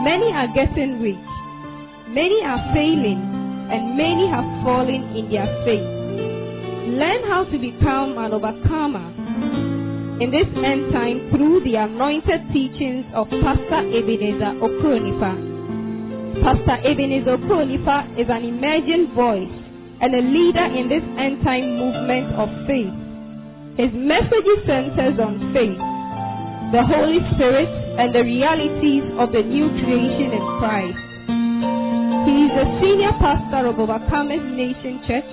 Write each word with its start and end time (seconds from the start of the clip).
Many 0.00 0.32
are 0.32 0.48
getting 0.56 0.96
rich, 1.04 1.28
many 2.08 2.40
are 2.40 2.72
failing, 2.72 3.20
and 3.68 4.00
many 4.00 4.32
have 4.32 4.48
fallen 4.64 5.12
in 5.12 5.28
their 5.28 5.44
faith. 5.68 5.88
Learn 6.96 7.20
how 7.28 7.44
to 7.44 7.56
become 7.60 8.16
an 8.16 8.32
overcomer 8.32 9.04
in 10.24 10.32
this 10.32 10.48
end 10.56 10.92
time 10.92 11.28
through 11.32 11.64
the 11.68 11.76
anointed 11.76 12.48
teachings 12.52 13.04
of 13.12 13.28
Pastor 13.44 13.84
Ebenezer 13.92 14.56
Okronipa. 14.64 15.32
Pastor 16.48 16.76
Ebenezer 16.80 17.36
Okronipa 17.36 18.16
is 18.16 18.28
an 18.32 18.40
emerging 18.40 19.12
voice 19.12 19.52
and 20.00 20.16
a 20.16 20.24
leader 20.24 20.64
in 20.80 20.88
this 20.88 21.04
end 21.20 21.44
time 21.44 21.76
movement 21.76 22.32
of 22.40 22.48
faith. 22.64 22.92
His 23.76 23.92
message 23.92 24.48
centers 24.64 25.20
on 25.20 25.52
faith, 25.52 25.76
the 26.72 26.84
Holy 26.88 27.20
Spirit, 27.36 27.89
and 28.00 28.16
the 28.16 28.24
realities 28.24 29.04
of 29.20 29.28
the 29.28 29.44
new 29.44 29.68
creation 29.76 30.32
in 30.32 30.44
Christ. 30.56 31.04
He 32.24 32.48
is 32.48 32.52
the 32.56 32.66
senior 32.80 33.12
pastor 33.20 33.68
of 33.68 33.76
Overcomers 33.76 34.40
Nation 34.56 35.04
Church 35.04 35.28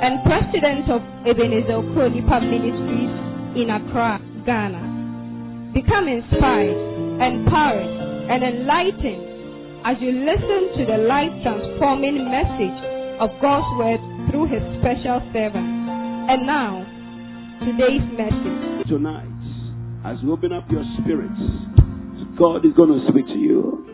and 0.00 0.24
president 0.24 0.88
of 0.88 1.04
Ebenezer 1.28 1.76
Okronipa 1.76 2.40
Ministries 2.40 3.12
in 3.60 3.68
Accra, 3.68 4.16
Ghana. 4.48 5.76
Become 5.76 6.08
inspired, 6.08 6.80
empowered, 7.20 7.92
and 8.32 8.40
enlightened 8.40 9.84
as 9.84 10.00
you 10.00 10.16
listen 10.16 10.72
to 10.80 10.82
the 10.88 11.04
life 11.04 11.36
transforming 11.44 12.32
message 12.32 12.80
of 13.20 13.28
God's 13.44 13.68
word 13.76 14.00
through 14.32 14.48
his 14.48 14.64
special 14.80 15.20
servant. 15.36 15.68
And 16.32 16.48
now, 16.48 16.80
today's 17.60 18.08
message. 18.16 18.88
Tonight, 18.88 19.36
as 20.08 20.16
we 20.24 20.32
open 20.32 20.56
up 20.56 20.64
your 20.72 20.84
spirits, 20.96 21.75
God 22.38 22.64
is 22.64 22.72
going 22.76 23.00
to 23.00 23.06
speak 23.10 23.26
to 23.26 23.38
you. 23.38 23.86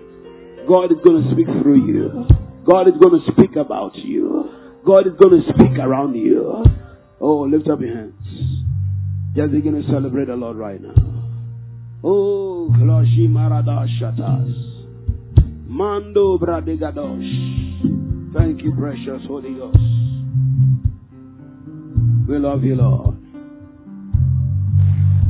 God 0.69 0.91
is 0.91 0.99
going 1.05 1.23
to 1.23 1.31
speak 1.33 1.47
through 1.63 1.87
you. 1.87 2.27
God 2.69 2.89
is 2.89 2.95
going 3.01 3.21
to 3.21 3.33
speak 3.33 3.57
about 3.57 3.95
you. 3.95 4.51
God 4.85 5.07
is 5.07 5.13
going 5.21 5.43
to 5.43 5.53
speak 5.53 5.79
around 5.79 6.15
you. 6.15 6.65
Oh, 7.21 7.43
lift 7.43 7.69
up 7.69 7.81
your 7.81 7.95
hands. 7.95 8.15
Just 9.37 9.53
begin 9.53 9.75
to 9.75 9.83
celebrate 9.91 10.27
the 10.27 10.35
Lord 10.35 10.57
right 10.57 10.81
now. 10.81 10.95
Oh, 12.05 12.69
Kloshi 12.77 13.29
Marada 13.29 13.87
Shatas. 14.01 14.53
Mando 15.69 16.37
Bradegadosh. 16.39 18.35
Thank 18.35 18.63
you, 18.63 18.75
precious 18.77 19.23
Holy 19.27 19.55
Ghost. 19.55 19.79
We 22.29 22.39
love 22.39 22.65
you, 22.65 22.75
Lord. 22.77 23.17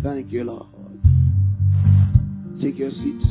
Thank 0.03 0.33
you, 0.33 0.45
Lord. 0.45 0.72
Take 2.63 2.79
your 2.79 2.91
seats 2.91 3.25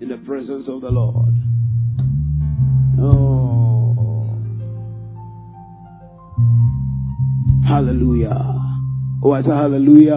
in 0.00 0.08
the 0.08 0.16
presence 0.24 0.64
of 0.66 0.80
the 0.80 0.88
Lord. 0.88 1.34
Oh. 2.98 4.24
Hallelujah. 7.68 8.32
Oh, 9.22 9.32
I 9.32 9.42
say 9.42 9.48
hallelujah. 9.48 10.14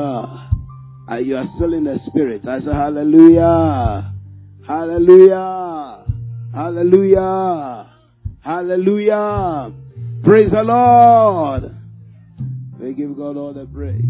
Uh, 1.11 1.17
you 1.17 1.36
are 1.36 1.44
still 1.58 1.73
in 1.73 1.83
the 1.83 2.00
spirit. 2.08 2.48
I 2.48 2.59
say 2.59 2.72
hallelujah. 2.72 4.14
Hallelujah. 4.66 6.05
Hallelujah. 6.53 7.92
Hallelujah. 8.39 9.73
Praise 10.23 10.50
the 10.50 10.64
Lord. 10.64 11.76
We 12.80 12.94
give 12.94 13.17
God 13.17 13.36
all 13.36 13.53
the 13.53 13.66
praise. 13.66 14.02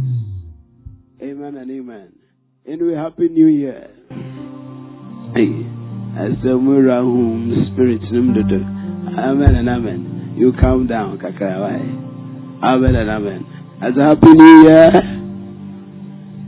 Amen 1.20 1.58
and 1.58 1.72
amen. 1.72 2.21
Anyway, 2.68 2.94
happy 2.94 3.28
new 3.28 3.48
year. 3.48 3.90
Hey, 5.34 5.66
as 6.14 6.38
the 6.44 6.52
home 6.52 7.72
spirit 7.74 8.02
Amen 8.06 9.56
and 9.56 9.68
amen. 9.68 10.36
You 10.38 10.54
calm 10.62 10.86
down, 10.86 11.18
kakawai. 11.18 12.62
Amen 12.64 12.96
and 12.96 13.10
amen. 13.10 13.46
As 13.82 13.98
a 13.98 14.04
happy 14.04 14.34
new 14.34 14.62
year. 14.62 14.92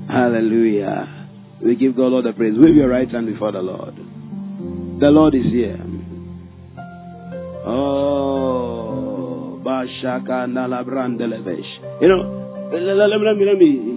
Hallelujah. 0.08 1.30
We 1.66 1.76
give 1.76 1.96
God 1.96 2.14
all 2.14 2.22
the 2.22 2.34
praise. 2.34 2.54
Wave 2.58 2.76
your 2.76 2.90
right 2.90 3.10
hand 3.10 3.26
before 3.26 3.52
the 3.52 3.64
Lord. 3.64 3.96
The 3.96 5.10
Lord 5.10 5.34
is 5.34 5.52
here. 5.52 5.80
Oh, 7.66 9.60
Bashaka 9.66 10.46
Nalabrandelevesh. 10.46 12.02
You 12.02 12.08
know, 12.08 12.70
let 12.72 12.82
me, 12.84 12.94
let 12.94 13.38
me, 13.38 13.46
let 13.46 13.58
me 13.58 13.93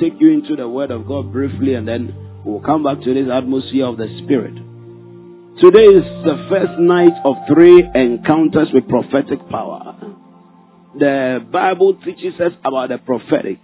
take 0.00 0.20
you 0.20 0.28
into 0.32 0.56
the 0.56 0.68
Word 0.68 0.90
of 0.90 1.06
God 1.06 1.32
briefly 1.32 1.74
and 1.74 1.88
then 1.88 2.12
we'll 2.44 2.60
come 2.60 2.84
back 2.84 3.00
to 3.00 3.14
this 3.14 3.28
atmosphere 3.32 3.86
of 3.88 3.96
the 3.96 4.08
Spirit. 4.24 4.52
Today 5.56 5.88
is 5.88 6.04
the 6.20 6.36
first 6.52 6.76
night 6.76 7.16
of 7.24 7.36
three 7.48 7.80
encounters 7.80 8.68
with 8.74 8.88
prophetic 8.88 9.40
power. 9.48 9.96
The 10.98 11.40
Bible 11.50 11.96
teaches 12.04 12.36
us 12.40 12.52
about 12.64 12.92
the 12.92 12.98
prophetic. 12.98 13.60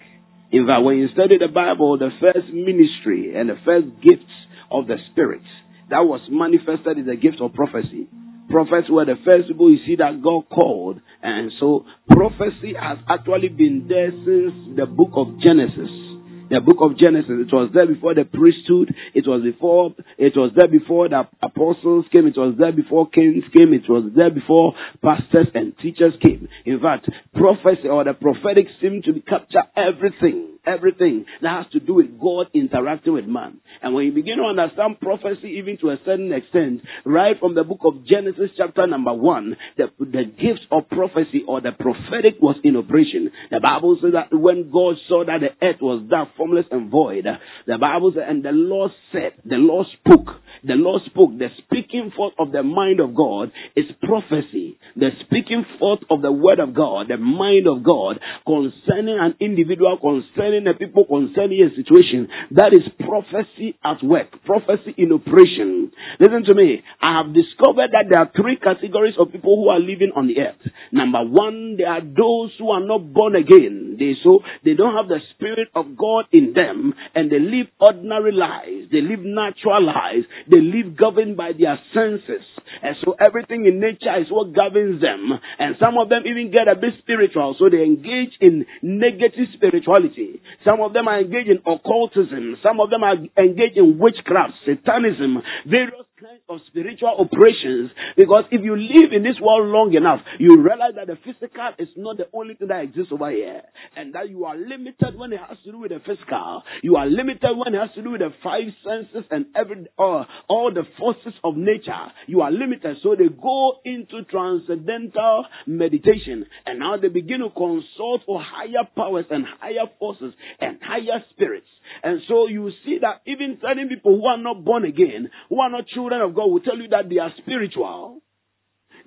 In 0.51 0.67
fact, 0.67 0.85
when 0.85 0.97
you 0.97 1.09
study 1.13 1.37
the 1.37 1.53
Bible, 1.53 1.99
the 1.99 2.11
first 2.21 2.49
ministry 2.49 3.37
and 3.37 3.49
the 3.49 3.61
first 3.65 3.89
gifts 4.01 4.33
of 4.71 4.87
the 4.87 4.97
Spirit 5.13 5.45
that 5.91 6.01
was 6.09 6.21
manifested 6.33 6.97
is 6.97 7.07
the 7.07 7.17
gift 7.17 7.41
of 7.41 7.53
prophecy. 7.53 8.09
Prophets 8.49 8.89
were 8.89 9.05
the 9.05 9.21
first 9.25 9.49
people 9.49 9.71
you 9.71 9.81
see 9.85 9.97
that 9.97 10.21
God 10.25 10.49
called. 10.49 11.01
And 11.23 11.53
so 11.61 11.85
prophecy 12.09 12.73
has 12.73 12.99
actually 13.09 13.49
been 13.49 13.85
there 13.89 14.11
since 14.11 14.77
the 14.77 14.87
book 14.87 15.13
of 15.13 15.41
Genesis 15.45 16.12
the 16.53 16.61
book 16.61 16.77
of 16.81 16.99
Genesis. 16.99 17.49
It 17.49 17.53
was 17.53 17.71
there 17.73 17.87
before 17.87 18.15
the 18.15 18.25
priesthood. 18.25 18.95
It 19.15 19.27
was 19.27 19.43
before, 19.43 19.95
it 20.19 20.37
was 20.37 20.53
there 20.55 20.69
before 20.69 21.09
the 21.09 21.27
apostles 21.43 22.05
came. 22.13 22.27
It 22.27 22.37
was 22.37 22.55
there 22.59 22.73
before 22.73 23.09
kings 23.09 23.45
came. 23.57 23.73
It 23.73 23.89
was 23.89 24.13
there 24.15 24.31
before 24.31 24.75
pastors 25.03 25.49
and 25.55 25.73
teachers 25.79 26.13
came. 26.21 26.49
In 26.67 26.79
fact, 26.79 27.09
prophecy 27.35 27.89
or 27.89 28.05
the 28.05 28.13
prophetic 28.13 28.67
seemed 28.83 29.05
to 29.05 29.19
capture 29.23 29.65
everything 29.75 30.52
everything 30.67 31.25
that 31.41 31.65
has 31.65 31.73
to 31.73 31.81
do 31.81 31.95
with 31.95 32.19
God 32.21 32.47
interacting 32.55 33.15
with 33.15 33.27
man. 33.27 33.61
And 33.83 33.95
when 33.95 34.07
you 34.07 34.13
begin 34.13 34.39
to 34.39 34.45
understand 34.45 35.01
prophecy, 35.01 35.59
even 35.59 35.79
to 35.79 35.91
a 35.91 35.99
certain 36.05 36.33
extent, 36.33 36.83
right 37.05 37.37
from 37.39 37.55
the 37.55 37.65
book 37.65 37.81
of 37.85 38.07
Genesis, 38.07 38.51
chapter 38.57 38.87
number 38.87 39.13
one, 39.13 39.57
the, 39.77 39.87
the 39.99 40.25
gift 40.25 40.67
of 40.71 40.89
prophecy 40.89 41.43
or 41.47 41.61
the 41.61 41.73
prophetic 41.73 42.41
was 42.41 42.57
in 42.63 42.77
operation. 42.77 43.31
The 43.51 43.61
Bible 43.61 43.99
says 44.03 44.13
that 44.13 44.37
when 44.37 44.71
God 44.71 44.97
saw 45.09 45.25
that 45.25 45.41
the 45.41 45.67
earth 45.67 45.81
was 45.81 46.07
dark, 46.09 46.31
formless, 46.37 46.67
and 46.71 46.91
void, 46.91 47.27
the 47.67 47.79
Bible 47.79 48.13
said, 48.15 48.29
and 48.29 48.45
the 48.45 48.53
Lord 48.53 48.93
said, 49.13 49.33
the 49.45 49.57
Lord 49.57 49.87
spoke, 49.99 50.37
the 50.65 50.75
Lord 50.75 51.03
spoke, 51.07 51.39
the 51.39 51.49
speaking 51.65 52.13
forth 52.15 52.35
of 52.39 52.53
the 52.53 52.63
mind 52.63 53.01
of 53.01 53.15
God 53.15 53.51
is 53.75 53.87
prophecy. 54.03 54.79
The 54.95 55.11
speaking 55.25 55.65
forth 55.79 56.01
of 56.11 56.23
the 56.23 56.31
word 56.31 56.61
of 56.61 56.75
God, 56.75 57.09
the 57.09 57.17
mind 57.17 57.67
of 57.67 57.83
God 57.83 58.21
concerning 58.47 59.19
an 59.19 59.35
individual, 59.41 59.99
concerning 59.99 60.52
concerning 60.53 60.65
the 60.65 60.79
people, 60.79 61.05
concerning 61.05 61.63
a 61.65 61.75
situation. 61.75 62.29
That 62.53 62.73
is 62.73 62.83
prophecy 63.01 63.79
at 63.85 64.03
work, 64.03 64.29
prophecy 64.45 64.95
in 64.99 65.13
operation. 65.13 65.93
Listen 66.21 66.45
to 66.45 66.55
me. 66.55 66.83
I 67.01 67.23
have 67.23 67.35
discovered 67.35 67.91
that 67.93 68.07
there 68.11 68.21
are 68.21 68.31
three 68.35 68.57
categories 68.57 69.15
of 69.19 69.33
people 69.33 69.57
who 69.57 69.69
are 69.69 69.81
living 69.81 70.13
on 70.15 70.29
the 70.29 70.39
earth. 70.41 70.61
Number 70.93 71.25
one, 71.25 71.77
there 71.77 71.89
are 71.89 72.05
those 72.05 72.53
who 72.59 72.71
are 72.71 72.85
not 72.85 73.13
born 73.13 73.37
again. 73.37 73.97
They 73.99 74.15
so 74.23 74.41
they 74.65 74.75
don't 74.75 74.95
have 74.95 75.09
the 75.09 75.21
spirit 75.35 75.69
of 75.75 75.97
God 75.97 76.27
in 76.33 76.53
them, 76.55 76.95
and 77.15 77.31
they 77.31 77.41
live 77.41 77.69
ordinary 77.81 78.33
lives. 78.33 78.91
They 78.93 79.01
live 79.01 79.25
natural 79.25 79.85
lives. 79.85 80.27
They 80.51 80.61
live 80.61 80.97
governed 80.97 81.37
by 81.37 81.53
their 81.57 81.79
senses, 81.95 82.45
and 82.83 82.97
so 83.05 83.17
everything 83.19 83.65
in 83.67 83.81
nature 83.81 84.13
is 84.21 84.29
what 84.29 84.53
governs 84.53 85.01
them. 85.01 85.33
And 85.59 85.77
some 85.81 85.97
of 85.97 86.09
them 86.09 86.23
even 86.27 86.53
get 86.53 86.69
a 86.69 86.77
bit 86.77 86.95
spiritual, 87.01 87.57
so 87.59 87.71
they 87.71 87.83
engage 87.83 88.37
in 88.41 88.67
negative 88.83 89.49
spirituality. 89.55 90.42
Some 90.67 90.81
of 90.81 90.93
them 90.93 91.09
are 91.09 91.21
engaged 91.21 91.51
in 91.51 91.59
occultism. 91.67 92.57
Some 92.63 92.81
of 92.81 92.91
them 92.91 93.03
are 93.03 93.17
engaged 93.39 93.77
in 93.77 93.99
witchcraft, 93.99 94.55
satanism, 94.67 95.43
various 95.67 96.07
kinds 96.23 96.43
of 96.49 96.59
spiritual 96.69 97.11
operations. 97.19 97.91
Because 98.17 98.45
if 98.51 98.63
you 98.63 98.77
live 98.77 99.11
in 99.13 99.23
this 99.23 99.39
world 99.43 99.69
long 99.69 99.93
enough, 99.95 100.21
you 100.39 100.63
realize 100.63 100.95
that 100.95 101.07
the 101.07 101.19
physical 101.27 101.75
is 101.79 101.89
not 101.97 102.17
the 102.17 102.31
only 102.33 102.55
thing 102.55 102.69
that 102.69 102.85
exists 102.85 103.11
over 103.13 103.31
here. 103.31 103.63
And 103.97 104.15
that 104.15 104.31
you 104.31 104.45
are 104.45 104.57
limited 104.57 105.19
when 105.19 105.33
it 105.33 105.41
has 105.41 105.59
to 105.65 105.73
do 105.73 105.79
with 105.79 105.91
the 105.91 105.99
physical. 106.07 106.63
You 106.83 106.97
are 106.97 107.07
limited 107.07 107.51
when 107.59 107.75
it 107.75 107.79
has 107.79 107.91
to 107.97 108.03
do 108.03 108.13
with 108.13 108.21
the 108.23 108.31
five 108.43 108.71
senses 108.87 109.27
and 109.31 109.47
every, 109.57 109.87
uh, 109.99 110.25
all 110.49 110.71
the 110.73 110.87
forces 110.99 111.35
of 111.43 111.57
nature. 111.57 112.07
You 112.27 112.43
are 112.43 112.51
limited. 112.51 112.99
So 113.03 113.17
they 113.19 113.29
go 113.29 113.83
into 113.85 114.23
transcendental 114.31 115.47
meditation. 115.67 116.47
And 116.67 116.79
now 116.79 116.97
they 116.97 117.09
begin 117.09 117.41
to 117.41 117.51
consult 117.51 118.23
for 118.27 118.39
higher 118.39 118.87
powers 118.95 119.27
and 119.31 119.45
higher 119.59 119.91
forces 119.99 120.35
and 120.61 120.79
higher 120.83 121.25
spirits. 121.31 121.67
And 122.03 122.21
so 122.29 122.49
you 122.49 122.71
see 122.85 122.99
that 123.01 123.23
even 123.27 123.59
certain 123.61 123.89
people 123.89 124.17
who 124.19 124.27
are 124.27 124.39
not 124.39 124.65
born 124.65 124.85
again, 124.85 125.31
who 125.49 125.61
are 125.61 125.71
not 125.71 125.87
children 125.89 126.21
of 126.21 126.35
God, 126.35 126.47
will 126.51 126.61
tell 126.61 126.77
you 126.77 126.89
that 126.89 127.09
they 127.09 127.19
are 127.19 127.31
spiritual. 127.39 128.23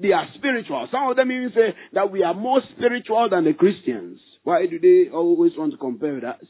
They 0.02 0.12
are 0.12 0.28
spiritual. 0.36 0.88
Some 0.92 1.10
of 1.10 1.16
them 1.16 1.32
even 1.32 1.52
say 1.56 1.76
that 1.94 2.12
we 2.12 2.24
are 2.24 2.34
more 2.34 2.62
spiritual 2.76 3.30
than 3.30 3.46
the 3.46 3.54
Christians. 3.54 4.20
Why 4.44 4.66
do 4.68 4.80
they 4.80 5.10
always 5.12 5.54
want 5.58 5.72
to 5.72 5.78
compare 5.78 6.16
with 6.16 6.24
us? 6.24 6.44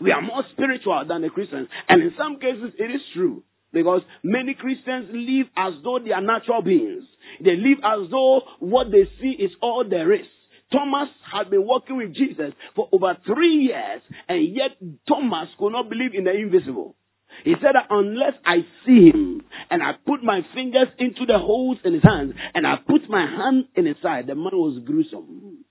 We 0.00 0.12
are 0.12 0.22
more 0.22 0.44
spiritual 0.52 1.04
than 1.08 1.22
the 1.22 1.30
Christians. 1.30 1.68
And 1.88 2.02
in 2.02 2.12
some 2.16 2.38
cases, 2.38 2.72
it 2.78 2.90
is 2.90 3.00
true. 3.14 3.42
Because 3.72 4.02
many 4.22 4.54
Christians 4.54 5.08
live 5.12 5.46
as 5.56 5.74
though 5.84 5.98
they 6.04 6.12
are 6.12 6.20
natural 6.20 6.62
beings. 6.62 7.04
They 7.42 7.56
live 7.56 7.78
as 7.84 8.10
though 8.10 8.40
what 8.58 8.90
they 8.90 9.08
see 9.20 9.36
is 9.38 9.50
all 9.62 9.84
there 9.88 10.12
is. 10.12 10.26
Thomas 10.72 11.08
had 11.32 11.50
been 11.50 11.66
walking 11.66 11.96
with 11.96 12.14
Jesus 12.14 12.52
for 12.74 12.88
over 12.92 13.16
three 13.26 13.70
years, 13.70 14.02
and 14.28 14.54
yet 14.54 14.78
Thomas 15.08 15.48
could 15.58 15.72
not 15.72 15.88
believe 15.88 16.14
in 16.14 16.24
the 16.24 16.32
invisible. 16.32 16.96
He 17.44 17.54
said 17.60 17.74
that 17.74 17.86
unless 17.90 18.34
I 18.44 18.66
see 18.84 19.10
him 19.10 19.42
and 19.70 19.82
I 19.82 19.92
put 20.06 20.22
my 20.22 20.40
fingers 20.54 20.88
into 20.98 21.26
the 21.26 21.38
holes 21.38 21.78
in 21.84 21.94
his 21.94 22.02
hands 22.02 22.34
and 22.54 22.66
I 22.66 22.74
put 22.86 23.08
my 23.08 23.24
hand 23.24 23.66
in 23.74 23.86
his 23.86 23.96
side, 24.02 24.26
the 24.26 24.34
man 24.34 24.52
was 24.52 24.82
gruesome. 24.84 25.64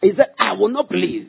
He 0.00 0.10
said, 0.16 0.34
I 0.40 0.52
will 0.54 0.70
not 0.70 0.88
believe. 0.88 1.28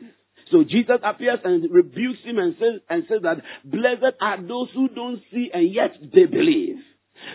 So 0.50 0.64
Jesus 0.64 0.98
appears 1.02 1.40
and 1.44 1.70
rebukes 1.70 2.24
him 2.24 2.38
and 2.38 2.54
says, 2.58 2.80
and 2.88 3.04
says 3.08 3.20
that 3.22 3.42
blessed 3.64 4.16
are 4.20 4.40
those 4.42 4.68
who 4.74 4.88
don't 4.88 5.20
see 5.32 5.50
and 5.52 5.72
yet 5.72 5.92
they 6.12 6.26
believe. 6.26 6.78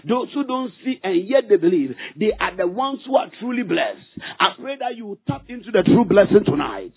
Those 0.07 0.27
who 0.33 0.45
don't 0.45 0.71
see 0.83 0.99
and 1.03 1.27
yet 1.27 1.49
they 1.49 1.57
believe, 1.57 1.95
they 2.17 2.31
are 2.39 2.55
the 2.55 2.67
ones 2.67 2.99
who 3.05 3.15
are 3.15 3.29
truly 3.39 3.63
blessed. 3.63 4.05
I 4.39 4.55
pray 4.59 4.75
that 4.79 4.95
you 4.95 5.05
will 5.05 5.19
tap 5.27 5.43
into 5.49 5.71
the 5.71 5.83
true 5.83 6.05
blessing 6.05 6.45
tonight. 6.45 6.93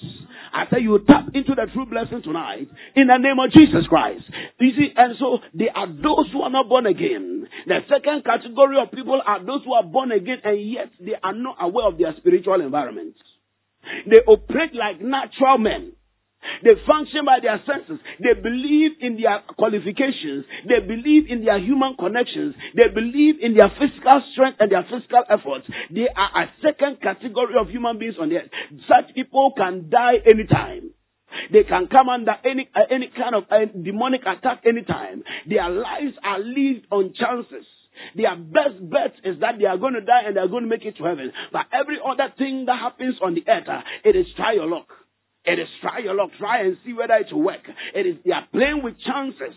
I 0.53 0.65
say 0.71 0.81
you 0.81 0.91
will 0.91 1.07
tap 1.07 1.33
into 1.35 1.55
the 1.55 1.67
true 1.73 1.87
blessing 1.87 2.23
tonight 2.23 2.69
in 2.95 3.07
the 3.09 3.17
name 3.17 3.39
of 3.39 3.51
Jesus 3.53 3.87
Christ. 3.89 4.23
You 4.61 4.71
see, 4.77 4.89
and 4.97 5.17
so 5.19 5.39
they 5.55 5.69
are 5.75 5.89
those 5.89 6.31
who 6.33 6.43
are 6.43 6.51
not 6.51 6.69
born 6.69 6.87
again. 6.87 7.49
The 7.67 7.81
second 7.89 8.25
category 8.25 8.77
of 8.81 8.93
people 8.93 9.21
are 9.25 9.45
those 9.45 9.65
who 9.65 9.73
are 9.73 9.85
born 9.85 10.13
again 10.13 10.39
and 10.45 10.61
yet 10.61 10.91
they 11.01 11.17
are 11.23 11.35
not 11.35 11.57
aware 11.61 11.89
of 11.89 11.99
their 11.99 12.15
spiritual 12.19 12.61
environment. 12.61 13.15
They 14.07 14.21
operate 14.27 14.75
like 14.75 15.01
natural 15.01 15.59
men. 15.59 15.93
They 16.63 16.75
function 16.87 17.25
by 17.25 17.41
their 17.43 17.61
senses. 17.67 17.99
They 18.19 18.35
believe 18.35 18.99
in 19.01 19.21
their 19.21 19.43
qualifications. 19.59 20.45
They 20.67 20.81
believe 20.81 21.31
in 21.31 21.45
their 21.45 21.59
human 21.59 21.97
connections. 21.99 22.55
They 22.75 22.89
believe 22.93 23.41
in 23.41 23.55
their 23.55 23.71
physical 23.79 24.23
strength 24.33 24.59
and 24.61 24.71
their 24.71 24.87
physical 24.87 25.23
efforts. 25.29 25.67
They 25.91 26.09
are 26.11 26.31
a 26.43 26.51
second 26.63 27.03
category 27.03 27.55
of 27.59 27.69
human 27.69 27.99
beings 27.99 28.17
on 28.21 28.33
earth. 28.33 28.51
Such 28.87 29.15
people 29.15 29.53
can 29.57 29.91
die 29.91 30.23
anytime. 30.27 30.95
They 31.53 31.65
can 31.65 31.89
come 31.89 32.09
under 32.09 32.35
any 32.45 32.69
uh, 32.75 32.81
any 32.91 33.11
kind 33.17 33.35
of 33.35 33.45
uh, 33.51 33.65
demonic 33.73 34.21
attack 34.23 34.63
anytime. 34.67 35.25
Their 35.49 35.69
lives 35.71 36.15
are 36.23 36.39
lived 36.39 36.87
on 36.91 37.15
chances. 37.17 37.65
Their 38.17 38.37
best 38.37 38.81
bet 38.81 39.15
is 39.25 39.41
that 39.41 39.59
they 39.59 39.67
are 39.67 39.79
going 39.79 39.95
to 39.95 40.01
die 40.01 40.23
and 40.27 40.37
they 40.37 40.41
are 40.41 40.49
going 40.49 40.65
to 40.65 40.69
make 40.69 40.85
it 40.85 40.97
to 40.99 41.05
heaven. 41.05 41.33
But 41.53 41.67
every 41.73 41.99
other 42.05 42.33
thing 42.37 42.65
that 42.67 42.79
happens 42.79 43.17
on 43.23 43.35
the 43.35 43.45
earth, 43.49 43.69
uh, 43.69 43.81
it 44.05 44.17
is 44.17 44.27
try 44.37 44.53
your 44.53 44.67
luck. 44.67 44.89
It 45.45 45.59
is 45.59 45.69
try 45.81 45.99
your 45.99 46.15
luck, 46.15 46.31
try 46.39 46.63
and 46.63 46.77
see 46.85 46.93
whether 46.93 47.15
it 47.15 47.33
will 47.33 47.43
work. 47.43 47.67
It 47.95 48.07
is 48.07 48.17
they 48.25 48.31
are 48.31 48.47
playing 48.53 48.83
with 48.83 48.95
chances. 49.05 49.57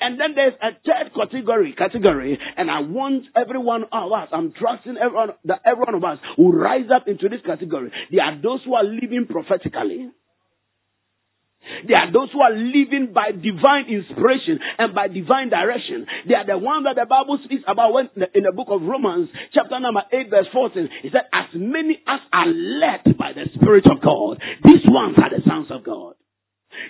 And 0.00 0.20
then 0.20 0.34
there's 0.36 0.54
a 0.62 0.70
third 0.86 1.12
category, 1.14 1.74
category, 1.76 2.38
and 2.56 2.70
I 2.70 2.80
want 2.80 3.24
every 3.36 3.58
one 3.58 3.84
of 3.90 4.12
us, 4.12 4.28
I'm 4.32 4.52
trusting 4.52 4.96
everyone 4.96 5.30
that 5.46 5.62
every 5.66 5.84
one 5.84 5.94
of 5.94 6.04
us 6.04 6.18
will 6.38 6.52
rise 6.52 6.86
up 6.94 7.08
into 7.08 7.28
this 7.28 7.40
category. 7.44 7.90
They 8.12 8.18
are 8.18 8.40
those 8.40 8.60
who 8.64 8.74
are 8.74 8.84
living 8.84 9.26
prophetically. 9.28 10.10
They 11.86 11.94
are 11.94 12.12
those 12.12 12.30
who 12.32 12.40
are 12.40 12.52
living 12.52 13.12
by 13.14 13.32
divine 13.32 13.88
inspiration 13.88 14.60
and 14.78 14.94
by 14.94 15.08
divine 15.08 15.48
direction. 15.50 16.06
They 16.28 16.34
are 16.34 16.46
the 16.46 16.58
ones 16.58 16.86
that 16.86 17.00
the 17.00 17.06
Bible 17.06 17.38
speaks 17.44 17.64
about 17.66 17.92
when 17.92 18.10
in 18.34 18.44
the 18.44 18.52
book 18.52 18.68
of 18.68 18.82
Romans, 18.82 19.28
chapter 19.52 19.78
number 19.80 20.02
8, 20.12 20.30
verse 20.30 20.48
14. 20.52 20.88
It 21.04 21.12
said, 21.12 21.26
As 21.32 21.50
many 21.54 22.00
as 22.06 22.20
are 22.32 22.48
led 22.48 23.16
by 23.16 23.32
the 23.32 23.48
Spirit 23.56 23.86
of 23.90 24.02
God, 24.02 24.40
these 24.64 24.84
ones 24.88 25.16
are 25.18 25.30
the 25.30 25.42
sons 25.46 25.68
of 25.70 25.84
God. 25.84 26.14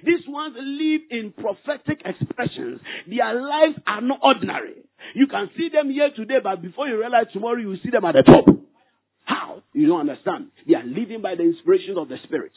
These 0.03 0.25
ones 0.29 0.57
live 0.57 1.03
in 1.11 1.33
prophetic 1.33 2.01
expressions. 2.05 2.81
Their 3.07 3.35
lives 3.35 3.77
are 3.87 4.01
not 4.01 4.21
ordinary. 4.23 4.85
You 5.15 5.27
can 5.27 5.51
see 5.57 5.69
them 5.73 5.91
here 5.91 6.11
today, 6.15 6.39
but 6.43 6.63
before 6.63 6.89
you 6.89 6.99
realize 6.99 7.27
tomorrow, 7.33 7.61
you 7.61 7.69
will 7.69 7.83
see 7.85 7.91
them 7.91 8.05
at 8.05 8.15
the 8.15 8.23
top. 8.23 8.47
How? 9.25 9.63
You 9.73 9.87
don't 9.87 10.09
understand. 10.09 10.49
They 10.67 10.75
are 10.75 10.85
living 10.85 11.23
by 11.23 11.35
the 11.35 11.43
inspiration 11.43 11.97
of 11.99 12.09
the 12.09 12.17
Spirit. 12.25 12.53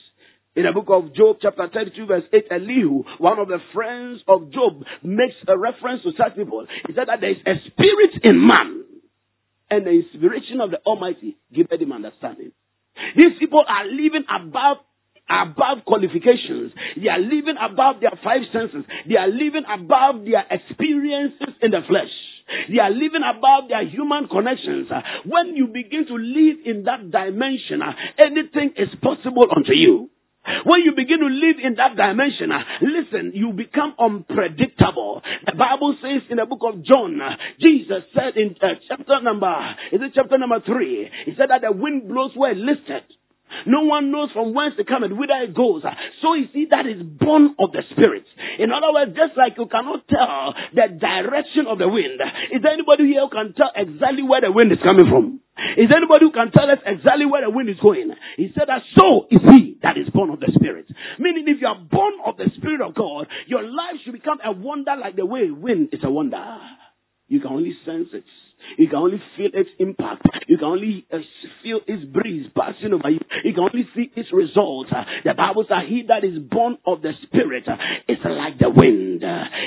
In 0.57 0.65
the 0.65 0.73
book 0.73 0.89
of 0.89 1.13
Job, 1.13 1.37
chapter 1.39 1.69
32, 1.69 2.07
verse 2.09 2.25
8, 2.33 2.49
Elihu, 2.49 3.05
one 3.21 3.37
of 3.37 3.47
the 3.47 3.61
friends 3.77 4.25
of 4.27 4.49
Job, 4.49 4.81
makes 5.05 5.37
a 5.47 5.53
reference 5.53 6.01
to 6.01 6.09
such 6.17 6.33
people. 6.33 6.65
He 6.87 6.97
said 6.97 7.13
that 7.13 7.21
there 7.21 7.29
is 7.29 7.37
a 7.45 7.61
spirit 7.69 8.25
in 8.25 8.41
man, 8.41 8.81
and 9.69 9.85
the 9.85 10.01
inspiration 10.01 10.57
of 10.57 10.73
the 10.73 10.81
Almighty 10.81 11.37
giveth 11.53 11.77
him 11.79 11.93
understanding. 11.93 12.57
These 13.15 13.37
people 13.39 13.61
are 13.69 13.85
living 13.85 14.25
above 14.25 14.81
above 15.29 15.85
qualifications. 15.85 16.73
They 16.97 17.09
are 17.13 17.21
living 17.21 17.61
above 17.61 18.01
their 18.01 18.17
five 18.25 18.41
senses. 18.49 18.81
They 19.05 19.21
are 19.21 19.29
living 19.29 19.67
above 19.69 20.25
their 20.25 20.41
experiences 20.49 21.53
in 21.61 21.69
the 21.69 21.85
flesh. 21.85 22.09
They 22.73 22.81
are 22.81 22.89
living 22.89 23.21
above 23.21 23.69
their 23.69 23.85
human 23.85 24.25
connections. 24.25 24.89
When 25.29 25.53
you 25.53 25.67
begin 25.67 26.09
to 26.09 26.17
live 26.17 26.65
in 26.65 26.89
that 26.89 27.11
dimension, 27.13 27.85
anything 28.17 28.73
is 28.73 28.89
possible 29.05 29.45
unto 29.53 29.77
you. 29.77 30.09
When 30.65 30.81
you 30.81 30.93
begin 30.95 31.19
to 31.19 31.27
live 31.27 31.57
in 31.63 31.75
that 31.75 31.95
dimension, 31.95 32.51
uh, 32.51 32.63
listen, 32.81 33.31
you 33.35 33.51
become 33.51 33.95
unpredictable. 33.99 35.21
The 35.45 35.55
Bible 35.55 35.95
says 36.01 36.23
in 36.29 36.37
the 36.37 36.45
book 36.45 36.61
of 36.63 36.83
John, 36.83 37.19
uh, 37.19 37.35
Jesus 37.59 38.03
said 38.13 38.37
in 38.37 38.55
uh, 38.61 38.79
chapter 38.87 39.21
number, 39.21 39.53
is 39.91 39.99
it 40.01 40.11
chapter 40.15 40.37
number 40.37 40.59
three? 40.65 41.09
He 41.25 41.33
said 41.37 41.49
that 41.49 41.61
the 41.61 41.71
wind 41.71 42.07
blows 42.07 42.31
where 42.35 42.51
it 42.51 42.57
listed. 42.57 43.03
No 43.65 43.83
one 43.83 44.11
knows 44.11 44.29
from 44.33 44.53
whence 44.53 44.75
it 44.77 44.87
comes 44.87 45.05
and 45.05 45.17
whither 45.17 45.37
it 45.43 45.55
goes. 45.55 45.83
So 46.21 46.33
you 46.33 46.47
see, 46.53 46.67
that 46.71 46.85
is 46.85 47.01
born 47.01 47.55
of 47.59 47.71
the 47.71 47.83
Spirit. 47.91 48.25
In 48.59 48.71
other 48.71 48.93
words, 48.93 49.15
just 49.15 49.37
like 49.37 49.57
you 49.57 49.67
cannot 49.67 50.07
tell 50.07 50.53
the 50.73 50.87
direction 50.97 51.67
of 51.67 51.77
the 51.77 51.87
wind, 51.87 52.19
is 52.51 52.61
there 52.61 52.73
anybody 52.73 53.07
here 53.07 53.21
who 53.21 53.31
can 53.31 53.53
tell 53.53 53.71
exactly 53.75 54.23
where 54.23 54.41
the 54.41 54.51
wind 54.51 54.71
is 54.71 54.79
coming 54.83 55.07
from? 55.09 55.41
Is 55.75 55.89
there 55.89 55.97
anybody 55.97 56.29
who 56.29 56.31
can 56.31 56.51
tell 56.53 56.69
us 56.69 56.77
exactly 56.85 57.25
where 57.25 57.41
the 57.41 57.49
wind 57.49 57.69
is 57.69 57.81
going? 57.81 58.13
He 58.37 58.53
said 58.53 58.69
that 58.69 58.85
so 58.93 59.25
is 59.31 59.41
he 59.41 59.77
that 59.81 59.97
is 59.97 60.07
born 60.13 60.29
of 60.29 60.39
the 60.39 60.51
Spirit. 60.53 60.85
Meaning 61.17 61.45
if 61.47 61.61
you 61.61 61.67
are 61.67 61.81
born 61.81 62.13
of 62.25 62.37
the 62.37 62.49
Spirit 62.57 62.81
of 62.81 62.93
God, 62.93 63.25
your 63.47 63.63
life 63.63 63.97
should 64.05 64.13
become 64.13 64.37
a 64.45 64.51
wonder 64.51 64.95
like 64.95 65.15
the 65.15 65.25
way 65.25 65.49
wind 65.49 65.89
is 65.91 66.01
a 66.03 66.11
wonder. 66.11 66.45
You 67.27 67.41
can 67.41 67.51
only 67.51 67.75
sense 67.85 68.09
it. 68.13 68.23
You 68.77 68.87
can 68.87 68.97
only 68.97 69.21
feel 69.35 69.49
its 69.53 69.69
impact. 69.79 70.27
You 70.47 70.57
can 70.57 70.67
only 70.67 71.05
uh, 71.11 71.17
feel 71.63 71.79
its 71.87 72.03
breeze 72.05 72.47
passing 72.55 72.93
over 72.93 73.09
you. 73.09 73.19
You 73.43 73.53
can 73.53 73.63
only 73.63 73.87
see 73.95 74.11
its 74.15 74.29
results. 74.33 74.91
Uh, 74.91 75.03
the 75.23 75.33
Bible 75.33 75.65
says, 75.67 75.87
He 75.87 76.03
that 76.07 76.23
is 76.23 76.39
born 76.39 76.77
of 76.85 77.01
the 77.01 77.11
Spirit 77.27 77.63
uh, 77.67 77.77
is 78.07 78.19
like 78.23 78.59
the 78.59 78.69
wind. 78.69 79.23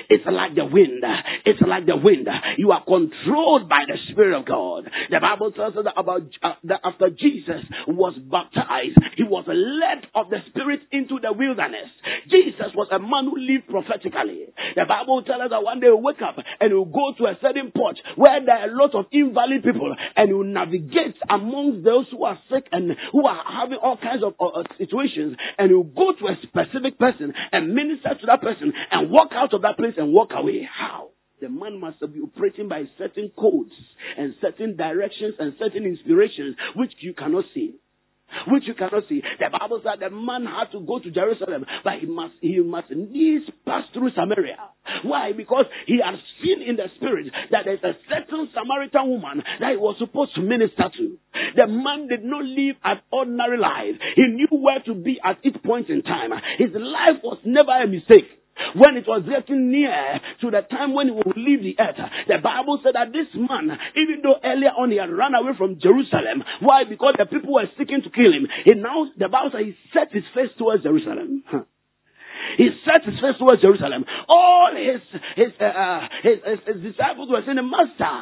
It's 0.09 0.25
like 0.27 0.55
the 0.55 0.67
wind. 0.67 1.05
It's 1.45 1.61
like 1.63 1.87
the 1.87 1.97
wind. 1.97 2.29
You 2.59 2.73
are 2.73 2.85
controlled 2.85 3.69
by 3.69 3.85
the 3.87 3.97
Spirit 4.13 4.39
of 4.39 4.47
God. 4.47 4.91
The 5.11 5.21
Bible 5.21 5.53
tells 5.53 5.77
us 5.77 5.85
that 5.85 5.97
about 5.97 6.23
uh, 6.43 6.55
that 6.65 6.81
after 6.85 7.11
Jesus 7.11 7.65
was 7.89 8.15
baptized, 8.31 8.99
he 9.17 9.25
was 9.25 9.45
led 9.49 10.07
of 10.15 10.31
the 10.31 10.39
Spirit 10.51 10.81
into 10.93 11.19
the 11.21 11.33
wilderness. 11.33 11.89
Jesus 12.31 12.75
was 12.75 12.89
a 12.93 12.99
man 12.99 13.31
who 13.31 13.39
lived 13.39 13.69
prophetically. 13.69 14.51
The 14.77 14.85
Bible 14.87 15.23
tells 15.23 15.43
us 15.43 15.51
that 15.51 15.63
one 15.63 15.81
day 15.81 15.89
he'll 15.89 16.03
wake 16.03 16.23
up 16.23 16.37
and 16.37 16.71
he'll 16.71 16.85
go 16.85 17.13
to 17.19 17.25
a 17.27 17.39
certain 17.41 17.73
porch 17.73 17.99
where 18.17 18.45
there 18.45 18.67
are 18.67 18.71
lot 18.71 18.90
of 18.95 19.07
invalid 19.13 19.63
people 19.63 19.95
and 20.17 20.29
you 20.29 20.45
navigate 20.45 21.17
amongst 21.29 21.85
those 21.85 22.07
who 22.11 22.25
are 22.25 22.39
sick 22.51 22.67
and 22.73 22.93
who 23.13 23.27
are 23.27 23.43
having 23.45 23.79
all 23.83 23.97
kinds 23.97 24.23
of 24.25 24.35
uh, 24.41 24.61
uh, 24.61 24.63
situations 24.79 25.37
and 25.59 25.71
you 25.71 25.91
go 25.97 26.13
to 26.19 26.27
a 26.27 26.37
specific 26.43 26.99
person 26.99 27.33
and 27.53 27.75
minister 27.75 28.11
to 28.21 28.27
that 28.27 28.41
person 28.41 28.73
and 28.91 29.11
walk 29.11 29.31
out 29.33 29.55
of 29.55 29.63
that 29.63 29.77
place 29.77 29.95
and 29.97 30.13
walk 30.13 30.31
away. 30.33 30.69
How? 30.69 31.11
The 31.41 31.49
man 31.49 31.81
must 31.81 32.01
be 32.01 32.21
operating 32.21 32.69
by 32.69 32.85
certain 32.99 33.31
codes 33.39 33.73
and 34.19 34.35
certain 34.41 34.77
directions 34.77 35.35
and 35.39 35.55
certain 35.59 35.85
inspirations 35.85 36.57
which 36.77 36.93
you 37.01 37.15
cannot 37.15 37.45
see 37.55 37.77
which 38.49 38.65
you 38.67 38.75
cannot 38.75 39.05
see. 39.09 39.23
The 39.39 39.51
Bible 39.51 39.81
said 39.83 40.01
the 40.01 40.11
man 40.11 40.47
had 40.47 40.73
to 40.73 40.81
go 40.85 40.99
to 40.99 41.11
Jerusalem, 41.11 41.65
but 41.85 42.01
he 42.01 42.07
must 42.07 42.35
he 42.41 42.61
must 42.61 42.91
needs 42.91 43.45
pass 43.67 43.85
through 43.93 44.11
Samaria. 44.15 44.59
Why? 45.05 45.33
Because 45.37 45.67
he 45.87 46.01
had 46.05 46.15
seen 46.43 46.63
in 46.67 46.77
the 46.77 46.89
spirit 46.97 47.27
that 47.51 47.65
there's 47.65 47.83
a 47.85 47.95
certain 48.09 48.49
Samaritan 48.55 49.09
woman 49.09 49.43
that 49.61 49.71
he 49.71 49.77
was 49.77 49.97
supposed 49.99 50.35
to 50.35 50.43
minister 50.43 50.91
to. 50.99 51.19
The 51.57 51.67
man 51.67 52.09
did 52.09 52.25
not 52.25 52.45
live 52.45 52.77
an 52.85 53.01
ordinary 53.11 53.59
life. 53.59 53.97
He 54.17 54.23
knew 54.27 54.49
where 54.51 54.81
to 54.87 54.95
be 54.95 55.21
at 55.23 55.39
each 55.45 55.63
point 55.63 55.89
in 55.89 56.03
time. 56.03 56.31
His 56.59 56.71
life 56.75 57.23
was 57.23 57.39
never 57.45 57.73
a 57.73 57.87
mistake 57.87 58.40
when 58.75 58.97
it 58.97 59.07
was 59.07 59.23
getting 59.29 59.71
near 59.71 60.21
to 60.41 60.51
the 60.51 60.63
time 60.71 60.95
when 60.95 61.09
he 61.09 61.13
would 61.13 61.37
leave 61.37 61.63
the 61.63 61.77
earth, 61.79 61.99
the 62.29 62.39
Bible 62.43 62.81
said 62.83 62.95
that 62.95 63.13
this 63.13 63.29
man, 63.35 63.71
even 63.97 64.23
though 64.23 64.37
earlier 64.43 64.73
on 64.77 64.91
he 64.91 64.99
had 64.99 65.11
run 65.11 65.35
away 65.35 65.53
from 65.57 65.79
Jerusalem, 65.81 66.43
why? 66.61 66.85
Because 66.89 67.15
the 67.19 67.27
people 67.27 67.55
were 67.55 67.69
seeking 67.79 68.03
to 68.03 68.11
kill 68.11 68.33
him. 68.33 68.47
He 68.65 68.75
now, 68.75 69.07
the 69.17 69.29
Bible 69.29 69.51
said 69.53 69.67
he 69.67 69.75
set 69.93 70.13
his 70.13 70.25
face 70.35 70.53
towards 70.59 70.83
Jerusalem. 70.83 71.45
He 72.57 72.69
set 72.87 73.05
his 73.05 73.19
face 73.21 73.39
towards 73.39 73.63
Jerusalem. 73.63 74.05
All 74.29 74.73
his 74.75 75.03
his, 75.37 75.53
uh, 75.61 76.01
his, 76.23 76.39
his, 76.43 76.61
his 76.67 76.81
disciples 76.93 77.29
were 77.31 77.43
saying, 77.45 77.61
Master, 77.63 78.17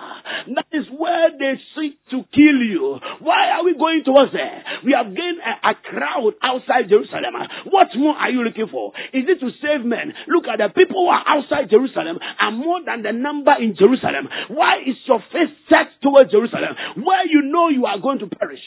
that 0.54 0.68
is 0.72 0.86
where 0.92 1.30
they 1.36 1.56
seek 1.76 1.98
to 2.10 2.24
kill 2.32 2.58
you. 2.64 2.98
Why 3.20 3.56
are 3.56 3.64
we 3.64 3.74
going 3.74 4.02
towards 4.04 4.32
there? 4.32 4.64
We 4.84 4.92
have 4.96 5.12
gained 5.14 5.40
a, 5.40 5.70
a 5.70 5.74
crowd 5.74 6.34
outside 6.42 6.88
Jerusalem. 6.88 7.34
What 7.70 7.88
more 7.96 8.16
are 8.16 8.30
you 8.30 8.42
looking 8.44 8.68
for? 8.70 8.92
Is 9.12 9.24
it 9.28 9.40
to 9.40 9.50
save 9.62 9.84
men? 9.84 10.12
Look 10.28 10.44
at 10.46 10.58
the 10.58 10.68
people 10.74 11.04
who 11.04 11.10
are 11.10 11.24
outside 11.26 11.70
Jerusalem 11.70 12.18
are 12.18 12.52
more 12.52 12.80
than 12.84 13.02
the 13.02 13.12
number 13.12 13.52
in 13.60 13.76
Jerusalem. 13.78 14.28
Why 14.48 14.82
is 14.86 14.96
your 15.06 15.20
face 15.32 15.54
set 15.68 16.00
towards 16.02 16.30
Jerusalem 16.30 16.74
where 17.04 17.26
you 17.26 17.42
know 17.50 17.68
you 17.68 17.86
are 17.86 17.98
going 17.98 18.20
to 18.20 18.26
perish? 18.26 18.64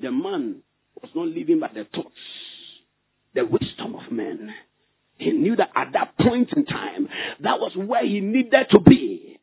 The 0.00 0.10
man 0.10 0.62
was 1.00 1.10
not 1.14 1.28
living 1.28 1.60
by 1.60 1.68
the 1.68 1.84
thoughts, 1.94 2.18
the 3.34 3.44
wisdom 3.44 3.94
of 3.94 4.12
men. 4.12 4.50
He 5.16 5.30
knew 5.30 5.56
that 5.56 5.70
at 5.76 5.92
that 5.92 6.16
point 6.18 6.48
in 6.56 6.64
time, 6.64 7.08
that 7.40 7.58
was 7.58 7.72
where 7.76 8.04
he 8.04 8.20
needed 8.20 8.66
to 8.72 8.80
be. 8.80 9.38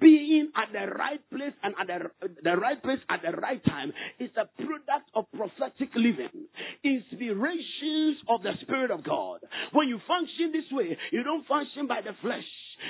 Being 0.00 0.50
at 0.56 0.72
the 0.72 0.92
right 0.92 1.20
place 1.30 1.52
and 1.62 1.74
at 1.78 1.86
the, 1.86 2.28
the 2.42 2.56
right 2.56 2.82
place 2.82 2.98
at 3.08 3.22
the 3.22 3.36
right 3.36 3.62
time 3.64 3.92
is 4.18 4.30
a 4.36 4.46
product 4.62 5.10
of 5.14 5.26
prophetic 5.36 5.90
living, 5.94 6.48
inspirations 6.82 8.18
of 8.28 8.42
the 8.42 8.52
Spirit 8.62 8.90
of 8.90 9.04
God. 9.04 9.40
When 9.72 9.88
you 9.88 10.00
function 10.08 10.50
this 10.52 10.66
way, 10.72 10.98
you 11.12 11.22
don't 11.22 11.46
function 11.46 11.86
by 11.86 12.00
the 12.00 12.16
flesh. 12.20 12.44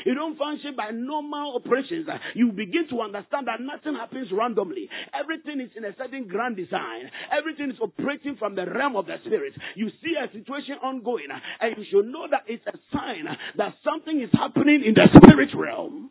You 0.05 0.15
don't 0.15 0.39
function 0.39 0.75
by 0.77 0.91
normal 0.93 1.57
operations. 1.57 2.07
You 2.35 2.53
begin 2.53 2.89
to 2.91 3.01
understand 3.01 3.47
that 3.47 3.61
nothing 3.61 3.95
happens 3.95 4.29
randomly. 4.33 4.89
Everything 5.13 5.61
is 5.61 5.71
in 5.77 5.85
a 5.85 5.95
certain 5.97 6.27
grand 6.27 6.57
design. 6.57 7.11
Everything 7.31 7.71
is 7.71 7.77
operating 7.81 8.37
from 8.37 8.55
the 8.55 8.67
realm 8.67 8.97
of 8.97 9.07
the 9.07 9.17
spirit. 9.25 9.55
You 9.77 9.91
see 10.03 10.15
a 10.17 10.31
situation 10.33 10.77
ongoing, 10.83 11.29
and 11.61 11.77
you 11.77 11.85
should 11.91 12.07
know 12.07 12.27
that 12.31 12.45
it's 12.47 12.65
a 12.67 12.79
sign 12.93 13.27
that 13.57 13.75
something 13.85 14.21
is 14.21 14.31
happening 14.33 14.83
in 14.87 14.95
the 14.95 15.09
spirit 15.17 15.51
realm. 15.55 16.11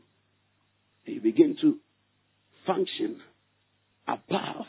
You 1.06 1.22
begin 1.22 1.58
to 1.62 1.78
function 2.68 3.20
above 4.08 4.66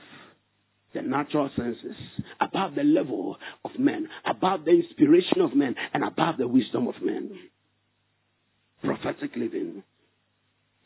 the 0.94 1.02
natural 1.02 1.50
senses, 1.56 1.96
above 2.40 2.74
the 2.74 2.82
level 2.82 3.36
of 3.64 3.70
men, 3.78 4.08
above 4.28 4.64
the 4.64 4.72
inspiration 4.72 5.40
of 5.40 5.54
men, 5.54 5.74
and 5.92 6.02
above 6.02 6.36
the 6.38 6.48
wisdom 6.48 6.88
of 6.88 6.94
men 7.02 7.30
prophetic 8.82 9.36
living. 9.36 9.82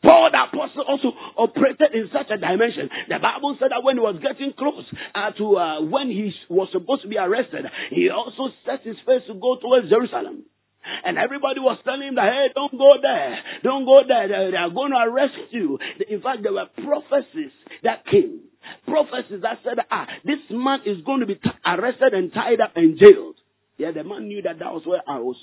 Paul 0.03 0.29
the 0.31 0.37
apostle 0.37 0.85
also 0.87 1.09
operated 1.37 1.93
in 1.93 2.09
such 2.13 2.29
a 2.29 2.37
dimension. 2.37 2.89
The 3.09 3.17
Bible 3.17 3.57
said 3.59 3.71
that 3.71 3.81
when 3.81 3.97
he 3.97 4.01
was 4.01 4.21
getting 4.21 4.53
close 4.53 4.85
uh, 5.15 5.31
to 5.37 5.57
uh, 5.57 5.81
when 5.81 6.09
he 6.09 6.31
was 6.49 6.69
supposed 6.71 7.01
to 7.03 7.09
be 7.09 7.17
arrested, 7.17 7.65
he 7.89 8.09
also 8.09 8.53
set 8.65 8.85
his 8.85 8.97
face 9.05 9.25
to 9.27 9.33
go 9.33 9.57
towards 9.57 9.89
Jerusalem. 9.89 10.45
And 10.85 11.17
everybody 11.17 11.59
was 11.59 11.79
telling 11.83 12.09
him 12.09 12.15
that, 12.15 12.29
hey, 12.29 12.53
don't 12.53 12.77
go 12.77 12.93
there. 13.01 13.39
Don't 13.63 13.85
go 13.85 14.01
there. 14.07 14.27
They, 14.27 14.51
they 14.51 14.57
are 14.57 14.69
going 14.69 14.91
to 14.91 15.01
arrest 15.01 15.33
you. 15.49 15.79
In 16.07 16.21
fact, 16.21 16.43
there 16.43 16.53
were 16.53 16.69
prophecies 16.77 17.49
that 17.81 18.05
came. 18.05 18.41
Prophecies 18.85 19.41
that 19.41 19.65
said, 19.65 19.81
ah, 19.89 20.05
this 20.23 20.37
man 20.51 20.81
is 20.85 21.01
going 21.03 21.21
to 21.21 21.25
be 21.25 21.35
t- 21.35 21.49
arrested 21.65 22.13
and 22.13 22.31
tied 22.31 22.61
up 22.61 22.73
and 22.75 22.99
jailed. 22.99 23.35
Yeah, 23.77 23.91
the 23.91 24.03
man 24.03 24.27
knew 24.27 24.43
that 24.43 24.59
that 24.59 24.73
was 24.73 24.83
where 24.85 25.01
I 25.07 25.17
was, 25.17 25.35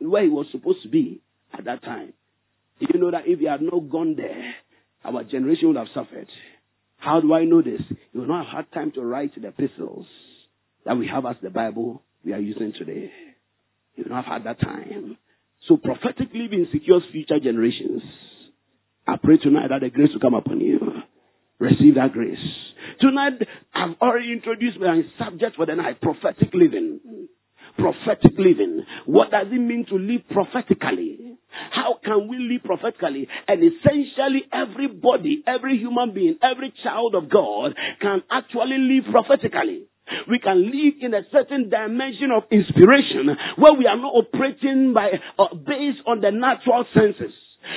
where 0.00 0.22
he 0.24 0.30
was 0.30 0.46
supposed 0.50 0.82
to 0.84 0.88
be 0.88 1.20
at 1.58 1.64
that 1.64 1.82
time. 1.82 2.12
Did 2.80 2.90
you 2.92 3.00
know 3.00 3.10
that 3.10 3.26
if 3.26 3.38
he 3.38 3.46
had 3.46 3.62
not 3.62 3.90
gone 3.90 4.16
there, 4.16 4.54
our 5.04 5.24
generation 5.24 5.68
would 5.68 5.76
have 5.76 5.86
suffered? 5.94 6.28
How 6.98 7.20
do 7.20 7.32
I 7.34 7.44
know 7.44 7.62
this? 7.62 7.80
You 8.12 8.20
will 8.20 8.28
not 8.28 8.46
have 8.46 8.64
had 8.64 8.72
time 8.72 8.92
to 8.92 9.02
write 9.02 9.32
the 9.40 9.48
epistles 9.48 10.06
that 10.84 10.96
we 10.96 11.08
have 11.08 11.24
as 11.26 11.36
the 11.42 11.50
Bible 11.50 12.02
we 12.24 12.32
are 12.32 12.40
using 12.40 12.72
today. 12.78 13.10
You 13.94 14.04
will 14.04 14.16
not 14.16 14.24
have 14.24 14.42
had 14.42 14.44
that 14.44 14.60
time. 14.60 15.16
So 15.68 15.76
prophetic 15.76 16.28
living 16.34 16.66
secures 16.72 17.02
future 17.12 17.40
generations. 17.42 18.02
I 19.06 19.16
pray 19.22 19.38
tonight 19.38 19.68
that 19.68 19.80
the 19.80 19.90
grace 19.90 20.10
will 20.12 20.20
come 20.20 20.34
upon 20.34 20.60
you. 20.60 20.78
Receive 21.58 21.94
that 21.94 22.12
grace. 22.12 22.38
Tonight, 23.00 23.34
I've 23.74 23.96
already 24.00 24.32
introduced 24.32 24.78
my 24.78 25.02
subject 25.18 25.56
for 25.56 25.66
the 25.66 25.74
night, 25.74 26.00
prophetic 26.00 26.52
living 26.52 27.00
prophetic 27.78 28.32
living. 28.38 28.84
What 29.06 29.30
does 29.30 29.46
it 29.50 29.60
mean 29.60 29.86
to 29.88 29.96
live 29.96 30.22
prophetically? 30.30 31.38
How 31.70 31.98
can 32.04 32.28
we 32.28 32.38
live 32.38 32.64
prophetically? 32.64 33.28
And 33.48 33.62
essentially, 33.62 34.44
everybody, 34.52 35.42
every 35.46 35.78
human 35.78 36.12
being, 36.12 36.38
every 36.42 36.72
child 36.82 37.14
of 37.14 37.30
God 37.30 37.74
can 38.00 38.22
actually 38.30 38.78
live 38.78 39.04
prophetically. 39.10 39.86
We 40.28 40.38
can 40.38 40.62
live 40.64 40.94
in 41.00 41.14
a 41.14 41.22
certain 41.32 41.68
dimension 41.68 42.30
of 42.30 42.44
inspiration 42.50 43.26
where 43.56 43.74
we 43.74 43.86
are 43.86 43.96
not 43.96 44.14
operating 44.14 44.94
by, 44.94 45.10
uh, 45.38 45.54
based 45.54 46.02
on 46.06 46.20
the 46.20 46.30
natural 46.30 46.84
senses. 46.94 47.34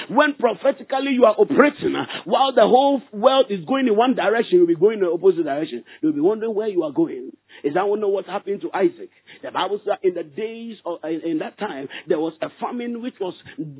When 0.10 0.36
prophetically 0.40 1.14
you 1.14 1.26
are 1.26 1.36
operating, 1.38 1.96
uh, 1.96 2.06
while 2.26 2.54
the 2.54 2.68
whole 2.68 3.02
world 3.14 3.48
is 3.50 3.66
going 3.66 3.88
in 3.88 3.96
one 3.96 4.16
direction, 4.16 4.60
you'll 4.60 4.68
be 4.68 4.76
going 4.76 5.00
in 5.00 5.06
the 5.06 5.12
opposite 5.12 5.44
direction. 5.44 5.84
You'll 6.02 6.14
be 6.14 6.22
wondering 6.22 6.56
where 6.56 6.68
you 6.68 6.84
are 6.84 6.92
going. 6.92 7.32
Is 7.64 7.74
that 7.74 7.86
know 7.86 8.08
what 8.08 8.26
happened 8.26 8.62
to 8.62 8.70
Isaac? 8.74 9.10
The 9.44 9.52
Bible 9.52 9.82
says 9.84 9.98
in 10.04 10.14
the 10.14 10.24
days 10.24 10.78
of, 10.86 11.00
in, 11.04 11.22
in 11.26 11.40
that 11.40 11.58
time, 11.58 11.88
there 12.08 12.20
was 12.20 12.34
a 12.42 12.48
famine 12.62 13.02
which 13.02 13.16
was 13.20 13.34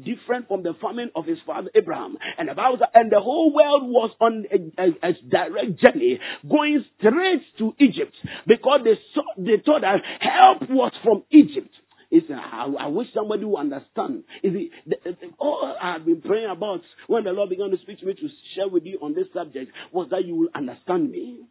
different 0.04 0.48
from 0.48 0.64
the 0.64 0.74
famine 0.82 1.12
of 1.16 1.26
his 1.26 1.38
father 1.46 1.70
Abraham. 1.76 2.18
And 2.38 2.50
the 2.50 2.56
Bible 2.56 2.78
says, 2.80 2.90
and 2.94 3.12
the 3.12 3.20
whole 3.20 3.54
world 3.54 3.84
was 3.90 4.12
on 4.20 4.46
a, 4.52 4.82
a, 4.82 5.10
a 5.10 5.14
direct 5.30 5.80
journey 5.84 6.20
going 6.50 6.84
straight 6.98 7.44
to 7.60 7.74
Egypt 7.80 8.16
because 8.48 8.82
they 8.84 8.98
saw, 9.14 9.24
they 9.38 9.62
thought 9.64 9.82
that 9.82 10.02
help 10.20 10.70
was 10.70 10.92
from 11.04 11.24
Egypt. 11.32 11.74
It's, 12.12 12.28
uh, 12.30 12.34
I, 12.34 12.66
I 12.80 12.88
wish 12.88 13.08
somebody 13.14 13.46
would 13.46 13.60
understand. 13.60 14.24
Is 14.42 14.54
it, 14.56 14.72
the, 14.88 14.96
the, 15.12 15.16
all 15.38 15.76
I've 15.82 16.06
been 16.06 16.22
praying 16.22 16.50
about 16.50 16.82
when 17.08 17.24
the 17.24 17.32
Lord 17.32 17.50
began 17.50 17.70
to 17.70 17.78
speak 17.84 18.00
to 18.00 18.06
me 18.06 18.14
to 18.14 18.28
share 18.56 18.68
with 18.68 18.84
you 18.86 18.98
on 19.02 19.14
this 19.14 19.28
subject 19.34 19.72
was 19.94 20.08
that 20.12 20.26
you 20.26 20.36
will 20.36 20.50
understand 20.56 21.12
me. 21.12 21.42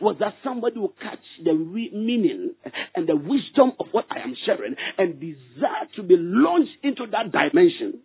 Was 0.00 0.16
that 0.20 0.34
somebody 0.44 0.78
will 0.78 0.94
catch 1.02 1.18
the 1.42 1.52
re- 1.54 1.90
meaning 1.92 2.54
and 2.94 3.08
the 3.08 3.16
wisdom 3.16 3.72
of 3.80 3.86
what 3.92 4.04
I 4.10 4.20
am 4.20 4.36
sharing 4.46 4.76
and 4.98 5.18
desire 5.18 5.88
to 5.96 6.02
be 6.02 6.16
launched 6.18 6.72
into 6.82 7.06
that 7.10 7.32
dimension. 7.32 8.00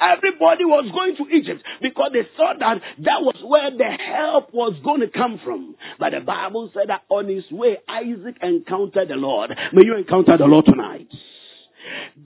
Everybody 0.00 0.64
was 0.64 0.88
going 0.92 1.16
to 1.16 1.36
Egypt 1.36 1.62
because 1.82 2.10
they 2.12 2.26
saw 2.36 2.52
that 2.58 2.80
that 3.04 3.20
was 3.22 3.36
where 3.44 3.70
the 3.70 3.92
help 3.96 4.52
was 4.52 4.74
going 4.84 5.00
to 5.00 5.08
come 5.08 5.40
from. 5.44 5.76
But 5.98 6.12
the 6.12 6.20
Bible 6.24 6.70
said 6.74 6.88
that 6.88 7.02
on 7.08 7.28
his 7.28 7.44
way, 7.50 7.78
Isaac 7.88 8.36
encountered 8.42 9.08
the 9.08 9.16
Lord. 9.16 9.50
May 9.72 9.84
you 9.84 9.96
encounter 9.96 10.36
the 10.38 10.46
Lord 10.46 10.66
tonight. 10.66 11.08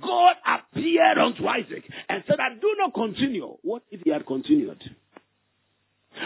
God 0.01 0.37
appeared 0.47 1.19
unto 1.19 1.47
Isaac 1.47 1.85
and 2.09 2.25
said, 2.27 2.37
I 2.41 2.55
do 2.55 2.75
not 2.79 2.95
continue. 2.95 3.57
What 3.63 3.83
if 3.91 4.01
he 4.03 4.11
had 4.11 4.27
continued? 4.27 4.83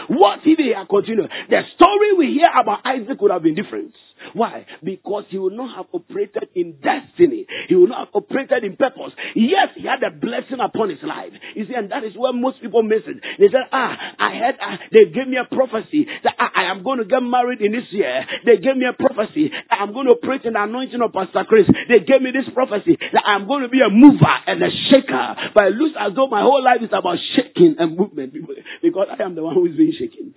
What 0.09 0.39
if 0.45 0.57
he 0.57 0.73
had 0.75 0.89
continued? 0.89 1.29
The 1.49 1.61
story 1.75 2.13
we 2.17 2.33
hear 2.33 2.51
about 2.59 2.85
Isaac 2.85 3.21
would 3.21 3.31
have 3.31 3.43
been 3.43 3.55
different. 3.55 3.93
Why? 4.33 4.65
Because 4.83 5.25
he 5.29 5.37
would 5.37 5.53
not 5.53 5.75
have 5.75 5.85
operated 5.93 6.49
in 6.55 6.79
destiny. 6.81 7.45
He 7.67 7.75
would 7.75 7.89
not 7.89 8.07
have 8.07 8.15
operated 8.15 8.63
in 8.63 8.75
purpose. 8.75 9.13
Yes, 9.35 9.75
he 9.75 9.85
had 9.85 10.01
a 10.01 10.09
blessing 10.11 10.59
upon 10.63 10.89
his 10.89 11.03
life. 11.03 11.33
You 11.53 11.67
see, 11.67 11.75
and 11.75 11.91
that 11.91 12.03
is 12.03 12.13
where 12.17 12.33
most 12.33 12.61
people 12.61 12.81
miss 12.81 13.03
it. 13.05 13.21
They 13.37 13.47
said, 13.51 13.69
ah, 13.71 13.93
I 14.17 14.33
had, 14.33 14.55
uh, 14.55 14.77
they 14.91 15.05
gave 15.11 15.27
me 15.27 15.37
a 15.37 15.45
prophecy 15.45 16.07
that 16.23 16.33
I, 16.39 16.65
I, 16.65 16.71
am 16.71 16.83
going 16.83 16.99
to 16.99 17.05
get 17.05 17.21
married 17.21 17.61
in 17.61 17.71
this 17.71 17.85
year. 17.91 18.25
They 18.45 18.57
gave 18.57 18.75
me 18.75 18.87
a 18.89 18.95
prophecy 18.95 19.51
that 19.51 19.77
I'm 19.77 19.93
going 19.93 20.07
to 20.07 20.15
preach 20.15 20.45
in 20.45 20.53
the 20.53 20.63
anointing 20.63 21.01
of 21.01 21.13
Pastor 21.13 21.45
Chris. 21.47 21.67
They 21.87 21.99
gave 22.01 22.21
me 22.21 22.31
this 22.31 22.49
prophecy 22.53 22.97
that 22.97 23.23
I'm 23.25 23.47
going 23.47 23.63
to 23.63 23.69
be 23.69 23.81
a 23.83 23.91
mover 23.91 24.35
and 24.47 24.63
a 24.63 24.71
shaker. 24.89 25.27
But 25.53 25.71
it 25.71 25.75
looks 25.75 25.95
as 25.99 26.15
though 26.15 26.27
my 26.27 26.41
whole 26.41 26.63
life 26.63 26.81
is 26.81 26.91
about 26.91 27.19
shaking 27.35 27.75
and 27.77 27.97
movement 27.97 28.33
because 28.81 29.07
I 29.11 29.21
am 29.23 29.35
the 29.35 29.43
one 29.43 29.53
who 29.53 29.67
is 29.67 29.74
being 29.77 29.93
shaken. 29.97 30.33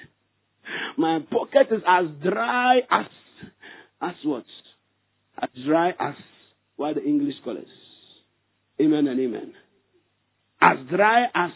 My 0.97 1.21
pocket 1.31 1.69
is 1.71 1.83
as 1.87 2.07
dry 2.23 2.79
as 2.91 3.07
as 4.01 4.15
what? 4.25 4.45
As 5.41 5.49
dry 5.67 5.91
as 5.99 6.15
what 6.77 6.95
the 6.95 7.05
English 7.05 7.35
scholars. 7.41 7.69
Amen 8.81 9.07
and 9.09 9.21
amen. 9.21 9.53
As 10.61 10.79
dry 10.89 11.25
as 11.35 11.51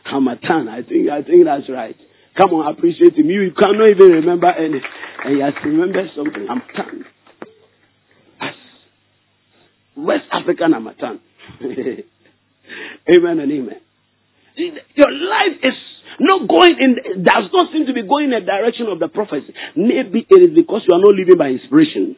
Harmattan. 0.05 0.67
I 0.67 0.81
think 0.83 1.09
I 1.09 1.21
think 1.23 1.45
that's 1.45 1.69
right. 1.69 1.95
Come 2.37 2.51
on, 2.53 2.73
appreciate 2.73 3.15
him. 3.15 3.29
You 3.29 3.51
cannot 3.51 3.91
even 3.91 4.11
remember 4.11 4.47
any, 4.47 4.81
and 5.25 5.41
have 5.41 5.61
to 5.63 5.69
remember 5.69 6.07
something. 6.15 6.47
Harmattan. 6.47 7.05
West 10.05 10.25
African 10.31 10.73
Harmattan. 10.73 11.19
Amen 13.09 13.39
and 13.39 13.51
amen. 13.51 13.81
Your 14.55 15.11
life 15.11 15.57
is 15.63 15.73
not 16.19 16.47
going 16.47 16.75
in, 16.79 17.23
does 17.23 17.49
not 17.51 17.71
seem 17.73 17.85
to 17.87 17.93
be 17.93 18.03
going 18.03 18.25
in 18.25 18.31
the 18.31 18.45
direction 18.45 18.87
of 18.91 18.99
the 18.99 19.07
prophecy. 19.07 19.53
Maybe 19.75 20.27
it 20.29 20.41
is 20.41 20.55
because 20.55 20.83
you 20.87 20.95
are 20.95 21.01
not 21.01 21.15
living 21.15 21.37
by 21.37 21.47
inspiration. 21.47 22.17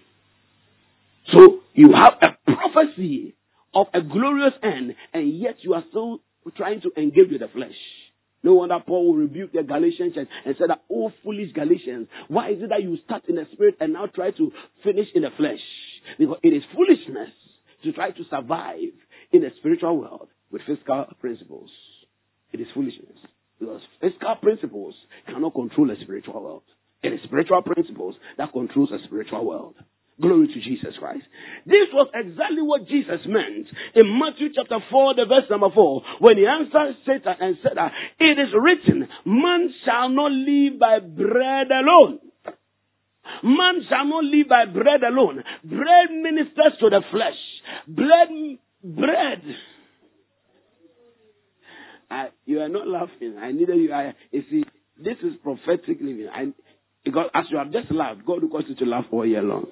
So 1.31 1.59
you 1.73 1.93
have 1.93 2.17
a 2.21 2.35
prophecy 2.51 3.35
of 3.73 3.87
a 3.93 4.01
glorious 4.01 4.53
end, 4.63 4.95
and 5.13 5.39
yet 5.39 5.57
you 5.61 5.73
are 5.75 5.83
still 5.89 6.19
trying 6.57 6.81
to 6.81 6.91
engage 6.97 7.31
with 7.31 7.41
the 7.41 7.47
flesh. 7.53 7.77
No 8.43 8.55
wonder 8.55 8.79
Paul 8.85 9.13
will 9.13 9.19
rebuke 9.21 9.53
the 9.53 9.61
Galatian 9.61 10.13
church 10.13 10.27
and 10.45 10.55
say 10.57 10.65
that, 10.67 10.81
oh, 10.91 11.11
foolish 11.23 11.53
Galatians, 11.53 12.07
why 12.27 12.49
is 12.49 12.61
it 12.61 12.69
that 12.69 12.81
you 12.81 12.97
start 13.05 13.23
in 13.29 13.35
the 13.35 13.45
spirit 13.53 13.75
and 13.79 13.93
now 13.93 14.07
try 14.07 14.31
to 14.31 14.51
finish 14.83 15.07
in 15.13 15.21
the 15.21 15.29
flesh? 15.37 15.61
Because 16.17 16.39
it 16.41 16.49
is 16.49 16.63
foolishness 16.73 17.29
to 17.83 17.91
try 17.91 18.11
to 18.11 18.23
survive 18.29 18.93
in 19.31 19.41
the 19.41 19.49
spiritual 19.59 19.97
world 19.97 20.29
with 20.51 20.61
fiscal 20.67 21.05
principles. 21.19 21.69
It 22.51 22.59
is 22.59 22.67
foolishness. 22.73 23.17
Because 23.59 23.81
fiscal 24.01 24.35
principles 24.41 24.95
cannot 25.27 25.53
control 25.53 25.87
the 25.87 25.95
spiritual 26.01 26.41
world. 26.41 26.63
It 27.03 27.13
is 27.13 27.19
spiritual 27.23 27.61
principles 27.61 28.15
that 28.37 28.51
controls 28.51 28.89
the 28.89 28.97
spiritual 29.05 29.45
world. 29.45 29.75
Glory 30.19 30.47
to 30.47 30.61
Jesus 30.61 30.93
Christ. 30.99 31.23
This 31.65 31.89
was 31.93 32.09
exactly 32.13 32.61
what 32.61 32.87
Jesus 32.87 33.25
meant 33.25 33.65
in 33.95 34.19
Matthew 34.19 34.49
chapter 34.53 34.77
4, 34.91 35.15
the 35.15 35.25
verse 35.25 35.49
number 35.49 35.69
4, 35.73 36.01
when 36.19 36.37
he 36.37 36.45
answered 36.45 36.93
Satan 37.05 37.35
and 37.39 37.57
said 37.63 37.77
it 38.19 38.37
is 38.37 38.53
written, 38.53 39.07
man 39.25 39.73
shall 39.85 40.09
not 40.09 40.31
live 40.31 40.77
by 40.77 40.99
bread 40.99 41.73
alone. 41.73 42.19
Man 43.41 43.81
shall 43.89 44.05
not 44.05 44.23
live 44.25 44.47
by 44.49 44.65
bread 44.65 45.01
alone. 45.01 45.43
Bread 45.63 46.09
ministers 46.11 46.77
to 46.81 46.89
the 46.89 47.01
flesh. 47.09 47.39
Bread, 47.87 48.57
bread. 48.83 49.41
I, 52.09 52.27
you 52.45 52.59
are 52.59 52.69
not 52.69 52.87
laughing. 52.87 53.37
I 53.39 53.51
needed 53.51 53.77
you. 53.77 53.93
I, 53.93 54.13
you 54.31 54.43
see, 54.49 54.63
this 54.97 55.17
is 55.23 55.33
prophetic 55.41 55.97
living. 56.01 56.27
I, 56.33 56.51
because 57.05 57.29
as 57.33 57.45
you 57.49 57.57
have 57.57 57.71
just 57.71 57.91
laughed, 57.91 58.25
God 58.25 58.43
will 58.43 58.49
cause 58.49 58.65
you 58.67 58.75
to 58.75 58.85
laugh 58.85 59.05
all 59.11 59.25
year 59.25 59.41
long. 59.41 59.65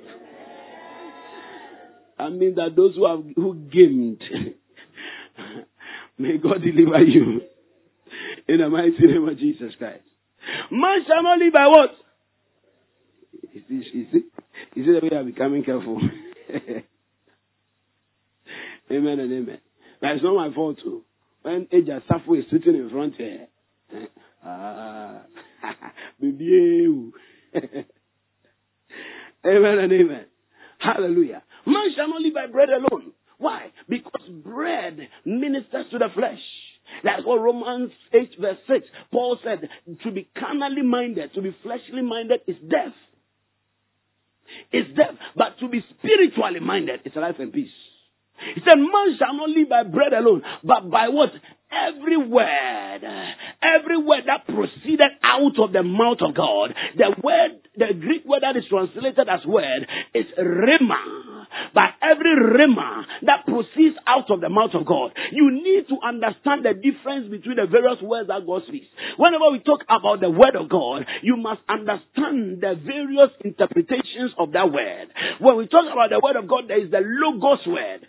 I 2.17 2.29
mean 2.29 2.55
that 2.55 2.75
those 2.75 2.95
who 2.95 3.07
have 3.07 3.23
who 3.35 3.55
gamed, 3.55 4.21
may 6.17 6.37
God 6.37 6.61
deliver 6.61 7.01
you 7.03 7.41
in 8.47 8.57
the 8.57 8.69
mighty 8.69 9.05
name 9.05 9.27
of 9.27 9.37
Jesus 9.37 9.73
Christ. 9.77 10.03
Man 10.71 10.99
shall 11.07 11.23
not 11.23 11.39
live 11.39 11.53
by 11.53 11.67
what? 11.67 11.89
You 13.53 13.61
see, 13.67 13.83
you 13.93 14.05
see, 14.11 14.23
you 14.75 14.85
see 14.85 14.99
the 14.99 14.99
way 15.03 15.17
I'm 15.17 15.25
becoming 15.25 15.63
careful. 15.63 16.01
amen 18.91 19.19
and 19.19 19.33
amen. 19.33 19.59
But 20.01 20.11
it's 20.11 20.23
not 20.23 20.35
my 20.35 20.53
fault 20.53 20.77
too. 20.83 21.03
When 21.41 21.67
Eja 21.71 22.01
Safo 22.09 22.37
is 22.37 22.45
sitting 22.51 22.75
in 22.75 22.89
front 22.89 23.15
here, 23.15 23.47
ah, 24.45 25.21
baby, 26.21 27.11
amen 29.45 29.77
and 29.79 29.93
amen. 29.93 30.25
Hallelujah. 30.79 31.43
Man 31.65 31.89
shall 31.95 32.07
not 32.09 32.21
live 32.21 32.33
by 32.33 32.47
bread 32.47 32.69
alone. 32.69 33.13
Why? 33.37 33.71
Because 33.87 34.27
bread 34.43 34.99
ministers 35.25 35.85
to 35.91 35.97
the 35.97 36.07
flesh. 36.13 36.39
That's 37.03 37.25
what 37.25 37.39
Romans 37.39 37.91
8 38.13 38.29
verse 38.39 38.57
6, 38.67 38.85
Paul 39.11 39.37
said, 39.43 39.69
to 40.03 40.11
be 40.11 40.27
carnally 40.37 40.81
minded, 40.81 41.33
to 41.35 41.41
be 41.41 41.55
fleshly 41.63 42.01
minded 42.01 42.41
is 42.47 42.55
death. 42.69 42.95
It's 44.71 44.89
death. 44.97 45.15
But 45.35 45.59
to 45.59 45.69
be 45.69 45.81
spiritually 45.97 46.59
minded 46.59 47.01
is 47.05 47.13
life 47.15 47.35
and 47.39 47.53
peace. 47.53 47.69
He 48.55 48.61
said, 48.61 48.77
man 48.77 49.17
shall 49.17 49.33
not 49.35 49.49
live 49.49 49.69
by 49.69 49.83
bread 49.83 50.13
alone, 50.13 50.43
but 50.63 50.89
by 50.89 51.09
what? 51.09 51.29
Every 51.69 52.17
word, 52.17 53.01
every 53.61 53.97
word 54.01 54.25
that 54.25 54.45
proceeded 54.45 55.11
out 55.21 55.53
of 55.61 55.71
the 55.71 55.83
mouth 55.83 56.17
of 56.21 56.33
God, 56.33 56.73
the 56.97 57.13
word, 57.21 57.61
the 57.77 57.93
Greek 57.93 58.25
word 58.25 58.41
that 58.41 58.57
is 58.57 58.65
translated 58.69 59.29
as 59.29 59.45
word 59.45 59.85
is 60.15 60.25
rhema. 60.33 61.45
By 61.73 61.93
every 62.01 62.33
rhema 62.33 63.05
that 63.25 63.45
proceeds 63.45 63.97
out 64.07 64.29
of 64.33 64.41
the 64.41 64.49
mouth 64.49 64.73
of 64.73 64.85
God, 64.85 65.13
you 65.31 65.49
need 65.53 65.85
to 65.89 65.97
understand 66.01 66.65
the 66.65 66.73
difference 66.73 67.29
between 67.29 67.61
the 67.61 67.69
various 67.69 68.01
words 68.01 68.29
that 68.33 68.45
God 68.45 68.65
speaks. 68.65 68.89
Whenever 69.17 69.53
we 69.53 69.61
talk 69.61 69.85
about 69.85 70.21
the 70.21 70.29
word 70.29 70.57
of 70.57 70.69
God, 70.69 71.05
you 71.21 71.37
must 71.37 71.61
understand 71.69 72.65
the 72.65 72.81
various 72.81 73.29
interpretations 73.45 74.33
of 74.41 74.53
that 74.57 74.73
word. 74.73 75.13
When 75.37 75.57
we 75.57 75.69
talk 75.69 75.85
about 75.85 76.09
the 76.09 76.21
word 76.21 76.37
of 76.37 76.49
God, 76.49 76.65
there 76.65 76.81
is 76.81 76.89
the 76.89 77.05
logos 77.05 77.61
word, 77.69 78.01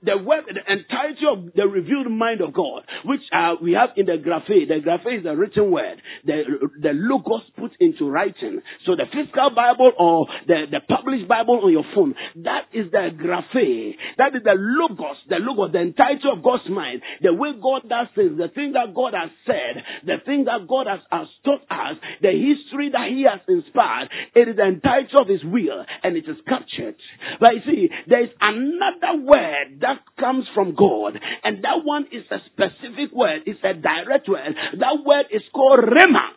the 0.00 0.16
word, 0.16 0.48
the 0.48 0.64
entirety 0.64 1.28
of 1.28 1.52
the 1.52 1.68
revealed 1.68 2.08
mind 2.08 2.40
of 2.40 2.56
God 2.56 2.88
which 3.04 3.22
uh, 3.32 3.54
we 3.62 3.72
have 3.72 3.90
in 3.96 4.06
the 4.06 4.18
graphe. 4.18 4.68
The 4.68 4.80
graphe 4.84 5.18
is 5.18 5.24
the 5.24 5.36
written 5.36 5.70
word, 5.70 6.00
the, 6.24 6.42
the 6.80 6.92
logos 6.94 7.42
put 7.58 7.72
into 7.80 8.08
writing. 8.08 8.60
So 8.86 8.96
the 8.96 9.06
physical 9.12 9.50
Bible 9.54 9.92
or 9.98 10.26
the, 10.46 10.66
the 10.70 10.80
published 10.88 11.28
Bible 11.28 11.60
on 11.64 11.72
your 11.72 11.86
phone, 11.94 12.14
that 12.44 12.70
is 12.72 12.90
the 12.90 13.10
graphe. 13.14 13.94
That 14.18 14.34
is 14.34 14.42
the 14.44 14.54
logos, 14.56 15.16
the 15.28 15.36
logos, 15.40 15.72
the 15.72 15.80
entirety 15.80 16.28
of 16.30 16.42
God's 16.42 16.68
mind, 16.70 17.02
the 17.20 17.34
way 17.34 17.50
God 17.60 17.88
does 17.88 18.08
things, 18.14 18.38
the 18.38 18.48
thing 18.54 18.72
that 18.74 18.94
God 18.94 19.14
has 19.14 19.30
said, 19.46 19.82
the 20.06 20.18
thing 20.24 20.44
that 20.44 20.66
God 20.68 20.86
has, 20.86 21.00
has 21.10 21.28
taught 21.44 21.64
us, 21.70 21.96
the 22.20 22.32
history 22.32 22.90
that 22.92 23.08
He 23.10 23.26
has 23.26 23.40
inspired. 23.48 24.08
It 24.34 24.48
is 24.48 24.56
the 24.56 24.66
entirety 24.66 25.14
of 25.18 25.28
His 25.28 25.42
will 25.44 25.84
and 26.02 26.16
it 26.16 26.24
is 26.28 26.38
captured. 26.46 26.96
But 27.40 27.54
you 27.54 27.62
see, 27.66 27.82
there 28.08 28.24
is 28.24 28.34
another 28.40 29.22
word 29.24 29.80
that 29.80 30.02
comes 30.18 30.46
from 30.54 30.74
God 30.74 31.18
and 31.44 31.64
that 31.64 31.82
one 31.84 32.06
is 32.12 32.24
a 32.30 32.38
specific 32.52 32.91
specific 32.92 33.14
word. 33.14 33.42
It's 33.46 33.60
a 33.64 33.74
direct 33.74 34.28
word. 34.28 34.54
That 34.78 35.04
word 35.04 35.26
is 35.30 35.42
called 35.52 35.80
Rhema. 35.80 36.36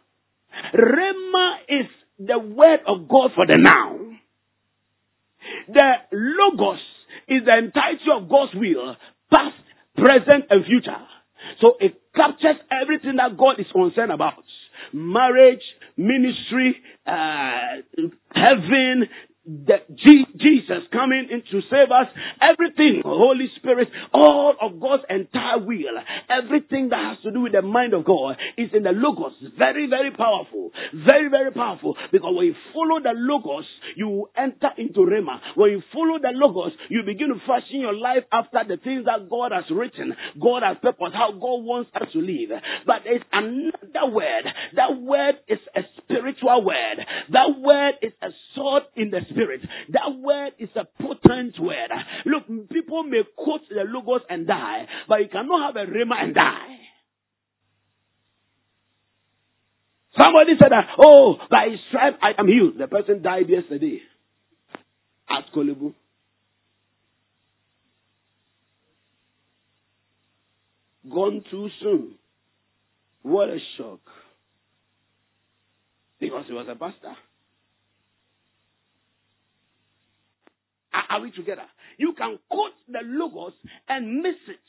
Rhema 0.73 1.55
is 1.67 1.87
the 2.19 2.39
word 2.39 2.79
of 2.87 3.07
God 3.07 3.31
for 3.35 3.45
the 3.45 3.57
now. 3.57 3.99
The 5.67 5.91
Logos 6.11 6.79
is 7.27 7.41
the 7.45 7.57
entirety 7.57 8.09
of 8.13 8.29
God's 8.29 8.53
will, 8.55 8.95
past, 9.31 9.55
present, 9.95 10.45
and 10.49 10.65
future. 10.65 11.03
So 11.61 11.73
it 11.79 12.01
captures 12.15 12.57
everything 12.71 13.17
that 13.17 13.37
God 13.37 13.59
is 13.59 13.67
concerned 13.71 14.11
about. 14.11 14.43
Marriage, 14.93 15.61
ministry, 15.97 16.77
uh, 17.05 17.81
heaven, 18.33 19.07
that 19.45 19.85
Jesus 19.95 20.89
coming 20.91 21.29
in 21.29 21.43
to 21.51 21.61
save 21.69 21.93
us, 21.93 22.09
everything, 22.41 23.01
Holy 23.05 23.45
Spirit, 23.57 23.89
all 24.11 24.55
of 24.59 24.79
God's 24.79 25.03
entire 25.09 25.59
will, 25.59 26.01
everything 26.29 26.89
that 26.89 27.13
has 27.13 27.17
to 27.23 27.31
do 27.31 27.41
with 27.41 27.53
the 27.53 27.61
mind 27.61 27.93
of 27.93 28.05
God 28.05 28.37
is 28.57 28.69
in 28.73 28.81
the 28.81 28.91
Logos. 28.91 29.33
Very, 29.57 29.87
very 29.87 30.09
powerful. 30.11 30.71
Very, 30.93 31.29
very 31.29 31.51
powerful. 31.51 31.95
Because 32.11 32.33
when 32.35 32.47
you 32.47 32.55
follow 32.73 32.99
the 33.01 33.13
Logos, 33.13 33.65
you 33.95 34.27
enter 34.35 34.69
into 34.77 35.01
Rhema. 35.01 35.37
When 35.53 35.71
you 35.71 35.83
follow 35.93 36.17
the 36.17 36.33
Logos, 36.33 36.71
you 36.89 37.03
begin 37.05 37.29
to 37.29 37.39
fashion 37.45 37.81
your 37.81 37.93
life 37.93 38.25
after 38.31 38.65
the 38.67 38.77
things 38.81 39.05
that 39.05 39.29
God 39.29 39.51
has 39.51 39.65
written, 39.69 40.15
God 40.41 40.63
has 40.65 40.77
purpose, 40.81 41.13
how 41.13 41.31
God 41.31 41.61
wants 41.61 41.91
us 41.93 42.09
to 42.13 42.19
live. 42.19 42.49
But 42.87 43.05
there's 43.05 43.21
another 43.31 44.09
word. 44.09 44.45
That 44.73 44.97
word 44.99 45.35
is 45.47 45.59
a 45.75 45.81
spiritual 46.01 46.65
word. 46.65 46.97
That 47.29 47.61
word 47.61 47.93
is 48.01 48.13
a 48.21 48.29
sword 48.55 48.83
in 48.95 49.11
the 49.11 49.19
spirit. 49.29 49.34
That 49.35 50.19
word 50.19 50.53
is 50.59 50.69
a 50.75 50.85
potent 51.01 51.59
word. 51.59 51.89
Look, 52.25 52.69
people 52.69 53.03
may 53.03 53.21
quote 53.35 53.61
the 53.69 53.83
logos 53.85 54.21
and 54.29 54.47
die, 54.47 54.87
but 55.07 55.19
you 55.21 55.27
cannot 55.31 55.75
have 55.75 55.87
a 55.87 55.91
rhema 55.91 56.23
and 56.23 56.33
die. 56.33 56.75
Somebody 60.17 60.53
said 60.61 60.71
that, 60.71 60.85
oh, 60.99 61.35
by 61.49 61.67
his 61.69 61.79
I 61.93 62.31
am 62.39 62.47
healed. 62.47 62.77
The 62.79 62.87
person 62.87 63.21
died 63.21 63.49
yesterday. 63.49 64.01
At 65.29 65.53
Korle 65.53 65.77
Bu. 65.77 65.93
Gone 71.09 71.43
too 71.51 71.67
soon. 71.81 72.15
What 73.21 73.49
a 73.49 73.57
shock. 73.77 73.99
Because 76.19 76.45
he 76.47 76.53
was 76.53 76.67
a 76.69 76.75
pastor. 76.75 77.15
Are 81.09 81.21
we 81.21 81.31
together? 81.31 81.65
You 81.97 82.13
can 82.17 82.39
quote 82.49 82.73
the 82.87 82.99
logos 83.03 83.53
and 83.87 84.21
miss 84.21 84.35
it. 84.47 84.59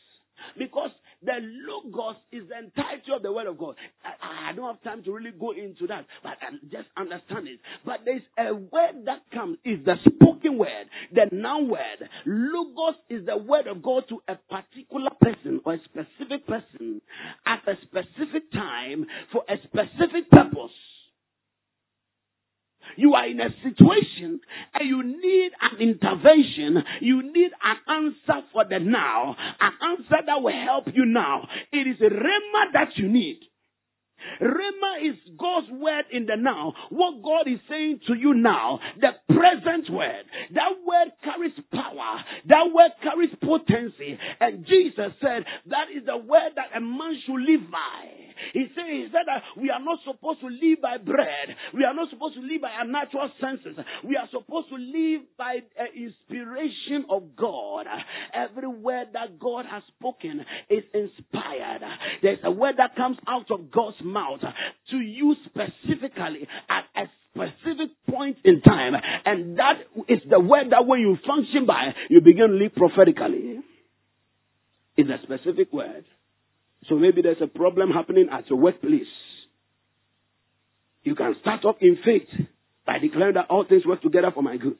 Because 0.59 0.91
the 1.23 1.33
logos 1.67 2.17
is 2.31 2.49
the 2.49 2.59
entirety 2.59 3.11
of 3.15 3.23
the 3.23 3.33
word 3.33 3.47
of 3.47 3.59
God. 3.59 3.75
I, 4.05 4.51
I, 4.51 4.53
don't 4.53 4.67
have 4.67 4.83
time 4.83 5.03
to 5.05 5.12
really 5.12 5.33
go 5.33 5.53
into 5.53 5.87
that, 5.89 6.05
but 6.23 6.37
um, 6.47 6.61
just 6.71 6.89
understand 6.97 7.49
it. 7.49 7.59
But 7.85 8.01
there's 8.05 8.23
a 8.39 8.55
word 8.55 9.07
that 9.07 9.23
comes, 9.33 9.59
is 9.65 9.85
the 9.85 9.95
spoken 10.05 10.59
word, 10.59 10.87
the 11.12 11.27
noun 11.33 11.69
word. 11.71 12.09
Logos 12.27 12.97
is 13.09 13.25
the 13.27 13.37
word 13.37 13.67
of 13.67 13.83
God 13.83 14.05
to 14.11 14.21
a 14.29 14.37
particular 14.37 15.11
person 15.21 15.61
or 15.65 15.75
a 15.75 15.81
specific 15.85 16.47
person 16.47 17.01
at 17.47 17.67
a 17.67 17.75
specific 17.83 18.53
time 18.53 19.07
for 19.33 19.43
a 19.49 19.57
specific 19.65 20.31
purpose. 20.31 20.71
You 22.97 23.15
are 23.15 23.29
in 23.29 23.41
a 23.41 23.51
situation 23.63 24.41
and 24.75 24.89
you 24.89 25.03
need 25.03 25.51
an 25.61 25.81
intervention. 25.81 26.83
You 27.01 27.23
need 27.23 27.51
an 27.63 27.77
answer 27.89 28.47
for 28.53 28.65
the 28.69 28.79
now. 28.81 29.37
An 29.61 29.73
answer 29.83 30.17
that 30.27 30.43
will 30.43 30.65
help 30.65 30.87
you 30.95 31.05
now. 31.05 31.47
It 31.73 31.87
is 31.87 32.01
a 32.01 32.11
rhema 32.11 32.73
that 32.73 32.97
you 32.97 33.09
need. 33.09 33.41
Rhema 34.41 35.11
is 35.11 35.17
God's 35.39 35.71
word 35.71 36.05
in 36.12 36.27
the 36.27 36.37
now. 36.37 36.73
What 36.91 37.23
God 37.23 37.51
is 37.51 37.61
saying 37.69 38.01
to 38.09 38.15
you 38.15 38.35
now, 38.35 38.79
the 39.01 39.12
present 39.29 39.91
word. 39.91 40.25
That 40.55 40.73
word 40.85 41.12
carries 41.25 41.57
power. 41.73 42.25
That 42.49 42.67
word 42.73 42.93
carries 43.03 43.35
potency. 43.43 44.19
And 44.41 44.67
Jesus 44.67 45.12
said 45.21 45.45
that 45.71 45.89
is 45.95 46.05
the 46.07 46.17
word 46.17 46.53
that 46.57 46.77
a 46.77 46.81
man 46.81 47.21
should 47.27 47.41
live 47.41 47.71
by. 47.71 48.27
He 48.53 48.67
said, 48.75 48.85
he 48.89 49.07
said 49.11 49.25
that 49.27 49.43
we 49.57 49.71
are 49.71 49.81
not 49.81 49.99
supposed 50.05 50.41
to 50.41 50.49
live 50.49 50.81
by 50.83 50.99
bread. 50.99 51.57
We 51.73 51.85
are 51.85 51.95
not 51.95 52.11
supposed 52.11 52.35
to 52.37 52.43
live 52.43 52.61
by 52.61 52.71
our 52.71 52.87
natural 52.87 53.31
senses. 53.41 53.77
We 54.05 54.17
are 54.17 54.29
supposed 54.31 54.69
to 54.69 54.77
live 54.77 55.23
by 55.39 55.61
the 55.65 55.89
inspiration 55.97 57.09
of 57.09 57.35
God. 57.37 57.87
Every 58.35 58.69
word 58.69 59.09
that 59.15 59.39
God 59.39 59.65
has 59.71 59.83
spoken 59.97 60.45
is 60.69 60.85
inspired. 60.93 61.83
There's 62.23 62.45
a 62.45 62.51
word 62.51 62.77
that 62.79 62.97
comes 62.97 63.17
out 63.27 63.51
of 63.51 63.71
God's 63.71 63.97
mouth 64.05 64.16
to 64.91 64.97
you 64.97 65.35
specifically 65.47 66.49
at 66.69 66.85
a 66.97 67.07
specific 67.33 67.91
point 68.09 68.39
in 68.45 68.61
time. 68.63 68.95
And 69.25 69.59
that 69.59 69.75
is 70.09 70.21
the 70.29 70.41
word 70.41 70.71
that 70.71 70.87
when 70.87 71.01
you 71.01 71.17
function 71.27 71.67
by, 71.67 71.95
you 72.09 72.21
begin 72.21 72.49
to 72.49 72.55
live 72.55 72.75
prophetically. 72.75 73.61
It's 74.97 75.11
a 75.11 75.23
specific 75.23 75.73
word. 75.73 76.05
So 76.89 76.97
maybe 76.97 77.23
there's 77.23 77.43
a 77.43 77.47
problem 77.47 77.91
happening 77.91 78.29
at 78.33 78.49
your 78.49 78.59
workplace. 78.59 79.03
You 81.03 81.15
can 81.15 81.37
start 81.41 81.65
off 81.65 81.77
in 81.81 81.99
faith 82.05 82.29
by 82.87 82.99
declaring 82.99 83.35
that 83.35 83.47
all 83.51 83.65
things 83.69 83.85
work 83.85 84.03
together 84.03 84.31
for 84.35 84.43
my 84.43 84.57
good. 84.57 84.79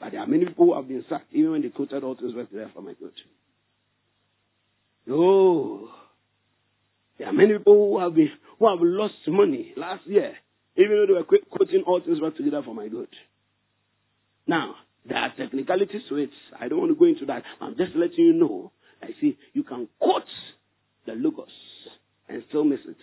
But 0.00 0.12
there 0.12 0.20
are 0.20 0.26
many 0.26 0.46
people 0.46 0.66
who 0.66 0.74
have 0.74 0.88
been 0.88 1.04
sacked 1.08 1.32
even 1.32 1.52
when 1.52 1.62
they 1.62 1.68
quoted 1.68 2.02
all 2.02 2.16
things 2.16 2.34
work 2.34 2.50
together 2.50 2.70
for 2.74 2.82
my 2.82 2.94
good. 2.94 3.12
Oh, 5.08 5.88
there 7.22 7.28
are 7.28 7.34
many 7.34 7.56
people 7.56 7.74
who 7.74 8.00
have 8.00 8.16
been 8.16 8.30
who 8.58 8.68
have 8.68 8.80
lost 8.80 9.14
money 9.28 9.72
last 9.76 10.04
year, 10.06 10.32
even 10.76 10.90
though 10.90 11.06
they 11.06 11.12
were 11.12 11.38
quoting 11.48 11.84
all 11.86 12.00
things 12.04 12.20
work 12.20 12.36
together 12.36 12.62
for 12.64 12.74
my 12.74 12.88
good. 12.88 13.06
Now, 14.44 14.74
there 15.08 15.18
are 15.18 15.32
technicalities 15.36 16.02
to 16.08 16.16
it. 16.16 16.30
I 16.58 16.66
don't 16.66 16.80
want 16.80 16.90
to 16.90 16.98
go 16.98 17.04
into 17.04 17.24
that. 17.26 17.44
I'm 17.60 17.76
just 17.76 17.94
letting 17.94 18.24
you 18.24 18.32
know. 18.32 18.72
I 19.00 19.10
see 19.20 19.38
you 19.52 19.62
can 19.62 19.86
quote 20.00 20.24
the 21.06 21.12
logos 21.12 21.46
and 22.28 22.42
still 22.48 22.64
miss 22.64 22.80
it 22.88 22.96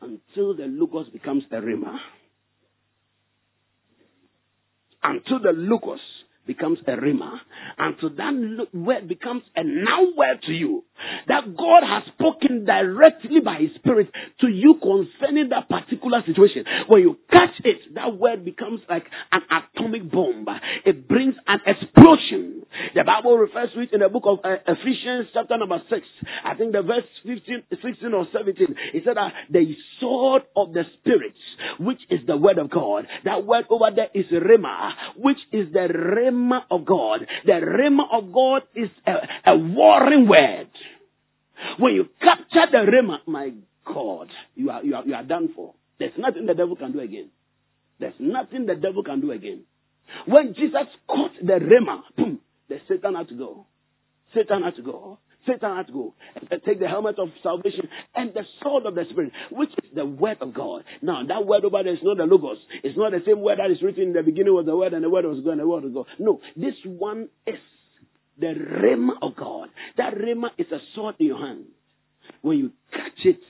until 0.00 0.54
the 0.54 0.66
logos 0.66 1.08
becomes 1.08 1.42
the 1.50 1.56
rhema. 1.56 1.96
Until 5.02 5.40
the 5.40 5.50
logos 5.54 5.98
becomes 6.46 6.78
a 6.86 6.92
rhema. 6.92 7.38
And 7.78 7.94
Until 7.94 8.16
that 8.16 8.66
word 8.72 9.08
becomes 9.08 9.42
a 9.56 9.64
now 9.64 10.12
word 10.16 10.42
to 10.46 10.52
you. 10.52 10.84
That 11.28 11.44
God 11.56 11.82
has 11.82 12.04
spoken 12.14 12.64
directly 12.64 13.40
by 13.44 13.58
His 13.60 13.74
Spirit 13.76 14.08
to 14.40 14.48
you 14.48 14.78
concerning 14.80 15.50
that 15.50 15.68
particular 15.68 16.22
situation. 16.26 16.64
When 16.88 17.02
you 17.02 17.18
catch 17.30 17.54
it, 17.64 17.94
that 17.94 18.16
word 18.16 18.44
becomes 18.44 18.80
like 18.88 19.04
an 19.32 19.42
atomic 19.50 20.10
bomb. 20.10 20.46
It 20.84 21.08
brings 21.08 21.34
an 21.46 21.60
explosion. 21.66 22.62
The 22.94 23.04
Bible 23.04 23.36
refers 23.38 23.70
to 23.74 23.80
it 23.80 23.92
in 23.92 24.00
the 24.00 24.08
book 24.08 24.24
of 24.26 24.38
uh, 24.44 24.56
Ephesians 24.66 25.28
chapter 25.32 25.56
number 25.58 25.78
6. 25.88 26.00
I 26.44 26.54
think 26.54 26.72
the 26.72 26.82
verse 26.82 27.06
15, 27.24 27.62
16 27.70 28.14
or 28.14 28.26
17. 28.32 28.66
It 28.94 29.02
said 29.04 29.16
that 29.16 29.32
the 29.50 29.74
sword 30.00 30.42
of 30.56 30.72
the 30.72 30.82
Spirit, 31.00 31.34
which 31.78 32.00
is 32.10 32.20
the 32.26 32.36
word 32.36 32.58
of 32.58 32.70
God. 32.70 33.06
That 33.24 33.44
word 33.46 33.64
over 33.70 33.90
there 33.94 34.08
is 34.14 34.26
rhema, 34.30 34.90
which 35.16 35.38
is 35.52 35.72
the 35.72 35.88
rhema 36.34 36.60
of 36.70 36.84
God. 36.84 37.26
The 37.44 37.52
rhema 37.52 38.04
of 38.12 38.32
God 38.32 38.62
is 38.74 38.90
a, 39.06 39.52
a 39.52 39.56
warring 39.56 40.28
word. 40.28 40.68
When 41.78 41.94
you 41.94 42.06
capture 42.20 42.66
the 42.70 42.90
rhema, 42.90 43.18
my 43.26 43.52
God, 43.86 44.28
you 44.54 44.70
are, 44.70 44.84
you 44.84 44.94
are, 44.94 45.04
you 45.04 45.14
are 45.14 45.24
done 45.24 45.50
for. 45.54 45.74
There's 45.98 46.12
nothing 46.18 46.46
the 46.46 46.54
devil 46.54 46.76
can 46.76 46.92
do 46.92 47.00
again. 47.00 47.30
There's 48.00 48.14
nothing 48.18 48.66
the 48.66 48.74
devil 48.74 49.02
can 49.02 49.20
do 49.20 49.30
again. 49.30 49.64
When 50.26 50.54
Jesus 50.54 50.88
caught 51.06 51.32
the 51.40 51.52
rhema, 51.54 52.02
boom, 52.16 52.40
the 52.68 52.78
Satan 52.88 53.14
had 53.14 53.28
to 53.28 53.34
go. 53.34 53.66
Satan 54.34 54.62
had 54.62 54.76
to 54.76 54.82
go. 54.82 55.18
Satan 55.46 55.76
had 55.76 55.86
to 55.88 55.92
go. 55.92 56.14
Take 56.66 56.80
the 56.80 56.88
helmet 56.88 57.18
of 57.18 57.28
salvation 57.42 57.88
and 58.14 58.32
the 58.34 58.42
sword 58.62 58.86
of 58.86 58.94
the 58.94 59.04
Spirit, 59.10 59.32
which 59.50 59.70
is 59.82 59.90
the 59.94 60.04
word 60.06 60.38
of 60.40 60.54
God. 60.54 60.84
Now, 61.02 61.22
that 61.26 61.46
word 61.46 61.64
over 61.64 61.82
there 61.82 61.92
is 61.92 62.00
not 62.02 62.16
the 62.16 62.24
logos. 62.24 62.58
It's 62.82 62.96
not 62.96 63.12
the 63.12 63.20
same 63.26 63.40
word 63.40 63.58
that 63.58 63.70
is 63.70 63.82
written 63.82 64.04
in 64.04 64.12
the 64.12 64.22
beginning 64.22 64.54
was 64.54 64.66
the 64.66 64.76
word 64.76 64.92
and 64.94 65.04
the 65.04 65.10
word 65.10 65.24
was 65.24 65.42
God 65.44 65.52
and 65.52 65.60
the 65.60 65.68
word 65.68 65.84
was 65.84 65.92
God. 65.92 66.06
No, 66.18 66.40
this 66.56 66.74
one 66.84 67.28
is 67.46 67.58
the 68.38 68.54
rhema 68.54 69.12
of 69.22 69.36
God. 69.36 69.68
That 69.96 70.14
rhema 70.14 70.48
is 70.58 70.66
a 70.72 70.78
sword 70.94 71.16
in 71.18 71.26
your 71.26 71.38
hand. 71.38 71.66
When 72.42 72.58
you 72.58 72.72
catch 72.90 73.24
it, 73.24 73.40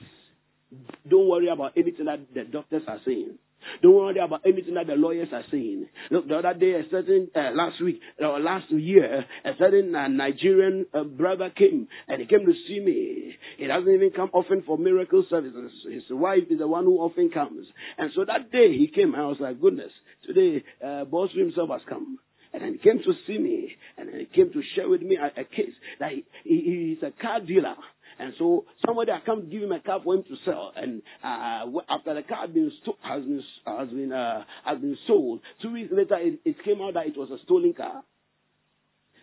don't 1.09 1.29
worry 1.29 1.47
about 1.47 1.73
anything 1.77 2.05
that 2.05 2.19
the 2.33 2.43
doctors 2.43 2.83
are 2.87 2.99
saying. 3.05 3.37
Don't 3.81 3.95
worry 3.95 4.19
about 4.19 4.41
anything 4.45 4.75
that 4.75 4.87
the 4.87 4.93
lawyers 4.93 5.29
are 5.31 5.43
saying. 5.51 5.87
Look, 6.11 6.27
the 6.27 6.37
other 6.37 6.53
day, 6.53 6.73
a 6.73 6.83
certain 6.89 7.29
uh, 7.35 7.51
last 7.53 7.81
week 7.83 7.99
or 8.19 8.35
uh, 8.35 8.39
last 8.39 8.71
year, 8.71 9.25
a 9.43 9.51
certain 9.57 9.93
uh, 9.95 10.07
Nigerian 10.07 10.85
uh, 10.93 11.03
brother 11.03 11.49
came 11.55 11.87
and 12.07 12.21
he 12.21 12.27
came 12.27 12.45
to 12.45 12.53
see 12.67 12.79
me. 12.79 13.35
He 13.57 13.67
doesn't 13.67 13.91
even 13.91 14.11
come 14.15 14.29
often 14.33 14.63
for 14.65 14.77
miracle 14.77 15.25
services. 15.29 15.71
His 15.91 16.03
wife 16.09 16.43
is 16.49 16.59
the 16.59 16.67
one 16.67 16.85
who 16.85 16.97
often 16.97 17.29
comes. 17.29 17.65
And 17.97 18.11
so 18.15 18.25
that 18.25 18.51
day 18.51 18.71
he 18.77 18.89
came, 18.93 19.13
and 19.13 19.21
I 19.21 19.25
was 19.25 19.37
like, 19.39 19.61
goodness, 19.61 19.91
today 20.25 20.63
uh, 20.85 21.05
boss 21.05 21.29
himself 21.35 21.69
has 21.71 21.81
come. 21.87 22.19
And 22.53 22.63
then 22.63 22.73
he 22.73 22.77
came 22.79 22.99
to 22.99 23.13
see 23.27 23.37
me, 23.37 23.71
and 23.97 24.07
then 24.07 24.19
he 24.19 24.25
came 24.25 24.51
to 24.53 24.61
share 24.75 24.87
with 24.87 25.01
me 25.01 25.17
a, 25.17 25.41
a 25.41 25.43
case 25.43 25.73
that 25.99 26.11
he, 26.11 26.25
he, 26.45 26.95
he's 26.95 27.03
a 27.03 27.11
car 27.21 27.41
dealer. 27.41 27.75
And 28.17 28.33
so 28.39 28.65
somebody 28.85 29.11
had 29.11 29.25
come 29.25 29.49
give 29.49 29.63
him 29.63 29.71
a 29.71 29.79
car 29.79 29.99
for 30.03 30.15
him 30.15 30.23
to 30.23 30.35
sell. 30.45 30.71
And 30.75 31.01
uh, 31.23 31.65
after 31.89 32.13
the 32.13 32.23
car 32.23 32.47
been 32.47 32.71
sto- 32.81 32.97
has 33.01 33.23
been 33.23 33.43
has 33.65 33.89
been 33.89 34.11
uh, 34.11 34.43
has 34.63 34.79
been 34.79 34.97
sold, 35.07 35.41
two 35.61 35.73
weeks 35.73 35.91
later 35.91 36.17
it, 36.17 36.39
it 36.45 36.55
came 36.63 36.81
out 36.81 36.93
that 36.93 37.07
it 37.07 37.17
was 37.17 37.29
a 37.31 37.43
stolen 37.43 37.73
car. 37.73 38.03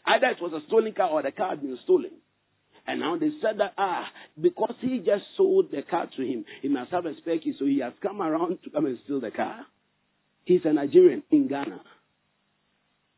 Either 0.07 0.27
it 0.27 0.43
was 0.43 0.53
a 0.53 0.67
stolen 0.67 0.93
car 0.93 1.11
or 1.11 1.23
the 1.23 1.33
car 1.33 1.51
had 1.51 1.63
been 1.63 1.79
stolen. 1.85 2.11
And 2.87 3.01
now 3.01 3.17
they 3.17 3.31
said 3.41 3.59
that, 3.59 3.75
ah, 3.79 4.07
because 4.41 4.75
he 4.81 4.99
just 4.99 5.23
sold 5.37 5.71
the 5.71 5.83
car 5.83 6.09
to 6.17 6.23
him, 6.23 6.45
he 6.63 6.69
must 6.69 6.91
have 6.91 7.07
a 7.07 7.17
spare 7.19 7.39
key, 7.39 7.55
so 7.59 7.65
he 7.65 7.79
has 7.79 7.93
come 8.03 8.21
around 8.21 8.59
to 8.65 8.71
come 8.71 8.87
and 8.87 8.99
steal 9.05 9.21
the 9.21 9.31
car. 9.31 9.65
He's 10.45 10.63
a 10.65 10.73
Nigerian 10.73 11.23
in 11.31 11.47
Ghana. 11.47 11.81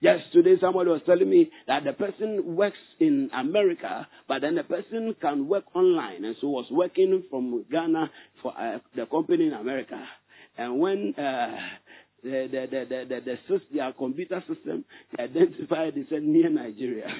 Yesterday, 0.00 0.56
somebody 0.60 0.90
was 0.90 1.00
telling 1.06 1.30
me 1.30 1.50
that 1.66 1.84
the 1.84 1.92
person 1.92 2.56
works 2.56 2.76
in 3.00 3.30
America, 3.32 4.06
but 4.28 4.40
then 4.40 4.56
the 4.56 4.64
person 4.64 5.14
can 5.20 5.48
work 5.48 5.64
online, 5.74 6.24
and 6.24 6.36
so 6.40 6.48
was 6.48 6.66
working 6.70 7.22
from 7.30 7.64
Ghana 7.70 8.10
for 8.42 8.52
uh, 8.58 8.78
the 8.94 9.06
company 9.06 9.46
in 9.46 9.54
America. 9.54 10.02
And 10.58 10.78
when 10.78 11.14
uh, 11.16 11.56
the, 12.22 12.48
the, 12.50 12.66
the, 12.70 12.84
the, 12.88 13.04
the, 13.08 13.20
the, 13.24 13.36
the, 13.48 13.60
their 13.72 13.92
computer 13.92 14.44
system 14.48 14.84
identified, 15.18 15.94
they 15.94 16.04
said 16.10 16.22
near 16.22 16.50
Nigeria. 16.50 17.06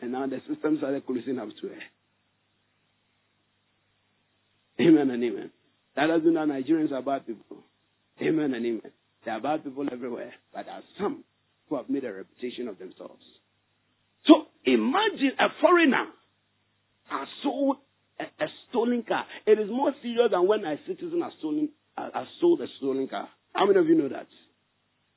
and 0.00 0.12
now 0.12 0.26
the 0.26 0.40
system 0.52 0.76
started 0.78 1.06
closing 1.06 1.38
up 1.38 1.48
to 1.60 1.68
it. 1.68 1.78
Amen 4.80 5.10
and 5.10 5.22
amen. 5.22 5.50
That 5.96 6.06
doesn't 6.06 6.32
mean 6.32 6.48
Nigerians 6.48 6.92
are 6.92 7.02
bad 7.02 7.26
people. 7.26 7.58
Amen 8.22 8.54
and 8.54 8.66
amen. 8.66 8.92
There 9.24 9.34
are 9.34 9.40
bad 9.40 9.64
people 9.64 9.86
everywhere, 9.90 10.32
but 10.52 10.66
there 10.66 10.74
are 10.74 10.82
some 10.98 11.24
who 11.68 11.76
have 11.76 11.88
made 11.88 12.04
a 12.04 12.12
reputation 12.12 12.68
of 12.68 12.78
themselves. 12.78 13.22
So 14.26 14.46
imagine 14.64 15.32
a 15.38 15.48
foreigner 15.60 16.06
has 17.08 17.28
sold 17.42 17.76
a, 18.18 18.24
a, 18.24 18.48
stolen 18.68 19.02
car. 19.06 19.24
It 19.46 19.58
is 19.58 19.68
more 19.70 19.92
serious 20.02 20.30
than 20.30 20.46
when 20.46 20.64
a 20.64 20.76
citizen 20.86 21.20
has 21.22 21.32
stolen 21.38 21.70
has 21.96 22.26
sold 22.40 22.60
a 22.60 22.66
stolen 22.78 23.08
car. 23.08 23.28
How 23.52 23.66
many 23.66 23.78
of 23.78 23.86
you 23.86 23.94
know 23.94 24.08
that? 24.08 24.26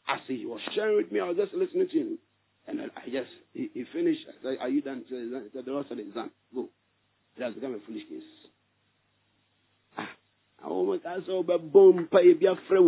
As 0.07 0.19
he 0.27 0.45
was 0.45 0.59
sharing 0.75 0.97
with 0.97 1.11
me, 1.11 1.19
I 1.21 1.29
was 1.29 1.37
just 1.37 1.53
listening 1.53 1.87
to 1.89 1.97
him. 1.97 2.19
And 2.67 2.81
I 2.81 3.05
just, 3.05 3.31
he, 3.53 3.69
he 3.73 3.85
finished. 3.93 4.21
I 4.27 4.43
said, 4.43 4.57
Are 4.59 4.69
you 4.69 4.81
done? 4.81 5.03
He 5.07 5.31
said, 5.53 5.65
The 5.65 5.71
Lord 5.71 5.85
said, 5.87 5.99
It's 5.99 6.13
done. 6.13 6.31
Go. 6.53 6.69
It 7.37 7.43
has 7.43 7.53
become 7.53 7.75
a 7.75 7.79
foolish 7.85 8.03
case 8.09 8.23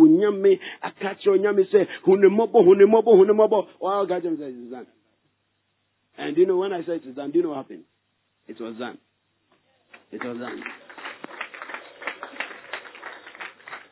nyame 0.06 0.60
aka 0.82 1.14
kyerɛ 1.14 1.38
onyame 1.38 1.64
sɛ 1.70 1.86
hunemɔbɔ 2.06 2.58
hunemɔbɔ 2.66 3.10
hunemɔbɔ 3.18 3.66
wow 3.80 4.06
ka 4.06 4.20
kyerɛ 4.20 4.36
sɛ 4.36 4.48
it 4.48 4.64
is 4.64 4.70
done 4.70 4.86
and 6.18 6.34
do 6.34 6.40
you 6.40 6.46
know 6.46 6.56
when 6.56 6.72
I 6.72 6.84
said 6.84 7.02
it 7.02 7.06
is 7.06 7.14
done 7.14 7.30
do 7.30 7.38
you 7.38 7.42
know 7.42 7.50
what 7.50 7.58
happened? 7.58 7.84
It 8.48 8.60
was 8.60 8.76
done 8.76 8.98
it 10.12 10.24
was 10.24 10.38
done 10.38 10.62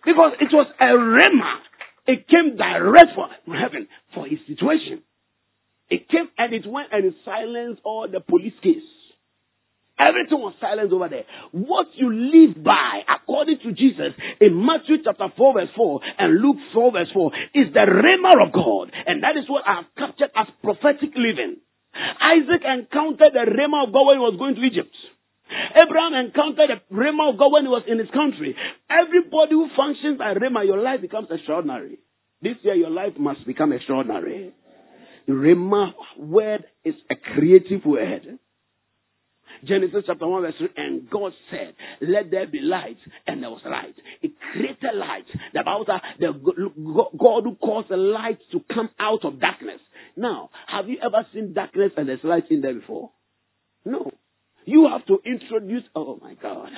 because 0.05 0.33
it 0.40 0.53
was 0.53 0.66
a 0.81 0.85
rhema. 0.85 1.61
It 2.07 2.27
came 2.29 2.57
direct 2.57 3.14
from 3.14 3.55
heaven 3.55 3.88
for 4.14 4.27
his 4.27 4.38
situation. 4.47 5.03
It 5.88 6.09
came 6.09 6.29
and 6.37 6.53
it 6.55 6.66
went 6.66 6.88
and 6.92 7.07
it 7.07 7.14
silenced 7.25 7.81
all 7.85 8.07
the 8.11 8.20
police 8.20 8.55
case. 8.62 8.85
Everything 9.99 10.38
was 10.38 10.55
silenced 10.61 10.92
over 10.92 11.09
there. 11.09 11.25
What 11.53 11.87
you 11.94 12.12
live 12.12 12.62
by, 12.62 12.94
in 14.45 14.53
Matthew 14.61 15.01
chapter 15.01 15.33
4 15.33 15.55
verse 15.55 15.73
4 15.75 16.01
and 16.19 16.41
Luke 16.41 16.61
4 16.75 16.93
verse 16.93 17.13
4, 17.13 17.33
is 17.55 17.73
the 17.73 17.87
rhema 17.89 18.37
of 18.45 18.53
God. 18.53 18.93
And 19.07 19.23
that 19.25 19.41
is 19.41 19.49
what 19.49 19.65
I 19.67 19.81
have 19.81 19.91
captured 19.97 20.31
as 20.37 20.53
prophetic 20.63 21.17
living. 21.17 21.65
Isaac 22.21 22.61
encountered 22.61 23.33
the 23.33 23.49
rhema 23.49 23.89
of 23.89 23.93
God 23.97 24.05
when 24.05 24.21
he 24.21 24.25
was 24.29 24.37
going 24.37 24.57
to 24.57 24.63
Egypt. 24.63 24.93
Abraham 25.81 26.15
encountered 26.29 26.69
the 26.69 26.79
rhema 26.93 27.33
of 27.33 27.39
God 27.39 27.53
when 27.53 27.65
he 27.65 27.73
was 27.73 27.85
in 27.89 27.99
his 27.99 28.11
country. 28.13 28.57
Everybody 28.91 29.57
who 29.57 29.69
functions 29.77 30.19
by 30.19 30.35
rhema, 30.35 30.67
your 30.67 30.83
life 30.83 31.01
becomes 31.01 31.29
extraordinary. 31.31 31.99
This 32.43 32.57
year, 32.63 32.75
your 32.75 32.91
life 32.91 33.17
must 33.19 33.47
become 33.47 33.73
extraordinary. 33.73 34.53
The 35.27 35.33
rhema 35.33 35.93
word 36.19 36.65
is 36.85 36.95
a 37.11 37.15
creative 37.17 37.85
word. 37.87 38.39
Genesis 39.66 40.05
chapter 40.07 40.27
1 40.27 40.42
verse 40.42 40.55
3, 40.59 40.68
and 40.77 41.11
God 41.11 41.33
said, 41.50 41.74
let 42.00 42.31
there 42.31 42.46
be 42.46 42.61
light, 42.61 42.98
and 43.27 43.42
there 43.42 43.50
was 43.50 43.62
light. 43.64 43.94
It 44.22 44.33
created 44.53 44.94
light. 44.94 45.24
The 45.53 45.62
Bible 45.64 45.87
the 46.18 46.33
God 47.18 47.44
who 47.44 47.55
caused 47.57 47.88
the 47.90 47.96
light 47.96 48.38
to 48.53 48.61
come 48.72 48.90
out 48.98 49.24
of 49.24 49.40
darkness. 49.40 49.81
Now, 50.16 50.50
have 50.68 50.88
you 50.88 50.98
ever 51.05 51.27
seen 51.33 51.53
darkness 51.55 51.92
and 51.96 52.09
there's 52.09 52.20
light 52.22 52.50
in 52.50 52.61
there 52.61 52.74
before? 52.74 53.11
No. 53.85 54.11
You 54.66 54.88
have 54.90 55.05
to 55.07 55.18
introduce, 55.27 55.83
oh 55.94 56.18
my 56.22 56.35
God. 56.35 56.68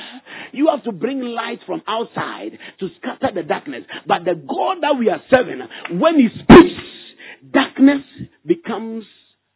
You 0.52 0.68
have 0.74 0.84
to 0.84 0.92
bring 0.92 1.20
light 1.20 1.60
from 1.66 1.82
outside 1.86 2.58
to 2.80 2.88
scatter 2.98 3.32
the 3.34 3.42
darkness. 3.42 3.84
But 4.06 4.24
the 4.24 4.34
God 4.34 4.78
that 4.82 4.96
we 4.98 5.08
are 5.08 5.22
serving, 5.32 5.60
when 6.00 6.18
He 6.18 6.28
speaks, 6.42 7.52
darkness 7.52 8.02
becomes 8.44 9.04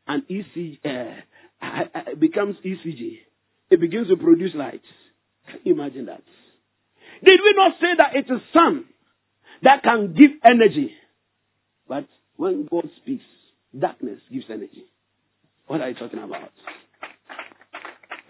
an 0.07 0.25
easy, 0.29 0.81
uh, 0.85 1.21
uh, 1.63 2.15
becomes 2.19 2.57
ECG. 2.65 3.19
It 3.71 3.81
begins 3.81 4.09
to 4.09 4.17
produce 4.17 4.53
light. 4.55 4.83
Can 5.47 5.61
you 5.65 5.75
imagine 5.75 6.07
that? 6.07 6.23
Did 7.25 7.41
we 7.45 7.55
not 7.55 7.73
say 7.81 7.89
that 7.99 8.17
it 8.17 8.33
is 8.33 8.41
sun 8.57 8.85
that 9.63 9.83
can 9.83 10.15
give 10.19 10.31
energy? 10.49 10.93
But 11.89 12.07
when 12.37 12.67
God 12.71 12.89
speaks, 13.03 13.25
darkness 13.79 14.21
gives 14.33 14.47
energy. 14.49 14.87
What 15.67 15.81
are 15.81 15.89
you 15.89 15.95
talking 15.95 16.23
about? 16.23 16.51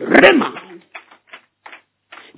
Rhema. 0.01 0.81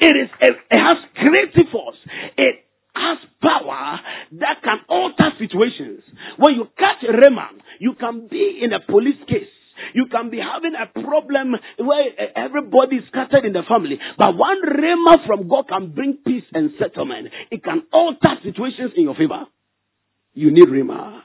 It 0.01 0.17
is 0.17 0.31
it 0.41 0.57
has 0.73 0.97
creative 1.15 1.71
force. 1.71 1.97
It 2.37 2.65
has 2.95 3.19
power 3.43 3.99
that 4.41 4.63
can 4.63 4.79
alter 4.89 5.31
situations. 5.39 6.03
When 6.39 6.55
you 6.55 6.67
catch 6.79 7.03
Rhema, 7.09 7.49
you 7.79 7.95
can 7.99 8.29
be 8.29 8.61
in 8.63 8.73
a 8.73 8.81
police 8.81 9.21
case. 9.29 9.49
You 9.95 10.07
can 10.11 10.31
be 10.31 10.39
having 10.39 10.75
a 10.75 10.87
problem 10.87 11.55
where 11.79 12.05
everybody 12.37 12.97
is 12.97 13.05
scattered 13.09 13.45
in 13.45 13.53
the 13.53 13.63
family. 13.69 13.99
But 14.19 14.37
one 14.37 14.63
rhema 14.63 15.27
from 15.27 15.49
God 15.49 15.69
can 15.69 15.93
bring 15.93 16.19
peace 16.25 16.45
and 16.53 16.71
settlement. 16.79 17.29
It 17.51 17.63
can 17.63 17.83
alter 17.93 18.37
situations 18.43 18.93
in 18.97 19.05
your 19.05 19.15
favor. 19.15 19.45
You 20.35 20.51
need 20.51 20.69
rhema. 20.69 21.21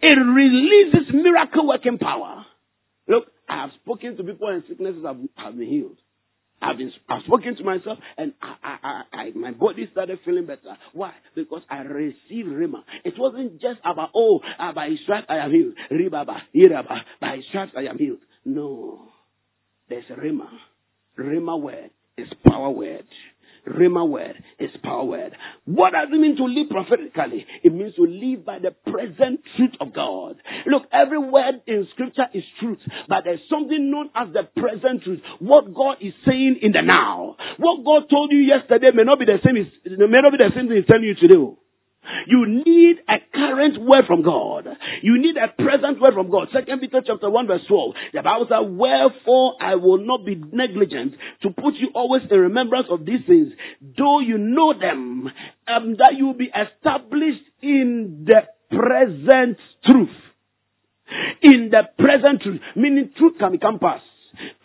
It 0.00 0.16
releases 0.16 1.12
miracle 1.14 1.68
working 1.68 1.98
power. 1.98 2.44
Look, 3.08 3.24
I 3.48 3.62
have 3.62 3.70
spoken 3.82 4.16
to 4.16 4.24
people 4.24 4.48
and 4.48 4.62
sicknesses 4.68 5.04
have, 5.04 5.18
have 5.36 5.56
been 5.56 5.68
healed. 5.68 5.98
I've 6.62 6.78
been 6.78 6.92
I've 7.08 7.22
spoken 7.26 7.56
to 7.56 7.64
myself 7.64 7.98
and 8.16 8.32
I, 8.40 8.76
I, 8.82 9.02
I, 9.12 9.30
my 9.34 9.50
body 9.50 9.88
started 9.90 10.18
feeling 10.24 10.46
better. 10.46 10.76
Why? 10.92 11.12
Because 11.34 11.62
I 11.68 11.78
received 11.78 12.48
Rhema. 12.48 12.82
It 13.04 13.14
wasn't 13.18 13.60
just 13.60 13.80
about 13.84 14.10
oh 14.14 14.40
uh, 14.58 14.72
by 14.72 14.88
his 14.88 14.98
stripes 15.02 15.26
I 15.28 15.38
am 15.38 15.50
healed. 15.50 15.74
Ribaba, 15.90 16.38
Iraba, 16.54 16.98
by 17.20 17.36
his 17.36 17.44
stripes 17.50 17.72
I 17.76 17.90
am 17.90 17.98
healed. 17.98 18.20
No. 18.44 19.08
There's 19.88 20.04
a 20.10 20.20
Rima. 20.20 20.48
Rhema 21.18 21.60
word 21.60 21.90
is 22.16 22.28
power 22.46 22.70
word. 22.70 23.04
Rhema 23.68 24.08
word 24.08 24.42
is 24.58 24.70
power 24.82 25.04
word. 25.04 25.32
What 25.64 25.92
does 25.92 26.08
it 26.12 26.18
mean 26.18 26.36
to 26.36 26.44
live 26.44 26.68
prophetically? 26.68 27.46
It 27.62 27.72
means 27.72 27.94
to 27.94 28.02
live 28.02 28.44
by 28.44 28.58
the 28.58 28.72
present 28.90 29.40
truth 29.56 29.74
of 29.80 29.94
God. 29.94 30.36
Look, 30.66 30.84
every 30.92 31.18
word 31.18 31.62
in 31.66 31.86
scripture 31.92 32.26
is 32.34 32.42
truth, 32.60 32.78
but 33.08 33.22
there's 33.24 33.40
something 33.48 33.90
known 33.90 34.10
as 34.14 34.28
the 34.32 34.48
present 34.60 35.04
truth. 35.04 35.20
What 35.38 35.72
God 35.74 35.98
is 36.00 36.12
saying 36.26 36.58
in 36.62 36.72
the 36.72 36.82
now. 36.82 37.36
What 37.58 37.84
God 37.84 38.10
told 38.10 38.32
you 38.32 38.38
yesterday 38.38 38.90
may 38.94 39.04
not 39.04 39.18
be 39.18 39.26
the 39.26 39.38
same, 39.44 39.54
may 39.54 40.20
not 40.20 40.32
be 40.32 40.38
the 40.38 40.50
same 40.54 40.66
thing 40.68 40.76
He's 40.76 40.86
telling 40.86 41.04
you 41.04 41.14
today. 41.14 41.56
You 42.26 42.46
need 42.46 42.96
a 43.08 43.18
current 43.32 43.80
word 43.80 44.04
from 44.06 44.22
God. 44.22 44.66
You 45.02 45.20
need 45.20 45.36
a 45.36 45.48
present 45.48 46.00
word 46.00 46.14
from 46.14 46.30
God. 46.30 46.48
Second 46.52 46.80
Peter 46.80 47.00
chapter 47.06 47.30
1 47.30 47.46
verse 47.46 47.62
12. 47.68 47.94
The 48.12 48.22
Bible 48.22 48.46
says, 48.48 48.66
Wherefore 48.68 49.54
I 49.60 49.76
will 49.76 49.98
not 49.98 50.26
be 50.26 50.34
negligent 50.34 51.14
to 51.42 51.50
put 51.50 51.74
you 51.74 51.88
always 51.94 52.22
in 52.30 52.38
remembrance 52.38 52.86
of 52.90 53.04
these 53.06 53.24
things, 53.26 53.52
though 53.96 54.20
you 54.20 54.38
know 54.38 54.74
them, 54.78 55.28
um, 55.68 55.96
that 55.98 56.14
you 56.16 56.26
will 56.26 56.38
be 56.38 56.50
established 56.50 57.44
in 57.62 58.26
the 58.26 58.42
present 58.70 59.58
truth. 59.86 60.16
In 61.42 61.70
the 61.70 61.82
present 61.98 62.42
truth. 62.42 62.60
Meaning 62.74 63.12
truth 63.16 63.34
can 63.38 63.52
become 63.52 63.78
past. 63.78 64.02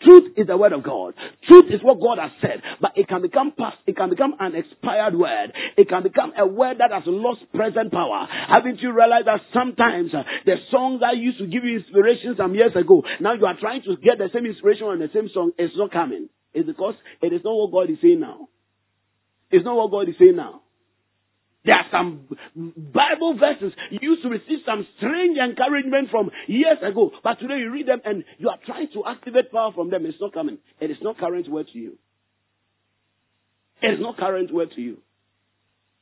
Truth 0.04 0.34
is 0.36 0.46
the 0.46 0.56
word 0.56 0.72
of 0.72 0.82
God. 0.82 1.14
Truth 1.48 1.66
is 1.70 1.80
what 1.82 2.00
God 2.00 2.18
has 2.20 2.32
said, 2.40 2.62
but 2.80 2.92
it 2.96 3.08
can 3.08 3.22
become 3.22 3.52
past. 3.56 3.78
It 3.86 3.96
can 3.96 4.10
become 4.10 4.34
an 4.38 4.54
expired 4.54 5.16
word. 5.16 5.52
It 5.76 5.88
can 5.88 6.02
become 6.02 6.32
a 6.36 6.46
word 6.46 6.78
that 6.78 6.92
has 6.92 7.02
lost 7.06 7.40
present 7.54 7.92
power. 7.92 8.26
Haven't 8.48 8.80
you 8.80 8.92
realized 8.92 9.26
that 9.26 9.40
sometimes 9.52 10.14
uh, 10.14 10.22
the 10.44 10.56
songs 10.70 11.00
that 11.00 11.16
used 11.16 11.38
to 11.38 11.46
give 11.46 11.64
you 11.64 11.78
inspiration 11.78 12.34
some 12.36 12.54
years 12.54 12.72
ago, 12.74 13.02
now 13.20 13.34
you 13.34 13.46
are 13.46 13.58
trying 13.58 13.82
to 13.82 13.96
get 13.96 14.18
the 14.18 14.28
same 14.32 14.46
inspiration 14.46 14.86
on 14.86 14.98
the 14.98 15.10
same 15.12 15.28
song, 15.32 15.52
it's 15.58 15.74
not 15.76 15.92
coming. 15.92 16.28
It's 16.54 16.66
because 16.66 16.94
it 17.22 17.32
is 17.32 17.42
not 17.44 17.54
what 17.54 17.72
God 17.72 17.90
is 17.90 17.98
saying 18.00 18.20
now. 18.20 18.48
It's 19.50 19.64
not 19.64 19.76
what 19.76 19.90
God 19.90 20.08
is 20.08 20.14
saying 20.18 20.36
now. 20.36 20.62
There 21.64 21.74
are 21.74 21.86
some 21.90 22.28
Bible 22.54 23.36
verses 23.38 23.76
you 23.90 23.98
used 24.00 24.22
to 24.22 24.28
receive 24.28 24.64
some 24.64 24.86
strange 24.96 25.36
encouragement 25.38 26.08
from 26.10 26.30
years 26.46 26.78
ago, 26.82 27.10
but 27.22 27.40
today 27.40 27.58
you 27.58 27.70
read 27.70 27.88
them 27.88 28.00
and 28.04 28.24
you 28.38 28.48
are 28.48 28.58
trying 28.64 28.88
to 28.94 29.02
activate 29.06 29.50
power 29.50 29.72
from 29.74 29.90
them. 29.90 30.06
It's 30.06 30.20
not 30.20 30.32
coming. 30.32 30.58
It 30.80 30.90
is 30.90 30.96
not 31.02 31.18
current 31.18 31.50
word 31.50 31.66
to 31.72 31.78
you. 31.78 31.98
It 33.82 33.88
is 33.88 34.00
not 34.00 34.16
current 34.16 34.52
word 34.52 34.70
to 34.76 34.80
you. 34.80 34.98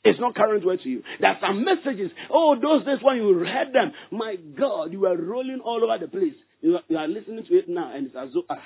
It's 0.05 0.21
not 0.21 0.37
current 0.37 0.65
word 0.65 0.81
to 0.85 0.89
you. 0.89 1.03
There 1.21 1.31
are 1.31 1.39
some 1.41 1.65
messages. 1.65 2.13
Oh, 2.31 2.55
those 2.55 2.87
days 2.87 2.99
when 3.03 3.17
you 3.17 3.37
read 3.37 3.73
them, 3.73 3.93
my 4.13 4.37
God, 4.37 4.93
you 4.93 5.01
were 5.01 5.17
rolling 5.17 5.61
all 5.65 5.83
over 5.83 5.99
the 5.99 6.09
place. 6.09 6.35
You 6.61 6.77
are, 6.77 6.83
you 6.89 6.97
are 6.97 7.09
listening 7.09 7.45
to 7.45 7.55
it 7.55 7.69
now, 7.69 7.93
and 7.95 8.07
it's 8.07 8.17
as 8.17 8.29
though, 8.33 8.45
ah, 8.49 8.63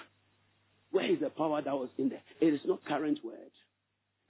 where 0.91 1.11
is 1.11 1.21
the 1.21 1.31
power 1.31 1.63
that 1.63 1.73
was 1.73 1.89
in 1.97 2.11
there? 2.11 2.21
It 2.41 2.53
is 2.55 2.61
not 2.67 2.85
current 2.85 3.21
word. 3.25 3.35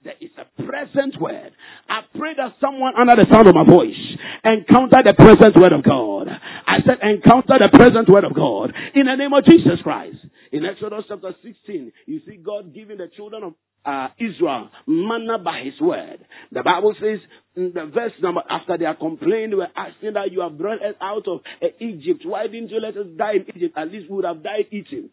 There 0.03 0.17
is 0.19 0.31
a 0.37 0.45
present 0.63 1.19
word. 1.21 1.51
I 1.87 2.01
pray 2.17 2.33
that 2.35 2.55
someone 2.59 2.93
under 2.97 3.15
the 3.15 3.27
sound 3.31 3.47
of 3.47 3.53
my 3.53 3.65
voice 3.65 4.01
encounter 4.43 4.97
the 5.05 5.13
present 5.13 5.53
word 5.61 5.73
of 5.73 5.83
God. 5.83 6.27
I 6.27 6.81
said 6.81 6.97
encounter 7.05 7.61
the 7.61 7.69
present 7.69 8.09
word 8.09 8.23
of 8.23 8.33
God 8.33 8.73
in 8.95 9.05
the 9.05 9.15
name 9.15 9.33
of 9.33 9.45
Jesus 9.45 9.77
Christ. 9.83 10.17
In 10.51 10.65
Exodus 10.65 11.05
chapter 11.07 11.35
16, 11.43 11.91
you 12.07 12.21
see 12.25 12.37
God 12.37 12.73
giving 12.73 12.97
the 12.97 13.09
children 13.15 13.43
of 13.43 13.53
uh, 13.85 14.09
Israel 14.17 14.69
manna 14.87 15.37
by 15.37 15.61
his 15.63 15.79
word. 15.79 16.25
The 16.51 16.63
Bible 16.63 16.95
says 16.99 17.19
in 17.55 17.71
the 17.73 17.85
verse 17.85 18.13
number 18.21 18.41
after 18.49 18.77
they 18.77 18.85
are 18.85 18.95
complaining, 18.95 19.57
were 19.57 19.67
asking 19.75 20.13
that 20.13 20.31
you 20.31 20.41
have 20.41 20.57
brought 20.57 20.81
us 20.81 20.95
out 21.01 21.27
of 21.27 21.41
uh, 21.61 21.67
Egypt. 21.79 22.23
Why 22.25 22.47
didn't 22.47 22.69
you 22.69 22.79
let 22.79 22.97
us 22.97 23.07
die 23.17 23.33
in 23.33 23.45
Egypt? 23.55 23.77
At 23.77 23.91
least 23.91 24.09
we 24.09 24.17
would 24.17 24.25
have 24.25 24.43
died 24.43 24.65
eating. 24.71 25.09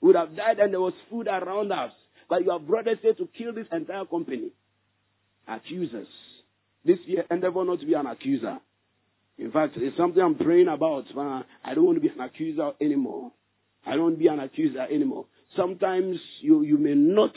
We 0.00 0.08
would 0.08 0.16
have 0.16 0.36
died 0.36 0.58
and 0.58 0.72
there 0.72 0.80
was 0.80 0.94
food 1.10 1.26
around 1.26 1.72
us. 1.72 1.92
But 2.30 2.44
your 2.44 2.60
brothers 2.60 2.98
say 3.02 3.12
to 3.12 3.28
kill 3.36 3.52
this 3.52 3.66
entire 3.72 4.06
company. 4.06 4.52
Accusers. 5.48 6.06
This 6.84 6.98
year, 7.06 7.24
endeavor 7.28 7.64
not 7.64 7.80
to 7.80 7.86
be 7.86 7.94
an 7.94 8.06
accuser. 8.06 8.58
In 9.36 9.50
fact, 9.50 9.72
it's 9.76 9.96
something 9.96 10.22
I'm 10.22 10.36
praying 10.36 10.68
about. 10.68 11.04
I 11.64 11.74
don't 11.74 11.84
want 11.84 11.96
to 11.96 12.00
be 12.00 12.08
an 12.08 12.20
accuser 12.20 12.70
anymore. 12.80 13.32
I 13.84 13.92
don't 13.92 14.02
want 14.02 14.14
to 14.14 14.18
be 14.18 14.28
an 14.28 14.38
accuser 14.38 14.82
anymore. 14.82 15.26
Sometimes 15.56 16.16
you, 16.40 16.62
you 16.62 16.78
may 16.78 16.94
not 16.94 17.32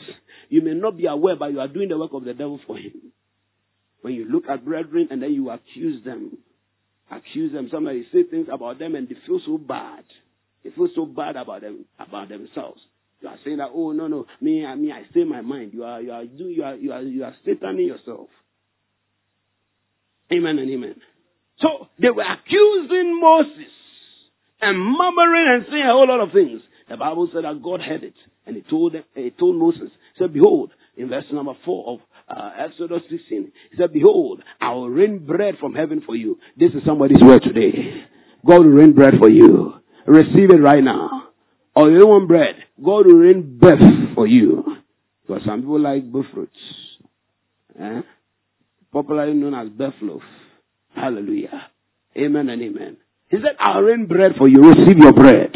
you 0.49 0.61
may 0.61 0.73
not 0.73 0.95
be 0.95 1.07
aware, 1.07 1.35
but 1.35 1.51
you 1.51 1.59
are 1.59 1.67
doing 1.67 1.89
the 1.89 1.97
work 1.97 2.11
of 2.13 2.25
the 2.25 2.33
devil 2.33 2.59
for 2.67 2.77
him. 2.77 3.11
When 4.01 4.13
you 4.13 4.29
look 4.29 4.43
at 4.47 4.63
brethren 4.63 5.07
and 5.09 5.23
then 5.23 5.33
you 5.33 5.49
accuse 5.49 6.03
them, 6.03 6.37
accuse 7.09 7.51
them. 7.53 7.69
Somebody 7.71 8.05
say 8.13 8.23
things 8.29 8.47
about 8.51 8.77
them 8.77 8.93
and 8.93 9.07
they 9.07 9.15
feel 9.25 9.39
so 9.45 9.57
bad. 9.57 10.03
They 10.63 10.69
feel 10.71 10.89
so 10.93 11.05
bad 11.05 11.37
about 11.37 11.61
them 11.61 11.85
about 11.97 12.29
themselves. 12.29 12.81
You 13.23 13.29
are 13.29 13.39
saying 13.45 13.57
that, 13.57 13.69
oh 13.73 13.93
no, 13.93 14.07
no, 14.07 14.25
me, 14.41 14.65
me, 14.75 14.91
I 14.91 15.03
say 15.13 15.23
my 15.23 15.39
mind. 15.39 15.71
You 15.73 15.85
are, 15.85 16.01
you 16.01 16.11
are, 16.11 16.23
you 16.23 16.63
are, 16.63 16.75
you 16.75 16.91
are, 16.91 17.01
you 17.01 17.23
are 17.23 17.33
sataning 17.47 17.87
yourself. 17.87 18.27
Amen 20.29 20.59
and 20.59 20.69
amen. 20.69 20.95
So 21.61 21.87
they 22.01 22.09
were 22.09 22.25
accusing 22.25 23.21
Moses 23.21 23.71
and 24.59 24.77
murmuring 24.77 25.47
and 25.55 25.65
saying 25.69 25.85
a 25.87 25.93
whole 25.93 26.07
lot 26.07 26.21
of 26.21 26.33
things. 26.33 26.61
The 26.89 26.97
Bible 26.97 27.29
said 27.33 27.45
that 27.45 27.63
God 27.63 27.79
heard 27.79 28.03
it, 28.03 28.13
and 28.45 28.57
He 28.57 28.61
told 28.69 28.93
them, 28.93 29.03
He 29.15 29.31
told 29.31 29.55
Moses, 29.55 29.89
He 30.17 30.23
said, 30.23 30.33
"Behold, 30.33 30.71
in 30.97 31.07
verse 31.07 31.23
number 31.31 31.53
four 31.63 31.93
of 31.93 31.99
uh, 32.27 32.49
Exodus 32.59 33.03
16, 33.09 33.53
He 33.71 33.77
said, 33.77 33.93
Behold, 33.93 34.43
I 34.59 34.73
will 34.73 34.89
rain 34.89 35.25
bread 35.25 35.55
from 35.61 35.75
heaven 35.75 36.03
for 36.05 36.17
you." 36.17 36.39
This 36.57 36.71
is 36.71 36.81
somebody's 36.85 37.21
word 37.21 37.41
today. 37.41 38.03
God 38.45 38.65
will 38.65 38.73
rain 38.73 38.91
bread 38.91 39.13
for 39.17 39.29
you. 39.29 39.75
Receive 40.05 40.49
it 40.49 40.61
right 40.61 40.83
now. 40.83 41.22
Or 41.75 41.89
you 41.89 41.99
don't 41.99 42.09
want 42.09 42.27
bread. 42.27 42.55
God 42.77 43.07
will 43.07 43.19
rain 43.19 43.57
birth 43.59 44.15
for 44.15 44.27
you. 44.27 44.63
Because 45.25 45.41
some 45.45 45.61
people 45.61 45.79
like 45.79 46.11
birth 46.11 46.25
fruits. 46.33 46.51
Eh? 47.79 48.01
Popularly 48.91 49.33
known 49.33 49.55
as 49.55 49.69
birth 49.69 49.95
loaf. 50.01 50.21
Hallelujah. 50.95 51.69
Amen 52.15 52.49
and 52.49 52.61
amen. 52.61 52.97
He 53.29 53.37
said, 53.37 53.57
I'll 53.59 53.81
rain 53.81 54.05
bread 54.05 54.33
for 54.37 54.47
you. 54.47 54.61
Receive 54.61 54.97
your 54.97 55.13
bread. 55.13 55.51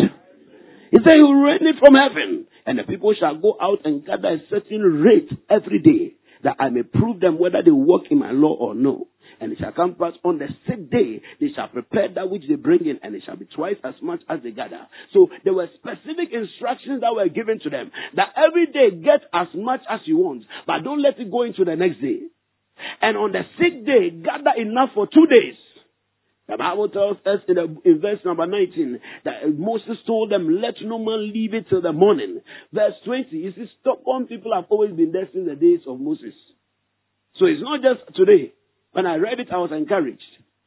He 0.90 0.98
said, 1.04 1.16
He'll 1.16 1.34
rain 1.34 1.60
it 1.62 1.76
from 1.80 1.94
heaven. 1.94 2.48
And 2.66 2.80
the 2.80 2.84
people 2.84 3.14
shall 3.20 3.38
go 3.38 3.56
out 3.62 3.80
and 3.86 4.06
gather 4.06 4.30
a 4.30 4.40
certain 4.50 4.82
rate 4.82 5.30
every 5.50 5.80
day, 5.80 6.16
that 6.44 6.56
I 6.60 6.70
may 6.70 6.84
prove 6.84 7.20
them 7.20 7.38
whether 7.38 7.62
they 7.64 7.72
walk 7.72 8.06
in 8.10 8.20
my 8.20 8.32
law 8.32 8.56
or 8.56 8.74
no. 8.74 9.08
And 9.40 9.52
it 9.52 9.60
shall 9.60 9.72
come 9.72 9.96
pass 9.96 10.14
on 10.24 10.40
the 10.40 10.48
sixth 10.68 10.90
day, 10.90 11.22
they 11.40 11.48
shall 11.56 11.68
prepare 11.68 12.10
that 12.16 12.30
which 12.30 12.44
they 12.48 12.56
bring 12.56 12.86
in, 12.86 13.00
and 13.04 13.16
it 13.16 13.24
shall 13.26 13.36
be 13.36 13.46
twice 13.46 13.78
as 13.84 13.94
much 14.02 14.22
as 14.30 14.40
they 14.44 14.52
gather. 14.52 14.88
So 15.14 15.30
there 15.44 15.54
were 15.54 15.68
specific 15.76 16.34
instructions 16.34 17.02
that 17.02 17.14
were 17.14 17.30
given 17.30 17.60
to 17.64 17.70
them 17.70 17.92
that 18.16 18.30
every 18.36 18.68
day 18.68 18.96
get 18.98 19.22
as 19.34 19.48
much 19.56 19.82
as 19.90 20.00
you 20.06 20.18
want, 20.18 20.44
but 20.66 20.84
don't 20.84 21.02
let 21.02 21.20
it 21.20 21.32
go 21.32 21.44
into 21.44 21.66
the 21.66 21.76
next 21.76 22.02
day. 22.02 22.22
And 23.02 23.18
on 23.18 23.32
the 23.32 23.42
sixth 23.58 23.86
day, 23.86 24.10
gather 24.12 24.60
enough 24.60 24.90
for 24.94 25.08
two 25.08 25.26
days. 25.28 25.58
The 26.48 26.56
Bible 26.56 26.88
tells 26.88 27.18
us 27.26 27.44
in, 27.50 27.56
the, 27.56 27.76
in, 27.84 28.00
verse 28.00 28.20
number 28.24 28.48
19 28.48 29.00
that 29.26 29.58
Moses 29.58 29.98
told 30.08 30.32
them, 30.32 30.62
let 30.62 30.76
no 30.82 30.98
man 30.98 31.34
leave 31.34 31.54
it 31.54 31.68
till 31.70 31.82
the 31.82 31.92
morning. 31.92 32.40
Verse 32.72 32.94
20, 33.04 33.36
you 33.36 33.52
see, 33.52 33.70
Stockholm 33.82 34.28
people 34.28 34.54
have 34.56 34.66
always 34.70 34.96
been 34.96 35.12
there 35.12 35.28
since 35.34 35.46
the 35.46 35.56
days 35.56 35.82
of 35.86 36.00
Moses. 36.00 36.34
So 37.38 37.46
it's 37.46 37.62
not 37.62 37.82
just 37.82 38.16
today. 38.16 38.54
When 38.98 39.06
I 39.06 39.18
read 39.18 39.40
it, 39.40 39.50
I 39.52 39.58
was 39.58 39.70
encouraged. 39.72 40.22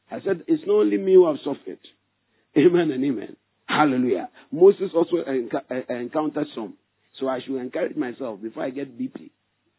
I 0.09 0.21
said, 0.21 0.45
it's 0.47 0.63
not 0.65 0.75
only 0.75 0.99
me 0.99 1.15
who 1.15 1.27
have 1.27 1.39
suffered. 1.43 1.81
Amen 2.57 2.93
and 2.93 3.05
amen. 3.05 3.35
Hallelujah. 3.67 4.29
Moses 4.53 4.91
also 4.95 5.17
enc- 5.29 5.55
eh, 5.69 5.81
eh, 5.89 5.95
encountered 5.95 6.47
some. 6.55 6.75
So 7.19 7.27
I 7.29 7.41
should 7.41 7.57
encourage 7.57 7.97
myself 7.97 8.41
before 8.41 8.63
I 8.63 8.71
get 8.71 8.97
BP. 8.97 9.31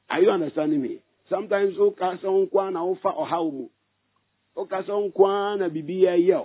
Are 0.10 0.20
you 0.20 0.30
understanding 0.30 0.82
me? 0.82 1.00
Sometimes, 1.30 1.76
oh, 1.80 1.96
wokasa 4.56 4.94
nkwa 4.94 5.56
na 5.58 5.70
biribi 5.70 6.04
yɛ 6.04 6.36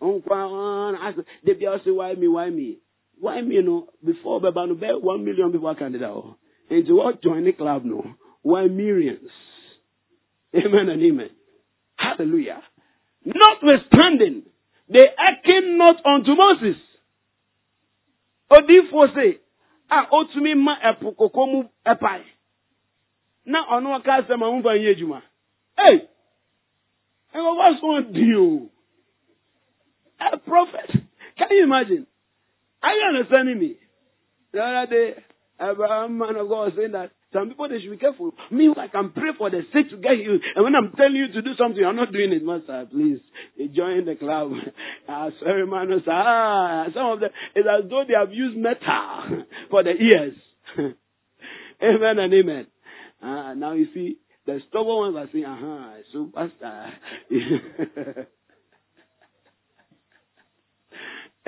o 0.00 0.18
nkwa 0.18 0.92
na 0.92 1.00
ase 1.06 1.22
de 1.44 1.54
bia 1.54 1.76
ɔsɛ 1.76 1.90
why 1.94 2.14
me 2.14 2.28
why 2.28 2.50
me 2.50 2.78
why 3.20 3.42
me 3.42 3.62
no 3.62 3.88
before 4.04 4.40
bɛba 4.40 4.68
no 4.68 4.74
bɛyɛ 4.74 5.00
one 5.02 5.24
million 5.24 5.52
people 5.52 5.68
aka 5.68 5.90
deda 5.90 6.08
hɔ 6.08 6.34
nti 6.70 6.90
wɔ 6.90 7.20
join 7.22 7.44
the 7.44 7.52
club 7.52 7.84
no 7.84 8.14
why 8.42 8.66
millions 8.68 9.30
amen 10.54 10.88
and 10.88 11.02
amen 11.02 11.30
hallelujah 12.02 12.62
notwithstanding 13.24 14.42
they 14.88 15.06
hearken 15.18 15.76
not 15.78 15.96
unto 16.04 16.34
Moses 16.34 16.76
odiifoɔ 18.50 19.14
se 19.14 19.38
a 19.90 20.06
otumi 20.12 20.54
ma 20.56 20.76
ɛpo 20.90 21.16
koko 21.16 21.46
mu 21.46 21.62
ɛpae 21.86 22.24
na 23.46 23.66
ɔno 23.66 23.98
ɔka 24.00 24.12
asɛm 24.20 24.42
a 24.42 24.50
mo 24.50 24.62
ba 24.62 24.78
nyɛ 24.78 24.94
adwuma 24.96 25.22
hey. 25.76 26.08
And 27.34 27.56
what's 27.56 27.82
one 27.82 28.12
deal? 28.12 28.68
A 30.20 30.36
prophet. 30.38 30.90
Can 31.38 31.48
you 31.50 31.64
imagine? 31.64 32.06
Are 32.82 32.92
you 32.92 33.04
understanding 33.08 33.58
me? 33.58 33.76
The 34.52 34.60
other 34.60 34.90
day, 34.90 35.14
a 35.58 36.08
man 36.08 36.36
of 36.36 36.48
God 36.48 36.72
saying 36.76 36.92
that 36.92 37.10
some 37.32 37.48
people 37.48 37.68
they 37.68 37.80
should 37.80 37.90
be 37.90 37.96
careful. 37.96 38.32
Me, 38.50 38.68
I 38.76 38.88
can 38.88 39.10
pray 39.12 39.30
for 39.36 39.50
the 39.50 39.62
sick 39.72 39.88
to 39.90 39.96
get 39.96 40.18
healed. 40.20 40.42
And 40.54 40.64
when 40.64 40.74
I'm 40.74 40.92
telling 40.92 41.16
you 41.16 41.28
to 41.32 41.42
do 41.42 41.50
something, 41.58 41.82
I'm 41.84 41.96
not 41.96 42.12
doing 42.12 42.32
it, 42.32 42.44
Master. 42.44 42.86
Please 42.90 43.20
join 43.74 44.04
the 44.04 44.16
club. 44.16 44.52
Ah, 45.08 45.30
sorry, 45.40 45.66
man. 45.66 45.90
Ah, 46.08 46.84
some 46.94 47.06
of 47.06 47.20
them, 47.20 47.30
it's 47.56 47.66
as 47.68 47.90
though 47.90 48.04
they 48.06 48.14
have 48.14 48.32
used 48.32 48.56
metal 48.56 49.44
for 49.70 49.82
the 49.82 49.90
ears. 49.90 50.34
amen 51.82 52.18
and 52.18 52.32
amen. 52.32 52.66
Ah, 53.20 53.52
now 53.54 53.72
you 53.72 53.86
see, 53.92 54.18
the 54.46 54.60
stubborn 54.68 55.12
ones 55.12 55.16
are 55.16 55.28
saying, 55.32 55.44
aha, 55.44 55.96
superstar. 56.14 56.92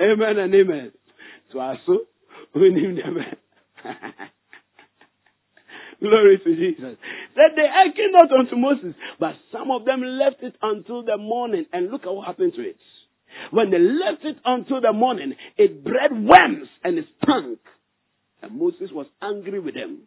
amen 0.01 0.37
and 0.37 0.53
amen. 0.53 0.91
So 1.53 1.59
I 1.59 1.75
saw 1.85 1.97
we 2.53 2.69
need 2.69 2.97
them. 2.97 3.17
Glory 6.01 6.39
to 6.43 6.55
Jesus. 6.55 6.97
That 7.35 7.51
they 7.55 7.65
hearkened 7.67 8.13
not 8.13 8.31
unto 8.31 8.55
Moses, 8.55 8.95
but 9.19 9.33
some 9.51 9.71
of 9.71 9.85
them 9.85 10.01
left 10.01 10.43
it 10.43 10.55
until 10.61 11.03
the 11.03 11.17
morning. 11.17 11.65
And 11.71 11.91
look 11.91 12.03
at 12.03 12.13
what 12.13 12.27
happened 12.27 12.53
to 12.55 12.61
it. 12.61 12.77
When 13.51 13.69
they 13.71 13.79
left 13.79 14.23
it 14.23 14.37
until 14.45 14.81
the 14.81 14.93
morning, 14.93 15.33
it 15.57 15.83
bred 15.83 16.11
worms 16.11 16.67
and 16.83 16.97
it 16.97 17.05
stunk. 17.23 17.59
And 18.41 18.57
Moses 18.57 18.89
was 18.91 19.07
angry 19.21 19.59
with 19.59 19.75
them. 19.75 20.03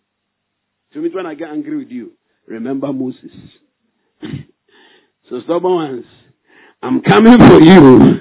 So 0.92 1.00
me 1.00 1.10
when 1.12 1.26
I 1.26 1.34
get 1.34 1.48
angry 1.48 1.76
with 1.76 1.90
you, 1.90 2.12
remember 2.46 2.92
Moses. 2.92 3.30
so 5.28 5.40
stubborn 5.44 5.72
ones, 5.74 6.04
I'm 6.82 7.02
coming 7.02 7.38
for 7.38 7.60
you. 7.60 8.18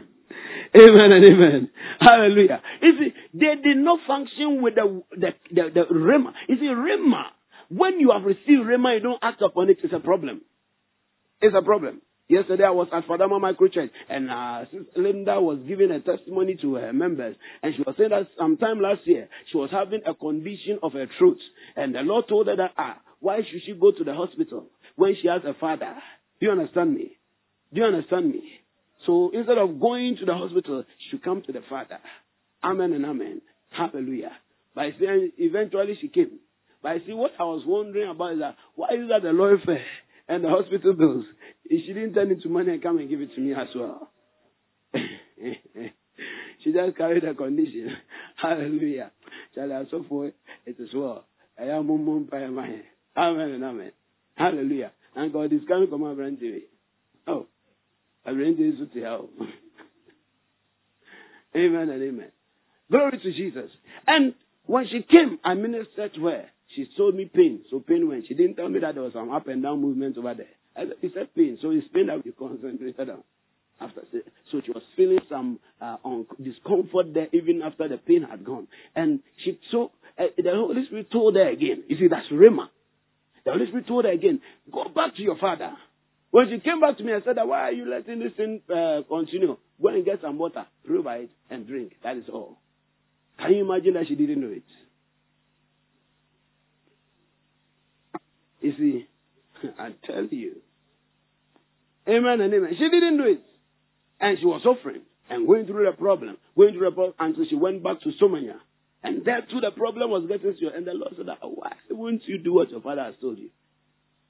Amen 0.75 1.11
and 1.11 1.25
amen. 1.25 1.69
Hallelujah. 1.99 2.61
You 2.81 2.91
see, 2.99 3.13
they 3.33 3.55
did 3.63 3.77
not 3.77 3.99
function 4.05 4.61
with 4.61 4.75
the 4.75 5.01
the 5.11 5.29
the, 5.49 5.69
the 5.73 5.93
rhema. 5.93 6.33
You 6.47 6.55
see. 6.57 6.65
When 7.69 7.99
you 7.99 8.11
have 8.11 8.23
received 8.23 8.63
rhema, 8.63 8.95
you 8.95 9.01
don't 9.01 9.19
act 9.21 9.41
upon 9.41 9.69
it. 9.69 9.77
It's 9.83 9.93
a 9.93 9.99
problem. 9.99 10.41
It's 11.41 11.55
a 11.57 11.63
problem. 11.63 12.01
Yesterday 12.29 12.65
I 12.65 12.71
was 12.71 12.89
at 12.91 13.07
Fadama 13.07 13.39
Micro 13.39 13.69
Church 13.69 13.89
and 14.09 14.29
uh, 14.29 14.65
Linda 14.97 15.39
was 15.39 15.59
giving 15.65 15.91
a 15.91 16.01
testimony 16.01 16.57
to 16.61 16.75
her 16.75 16.91
members 16.91 17.37
and 17.63 17.73
she 17.73 17.81
was 17.83 17.95
saying 17.97 18.09
that 18.09 18.27
sometime 18.37 18.81
last 18.81 19.01
year 19.05 19.29
she 19.49 19.57
was 19.57 19.69
having 19.71 20.01
a 20.05 20.13
condition 20.13 20.79
of 20.83 20.91
her 20.91 21.05
throat 21.17 21.37
and 21.77 21.95
the 21.95 21.99
Lord 21.99 22.25
told 22.27 22.47
her 22.47 22.55
that 22.57 22.71
ah 22.77 22.97
why 23.21 23.37
should 23.37 23.61
she 23.65 23.73
go 23.79 23.91
to 23.91 24.03
the 24.03 24.13
hospital 24.13 24.67
when 24.97 25.15
she 25.21 25.29
has 25.29 25.41
a 25.45 25.57
father? 25.57 25.95
Do 26.39 26.47
you 26.47 26.51
understand 26.51 26.93
me? 26.93 27.17
Do 27.73 27.79
you 27.79 27.85
understand 27.85 28.29
me? 28.29 28.43
So 29.05 29.31
instead 29.33 29.57
of 29.57 29.79
going 29.79 30.17
to 30.19 30.25
the 30.25 30.33
hospital, 30.33 30.83
she 31.09 31.17
come 31.19 31.41
to 31.43 31.51
the 31.53 31.61
father. 31.69 31.99
Amen 32.61 32.91
and 32.91 33.05
amen. 33.05 33.41
Hallelujah. 33.69 34.31
By 34.75 34.89
saying 34.99 35.31
eventually 35.37 35.97
she 36.01 36.09
came. 36.09 36.39
But 36.87 36.93
I 36.93 36.99
see 37.05 37.11
what 37.11 37.31
I 37.37 37.43
was 37.43 37.63
wondering 37.65 38.09
about 38.09 38.33
is 38.33 38.39
that 38.39 38.55
why 38.75 38.87
is 38.93 39.09
that 39.09 39.21
the 39.21 39.33
lawyer 39.33 39.57
and 40.29 40.43
the 40.43 40.47
hospital 40.47 40.93
bills? 40.93 41.25
If 41.65 41.85
She 41.85 41.93
didn't 41.93 42.13
turn 42.13 42.31
into 42.31 42.47
money 42.47 42.71
and 42.71 42.81
come 42.81 42.97
and 42.97 43.09
give 43.09 43.19
it 43.19 43.35
to 43.35 43.41
me 43.41 43.51
as 43.51 43.67
well. 43.75 44.09
she 46.63 46.71
just 46.71 46.97
carried 46.97 47.23
her 47.23 47.33
condition. 47.33 47.89
Hallelujah. 48.41 49.11
Shall 49.53 49.73
I 49.73 49.83
so 49.91 50.05
for 50.07 50.27
it 50.27 50.35
as 50.65 50.75
well. 50.95 51.25
I 51.59 51.63
am 51.63 51.91
Amen 51.91 52.29
and 53.17 53.63
amen. 53.63 53.91
Hallelujah. 54.35 54.93
And 55.13 55.33
God 55.33 55.51
is 55.51 55.61
coming 55.67 55.89
from 55.89 56.03
our 56.03 56.15
brand 56.15 56.37
TV. 56.37 56.61
Oh, 57.27 57.47
I 58.25 58.31
brand 58.31 58.61
is 58.61 58.75
to 58.93 59.01
help. 59.01 59.29
Amen 61.55 61.89
and 61.89 62.03
amen. 62.03 62.31
Glory 62.89 63.19
to 63.23 63.33
Jesus. 63.33 63.71
And 64.05 64.35
when 64.65 64.85
she 64.89 65.01
came, 65.01 65.39
I 65.43 65.55
ministered 65.55 66.13
to 66.15 66.25
her. 66.27 66.45
She 66.77 66.87
told 66.95 67.15
me 67.15 67.25
pain. 67.25 67.61
So 67.71 67.79
pain 67.79 68.07
went. 68.07 68.25
She 68.27 68.35
didn't 68.35 68.55
tell 68.55 68.69
me 68.69 68.79
that 68.81 68.93
there 68.93 69.03
was 69.03 69.13
some 69.13 69.31
up 69.31 69.47
and 69.47 69.63
down 69.63 69.81
movement 69.81 70.15
over 70.15 70.35
there. 70.35 70.53
I 70.75 70.81
said, 70.81 70.93
he 71.01 71.09
said 71.11 71.33
pain. 71.35 71.57
So 71.59 71.71
it's 71.71 71.87
pain 71.91 72.05
that 72.05 72.23
we 72.23 72.31
concentrated 72.31 73.09
on. 73.09 73.23
After, 73.81 74.01
so 74.51 74.61
she 74.63 74.71
was 74.71 74.83
feeling 74.95 75.17
some 75.27 75.59
uh, 75.81 75.97
discomfort 76.41 77.13
there 77.15 77.27
even 77.33 77.63
after 77.63 77.87
the 77.87 77.97
pain 77.97 78.27
had 78.29 78.45
gone. 78.45 78.67
And 78.95 79.21
she 79.43 79.59
so 79.71 79.91
uh, 80.19 80.25
the 80.37 80.51
Holy 80.53 80.85
Spirit 80.85 81.11
told 81.11 81.35
her 81.35 81.49
again. 81.49 81.83
You 81.87 81.97
see, 81.97 82.07
that's 82.07 82.31
Rhema. 82.31 82.67
The 83.43 83.53
Holy 83.53 83.65
Spirit 83.67 83.87
told 83.87 84.05
her 84.05 84.11
again, 84.11 84.39
go 84.71 84.83
back 84.85 85.15
to 85.15 85.21
your 85.23 85.37
father. 85.39 85.73
When 86.29 86.45
she 86.49 86.59
came 86.59 86.79
back 86.79 86.97
to 86.97 87.03
me 87.03 87.13
and 87.13 87.23
said, 87.25 87.37
why 87.37 87.69
are 87.69 87.71
you 87.71 87.89
letting 87.89 88.19
this 88.19 88.33
thing 88.37 88.61
uh, 88.69 89.01
continue? 89.09 89.57
Go 89.81 89.87
and 89.87 90.05
get 90.05 90.21
some 90.21 90.37
water, 90.37 90.65
it, 90.85 91.29
and 91.49 91.65
drink. 91.65 91.93
That 92.03 92.17
is 92.17 92.25
all. 92.31 92.59
Can 93.39 93.53
you 93.53 93.65
imagine 93.65 93.93
that 93.93 94.03
she 94.07 94.15
didn't 94.15 94.41
know 94.41 94.51
it? 94.51 94.63
You 98.61 98.73
see, 98.77 99.07
I 99.79 99.89
tell 100.05 100.25
you. 100.25 100.57
Amen 102.07 102.41
and 102.41 102.53
amen. 102.53 102.71
She 102.77 102.89
didn't 102.89 103.17
do 103.17 103.23
it. 103.23 103.43
And 104.19 104.37
she 104.39 104.45
was 104.45 104.61
suffering 104.63 105.01
and 105.29 105.45
going 105.45 105.65
through 105.65 105.85
the 105.85 105.97
problem, 105.97 106.37
going 106.55 106.73
through 106.73 106.89
the 106.89 106.95
problem 106.95 107.13
until 107.19 107.45
she 107.49 107.55
went 107.55 107.83
back 107.83 108.01
to 108.01 108.11
Somanya. 108.21 108.57
And 109.03 109.23
there 109.25 109.41
too, 109.41 109.59
the 109.61 109.71
problem 109.75 110.09
was 110.09 110.25
getting 110.27 110.55
serious. 110.57 110.73
And 110.75 110.87
the 110.87 110.93
Lord 110.93 111.13
said, 111.17 111.27
ah, 111.29 111.47
Why 111.47 111.73
wouldn't 111.89 112.23
you 112.25 112.39
do 112.39 112.53
what 112.53 112.71
your 112.71 112.81
father 112.81 113.03
has 113.03 113.15
told 113.21 113.37
you? 113.37 113.49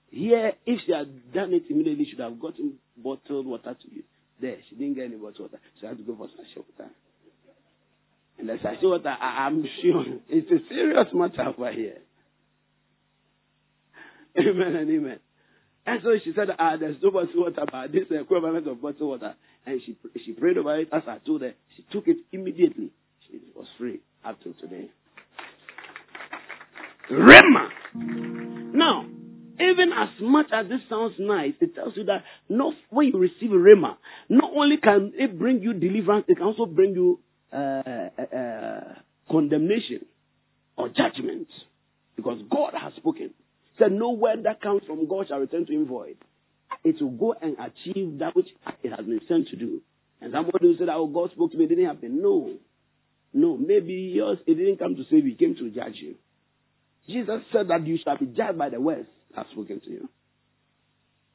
Here, 0.10 0.54
if 0.66 0.80
she 0.86 0.94
had 0.94 1.34
done 1.34 1.54
it 1.54 1.64
immediately, 1.70 2.06
she 2.06 2.12
should 2.12 2.20
have 2.20 2.40
gotten 2.40 2.76
bottled 2.98 3.46
water 3.46 3.76
to 3.76 3.96
you. 3.96 4.04
There, 4.42 4.58
she 4.70 4.76
didn't 4.76 4.96
get 4.96 5.06
any 5.06 5.16
bottled 5.16 5.52
water. 5.52 5.60
She 5.80 5.86
had 5.86 5.98
to 5.98 6.04
go 6.04 6.16
for 6.16 6.28
sachet 6.30 6.64
water. 6.78 6.92
And 8.40 8.50
the 8.50 8.58
sachet 8.62 8.86
water, 8.86 9.10
I, 9.10 9.48
am 9.48 9.64
sure, 9.82 10.06
it's 10.30 10.52
a 10.52 10.68
serious 10.70 11.08
matter 11.14 11.54
over 11.56 11.72
here. 11.72 12.00
Amen 14.40 14.76
and 14.76 14.90
amen. 14.90 15.20
And 15.86 16.02
so 16.04 16.10
she 16.24 16.34
said, 16.36 16.48
ah, 16.60 16.76
there's 16.80 16.98
no 17.02 17.12
bottled 17.12 17.36
water, 17.36 17.66
but 17.72 17.92
this 17.92 18.04
is 18.04 18.10
the 18.10 18.22
equivalent 18.22 18.68
of 18.68 18.82
bottled 18.82 19.10
water. 19.10 19.36
And 19.66 19.82
she, 19.86 19.98
she 20.26 20.34
prayed 20.34 20.58
over 20.58 20.80
it 20.80 20.90
as 20.92 21.04
I 21.08 21.18
told 21.26 21.42
her. 21.42 21.54
She 21.76 21.86
took 21.92 22.08
it 22.08 22.18
immediately. 22.32 22.92
She 23.28 23.40
was 23.56 23.68
free 23.78 24.00
up 24.26 24.38
till 24.44 24.54
today. 24.56 24.90
Rhema. 27.10 27.70
Now, 28.74 29.06
even 29.56 29.92
as 29.98 30.10
much 30.22 30.48
as 30.54 30.68
this 30.68 30.82
sounds 30.90 31.16
nice, 31.20 31.54
it 31.62 31.74
tells 31.74 31.94
you 31.96 32.04
that 32.06 32.24
not 32.50 32.74
when 32.90 33.08
you 33.08 33.18
receive 33.20 33.50
Rhema, 33.52 33.96
not 34.30 34.52
only 34.56 34.78
can 34.78 35.14
it 35.16 35.40
bring 35.40 35.62
you 35.62 35.74
deliverance, 35.74 36.26
it 36.28 36.36
can 36.36 36.46
also 36.46 36.66
bring 36.66 36.92
you 36.94 37.20
uh, 37.54 37.58
uh, 37.58 38.38
uh, 38.38 38.94
condemnation. 39.32 40.06
or 40.78 40.90
judgment. 40.90 41.48
Because 42.16 42.40
God 42.50 42.74
has 42.82 42.94
spoken. 42.98 43.32
Said, 43.80 43.92
No 43.92 44.12
word 44.12 44.44
that 44.44 44.62
comes 44.62 44.82
from 44.88 45.08
God 45.08 45.28
shall 45.28 45.40
return 45.40 45.66
to 45.66 45.74
him 45.74 45.86
void. 45.86 46.18
It 46.84 47.02
will 47.02 47.12
go 47.12 47.36
and 47.42 47.56
achieve 47.60 48.20
that 48.20 48.36
which 48.36 48.48
it 48.84 48.90
has 48.90 49.06
been 49.06 49.22
sent 49.28 49.48
to 49.50 49.56
do. 49.56 49.82
And 50.22 50.34
somebody 50.34 50.76
say 50.78 50.86
that, 50.86 50.96
oh, 50.96 51.08
God 51.08 51.32
spoke 51.32 51.52
to 51.52 51.58
me, 51.58 51.66
it 51.66 51.70
didn't 51.70 51.86
happen. 51.86 52.22
No. 52.22 52.54
No. 53.34 53.58
Maybe 53.58 53.94
yours, 54.16 54.40
it 54.48 54.56
didn't 54.56 54.78
come 54.78 54.96
to 54.96 55.04
save 55.10 55.26
you, 55.26 55.34
it 55.34 55.40
came 55.40 55.56
to 55.56 55.70
judge 55.70 55.96
you. 56.02 56.16
Jesus 57.08 57.42
said 57.54 57.70
that 57.70 57.86
you 57.86 57.98
shall 58.04 58.18
be 58.18 58.26
judged 58.26 58.58
by 58.58 58.70
the 58.70 58.82
words 58.82 59.08
that 59.32 59.46
have 59.46 59.52
spoken 59.52 59.80
to 59.82 59.90
you. 59.90 60.10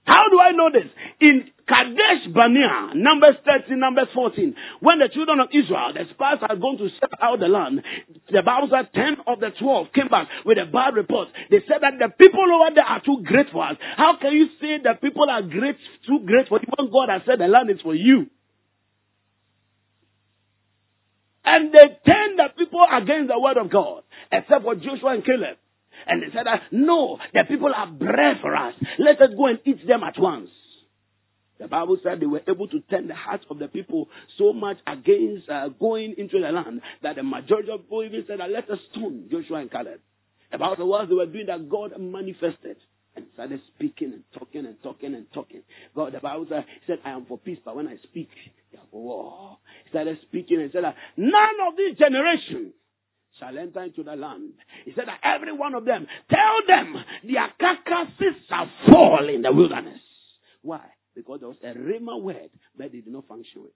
How 0.04 0.28
do 0.30 0.40
I 0.40 0.50
know 0.50 0.68
this? 0.72 0.90
In 1.20 1.46
Kadesh 1.62 2.26
Barnea, 2.34 2.90
Numbers 2.98 3.38
13, 3.46 3.78
Numbers 3.78 4.10
14, 4.14 4.54
when 4.80 4.98
the 4.98 5.06
children 5.14 5.38
of 5.38 5.48
Israel, 5.54 5.94
the 5.94 6.10
spies 6.10 6.42
had 6.42 6.58
gone 6.60 6.76
to 6.78 6.90
set 6.98 7.14
out 7.22 7.38
the 7.38 7.46
land, 7.46 7.86
the 8.26 8.42
Bible 8.42 8.66
said 8.66 8.90
10 8.90 9.22
of 9.30 9.38
the 9.38 9.54
12 9.54 9.94
came 9.94 10.10
back 10.10 10.26
with 10.44 10.58
a 10.58 10.66
bad 10.66 10.98
report. 10.98 11.28
They 11.54 11.62
said 11.70 11.86
that 11.86 12.02
the 12.02 12.10
people 12.18 12.42
over 12.42 12.74
there 12.74 12.84
are 12.84 12.98
too 12.98 13.22
great 13.22 13.46
for 13.54 13.62
us. 13.62 13.78
How 13.96 14.18
can 14.18 14.34
you 14.34 14.50
say 14.58 14.82
the 14.82 14.98
people 14.98 15.30
are 15.30 15.42
great, 15.46 15.78
too 16.02 16.26
great 16.26 16.50
for 16.50 16.58
you 16.58 16.66
when 16.74 16.90
God 16.90 17.06
has 17.06 17.22
said 17.22 17.38
the 17.38 17.46
land 17.46 17.70
is 17.70 17.78
for 17.80 17.94
you? 17.94 18.26
And 21.46 21.70
they 21.70 21.86
turned 22.02 22.42
the 22.42 22.50
people 22.58 22.82
against 22.90 23.30
the 23.30 23.38
word 23.38 23.56
of 23.56 23.70
God, 23.70 24.02
except 24.34 24.66
for 24.66 24.74
Joshua 24.74 25.14
and 25.14 25.24
Caleb. 25.24 25.61
And 26.06 26.22
they 26.22 26.32
said, 26.32 26.46
No, 26.72 27.18
the 27.32 27.44
people 27.48 27.70
are 27.74 27.90
bread 27.90 28.36
for 28.40 28.54
us. 28.54 28.74
Let 28.98 29.20
us 29.20 29.34
go 29.36 29.46
and 29.46 29.58
eat 29.64 29.86
them 29.86 30.02
at 30.02 30.14
once. 30.18 30.50
The 31.58 31.68
Bible 31.68 31.96
said 32.02 32.18
they 32.18 32.26
were 32.26 32.42
able 32.48 32.66
to 32.68 32.80
turn 32.90 33.06
the 33.06 33.14
hearts 33.14 33.44
of 33.48 33.58
the 33.58 33.68
people 33.68 34.08
so 34.36 34.52
much 34.52 34.78
against 34.86 35.48
uh, 35.48 35.68
going 35.68 36.14
into 36.18 36.40
the 36.40 36.50
land 36.50 36.80
that 37.02 37.14
the 37.16 37.22
majority 37.22 37.70
of 37.70 37.82
people 37.82 38.02
even 38.04 38.24
said, 38.26 38.38
Let 38.38 38.68
us 38.68 38.78
stone 38.90 39.28
Joshua 39.30 39.58
and 39.60 39.70
Caleb. 39.70 40.00
About 40.52 40.78
the 40.78 40.86
words 40.86 41.08
they 41.08 41.14
were 41.14 41.26
doing 41.26 41.46
that 41.46 41.68
God 41.70 41.92
manifested 41.98 42.76
and 43.14 43.26
started 43.34 43.60
speaking 43.74 44.12
and 44.12 44.24
talking 44.36 44.66
and 44.66 44.76
talking 44.82 45.14
and 45.14 45.26
talking. 45.32 45.62
God, 45.94 46.14
the 46.14 46.20
Bible 46.20 46.46
said, 46.48 46.64
said, 46.86 46.98
I 47.04 47.10
am 47.10 47.26
for 47.26 47.38
peace, 47.38 47.58
but 47.64 47.76
when 47.76 47.86
I 47.86 47.96
speak, 48.02 48.28
they 48.72 48.78
are 48.78 48.84
for 48.90 49.02
war. 49.02 49.58
He 49.84 49.90
started 49.90 50.18
speaking 50.28 50.60
and 50.60 50.70
said, 50.72 50.82
None 51.16 51.56
of 51.68 51.76
this 51.76 51.96
generation 51.98 52.72
shall 53.42 53.58
enter 53.58 53.82
into 53.82 54.04
the 54.04 54.14
land. 54.14 54.52
He 54.84 54.92
said 54.94 55.04
that 55.08 55.18
every 55.24 55.52
one 55.52 55.74
of 55.74 55.84
them, 55.84 56.06
tell 56.30 56.62
them 56.66 56.94
their 57.24 57.50
carcasses 57.58 58.38
shall 58.48 58.70
fall 58.90 59.28
in 59.28 59.42
the 59.42 59.52
wilderness. 59.52 60.00
Why? 60.62 60.86
Because 61.14 61.40
there 61.40 61.48
was 61.48 61.58
a 61.64 61.74
rhema 61.74 62.22
word, 62.22 62.50
but 62.78 62.92
they 62.92 63.00
did 63.00 63.12
not 63.12 63.26
function 63.26 63.62
with. 63.62 63.72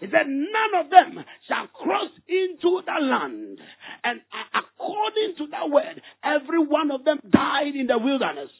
He 0.00 0.06
said, 0.06 0.26
none 0.26 0.84
of 0.84 0.90
them 0.90 1.24
shall 1.48 1.66
cross 1.68 2.10
into 2.28 2.82
the 2.84 2.98
land. 3.02 3.58
And 4.04 4.20
according 4.54 5.34
to 5.38 5.46
that 5.50 5.70
word, 5.70 6.02
every 6.22 6.58
one 6.58 6.90
of 6.90 7.04
them 7.04 7.18
died 7.30 7.74
in 7.74 7.86
the 7.86 7.98
wilderness. 7.98 8.50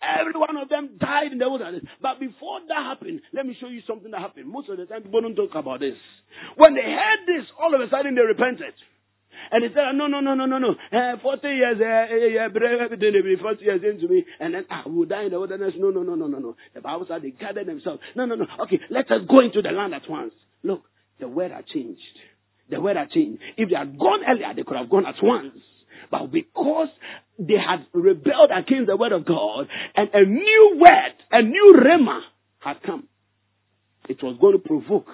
Every 0.00 0.38
one 0.38 0.56
of 0.56 0.68
them 0.68 0.96
died 0.98 1.32
in 1.32 1.38
the 1.38 1.48
wilderness. 1.50 1.82
But 2.00 2.20
before 2.20 2.60
that 2.68 2.84
happened, 2.84 3.20
let 3.34 3.44
me 3.44 3.56
show 3.60 3.68
you 3.68 3.82
something 3.86 4.10
that 4.12 4.20
happened. 4.20 4.46
Most 4.48 4.68
of 4.70 4.78
the 4.78 4.86
time, 4.86 5.02
people 5.02 5.20
don't 5.20 5.34
talk 5.34 5.54
about 5.56 5.80
this. 5.80 5.98
When 6.56 6.74
they 6.74 6.86
heard 6.86 7.26
this, 7.26 7.44
all 7.60 7.74
of 7.74 7.80
a 7.80 7.90
sudden 7.90 8.14
they 8.14 8.22
repented. 8.22 8.72
And 9.50 9.64
he 9.64 9.70
said, 9.70 9.92
no, 9.94 10.06
no, 10.06 10.20
no, 10.20 10.34
no, 10.34 10.46
no, 10.46 10.58
no. 10.58 10.70
Uh, 10.92 11.16
40 11.22 11.48
years, 11.48 11.76
uh, 11.80 11.84
uh, 11.84 12.44
everything 12.44 13.12
will 13.14 13.22
be 13.22 13.36
40 13.40 13.64
years 13.64 13.80
into 13.82 14.08
me, 14.08 14.24
and 14.40 14.54
then 14.54 14.64
I 14.70 14.88
will 14.88 15.06
die 15.06 15.24
in 15.24 15.30
the 15.30 15.38
wilderness. 15.38 15.74
No, 15.78 15.90
no, 15.90 16.02
no, 16.02 16.14
no, 16.14 16.26
no, 16.26 16.38
no. 16.38 16.56
The 16.74 16.80
Bible 16.80 17.06
said 17.08 17.22
they 17.22 17.30
gathered 17.30 17.66
themselves. 17.66 18.00
No, 18.14 18.26
no, 18.26 18.34
no. 18.34 18.44
Okay, 18.64 18.80
let 18.90 19.10
us 19.10 19.22
go 19.28 19.44
into 19.44 19.62
the 19.62 19.70
land 19.70 19.94
at 19.94 20.08
once. 20.08 20.32
Look, 20.62 20.82
the 21.20 21.28
weather 21.28 21.62
changed. 21.72 22.00
The 22.70 22.80
weather 22.80 23.06
changed. 23.12 23.40
If 23.56 23.70
they 23.70 23.76
had 23.76 23.98
gone 23.98 24.20
earlier, 24.28 24.52
they 24.54 24.62
could 24.62 24.76
have 24.76 24.90
gone 24.90 25.06
at 25.06 25.16
once. 25.22 25.56
But 26.10 26.30
because 26.32 26.88
they 27.38 27.54
had 27.54 27.86
rebelled 27.92 28.50
against 28.54 28.88
the 28.88 28.96
word 28.96 29.12
of 29.12 29.24
God, 29.24 29.66
and 29.96 30.08
a 30.12 30.24
new 30.24 30.78
word, 30.80 31.14
a 31.30 31.42
new 31.42 31.76
rhema 31.76 32.20
had 32.60 32.82
come, 32.84 33.08
it 34.08 34.22
was 34.22 34.36
going 34.40 34.54
to 34.54 34.66
provoke 34.66 35.06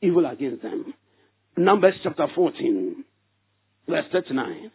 evil 0.00 0.26
against 0.26 0.62
them. 0.62 0.94
Numbers 1.56 1.94
chapter 2.02 2.26
14. 2.34 3.04
Verse 3.92 4.08
39. 4.10 4.70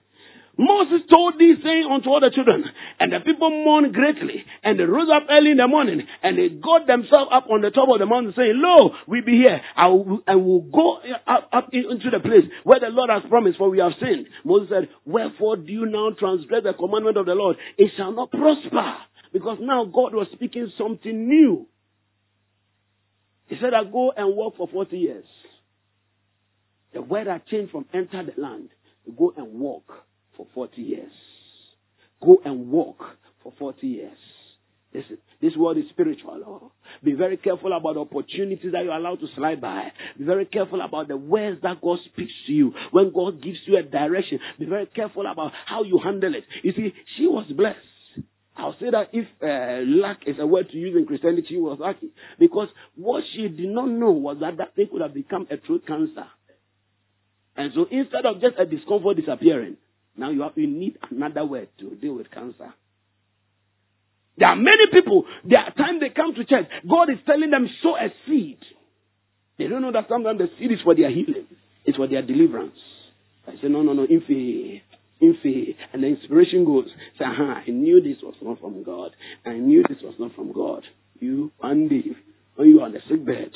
Moses 0.60 1.06
told 1.14 1.36
these 1.38 1.58
things 1.62 1.86
unto 1.90 2.10
all 2.10 2.20
the 2.20 2.34
children, 2.34 2.66
and 3.00 3.14
the 3.14 3.20
people 3.22 3.50
mourned 3.50 3.94
greatly, 3.94 4.44
and 4.64 4.80
they 4.80 4.86
rose 4.86 5.10
up 5.14 5.30
early 5.30 5.52
in 5.52 5.58
the 5.58 5.68
morning, 5.68 6.02
and 6.24 6.38
they 6.38 6.50
got 6.50 6.88
themselves 6.88 7.30
up 7.32 7.46
on 7.50 7.62
the 7.62 7.70
top 7.70 7.90
of 7.90 8.00
the 8.00 8.08
mountain, 8.08 8.34
saying, 8.36 8.58
Lo, 8.58 8.90
we 9.08 9.22
be 9.22 9.38
here, 9.38 9.62
and 9.78 10.46
will 10.46 10.62
go 10.62 10.98
up, 11.28 11.50
up 11.54 11.70
into 11.74 12.10
the 12.10 12.20
place 12.20 12.46
where 12.64 12.80
the 12.80 12.90
Lord 12.90 13.12
has 13.14 13.22
promised, 13.30 13.58
for 13.58 13.70
we 13.70 13.78
have 13.78 13.94
sinned. 14.02 14.26
Moses 14.44 14.70
said, 14.70 14.90
Wherefore 15.06 15.58
do 15.58 15.72
you 15.72 15.86
now 15.86 16.10
transgress 16.18 16.64
the 16.64 16.74
commandment 16.74 17.18
of 17.18 17.28
the 17.28 17.38
Lord? 17.38 17.58
It 17.78 17.92
shall 17.96 18.14
not 18.14 18.32
prosper, 18.32 18.98
because 19.34 19.58
now 19.62 19.86
God 19.86 20.14
was 20.14 20.28
speaking 20.34 20.72
something 20.78 21.28
new. 21.28 21.68
He 23.46 23.58
said, 23.62 23.74
I 23.74 23.86
go 23.86 24.12
and 24.16 24.36
walk 24.36 24.58
for 24.58 24.68
40 24.68 24.98
years. 24.98 25.26
The 26.94 27.02
weather 27.04 27.40
changed 27.50 27.72
from 27.72 27.86
enter 27.94 28.26
the 28.26 28.42
land 28.42 28.70
Go 29.16 29.34
and 29.38 29.60
walk 29.60 29.86
for 30.36 30.48
40 30.54 30.82
years. 30.82 31.12
Go 32.22 32.38
and 32.44 32.70
walk 32.72 32.98
for 33.44 33.54
40 33.58 33.88
years. 33.88 34.18
Listen, 34.94 35.18
this 35.42 35.52
world 35.58 35.78
is 35.78 35.84
spiritual. 35.92 36.42
Oh. 36.46 36.72
Be 37.04 37.14
very 37.14 37.38
careful 37.38 37.76
about 37.76 37.98
opportunities 37.98 38.72
that 38.72 38.84
you're 38.84 38.96
allowed 38.96 39.20
to 39.20 39.28
slide 39.36 39.62
by. 39.62 39.92
Be 40.18 40.24
very 40.24 40.46
careful 40.46 40.82
about 40.82 41.08
the 41.08 41.18
words 41.18 41.62
that 41.62 41.82
God 41.82 42.00
speaks 42.12 42.32
to 42.48 42.54
you. 42.54 42.74
When 42.92 43.12
God 43.14 43.44
gives 43.44 43.58
you 43.68 43.78
a 43.78 43.84
direction, 43.84 44.40
be 44.58 44.66
very 44.66 44.88
careful 44.88 45.26
about 45.30 45.52
how 45.68 45.84
you 45.84 46.00
handle 46.04 46.34
it. 46.34 46.46
You 46.64 46.72
see, 46.76 46.94
she 47.18 47.28
was 47.28 47.46
blessed. 47.56 47.78
I'll 48.56 48.76
say 48.80 48.90
that 48.90 49.10
if 49.14 49.28
uh, 49.44 49.86
luck 49.86 50.18
is 50.26 50.38
a 50.40 50.48
word 50.48 50.70
to 50.72 50.78
use 50.78 50.96
in 50.98 51.06
Christianity, 51.06 51.46
she 51.50 51.58
was 51.58 51.78
lucky. 51.80 52.10
Because 52.40 52.70
what 52.96 53.24
she 53.36 53.50
did 53.50 53.70
not 53.70 53.90
know 53.90 54.12
was 54.12 54.38
that 54.42 54.58
that 54.58 54.76
thing 54.76 54.88
could 54.92 55.02
have 55.02 55.14
become 55.14 55.48
a 55.52 55.58
true 55.58 55.80
cancer. 55.86 56.26
And 57.58 57.72
so 57.74 57.86
instead 57.90 58.26
of 58.26 58.40
just 58.40 58.56
a 58.60 58.66
discomfort 58.66 59.18
disappearing, 59.18 59.78
now 60.16 60.30
you, 60.30 60.42
have, 60.44 60.54
you 60.56 60.68
need 60.68 60.98
another 61.10 61.46
word 61.46 61.70
to 61.80 61.96
deal 61.96 62.16
with 62.16 62.30
cancer. 62.32 62.74
There 64.38 64.48
are 64.48 64.56
many 64.56 64.86
people, 64.94 65.26
there 65.44 65.64
are 65.64 65.74
times 65.74 66.00
they 66.00 66.14
come 66.16 66.36
to 66.36 66.46
church, 66.46 66.70
God 66.88 67.10
is 67.10 67.18
telling 67.26 67.50
them, 67.50 67.68
sow 67.82 67.96
a 67.96 68.14
seed. 68.28 68.60
They 69.58 69.68
don't 69.68 69.82
know 69.82 69.92
that 69.92 70.06
sometimes 70.08 70.38
the 70.38 70.48
seed 70.60 70.72
is 70.72 70.78
for 70.84 70.96
their 70.96 71.10
healing, 71.10 71.48
it's 71.86 71.98
for 71.98 72.08
their 72.08 72.22
deliverance. 72.22 72.78
I 73.48 73.54
say, 73.62 73.70
no, 73.70 73.82
no, 73.82 73.94
no, 73.94 74.06
infi, 74.06 74.82
infi. 75.22 75.76
And 75.94 76.04
the 76.04 76.08
inspiration 76.08 76.66
goes, 76.66 76.86
say, 77.18 77.26
huh? 77.26 77.62
I 77.66 77.70
knew 77.72 78.02
this 78.02 78.22
was 78.22 78.36
not 78.42 78.60
from 78.60 78.84
God. 78.84 79.12
I 79.46 79.54
knew 79.54 79.84
this 79.88 79.98
was 80.04 80.14
not 80.20 80.36
from 80.36 80.52
God. 80.52 80.84
You, 81.20 81.52
one 81.58 81.88
day, 81.88 82.04
when 82.56 82.68
you 82.68 82.82
are 82.82 82.86
on 82.86 82.92
the 82.92 83.00
sick 83.10 83.26
bed, 83.26 83.50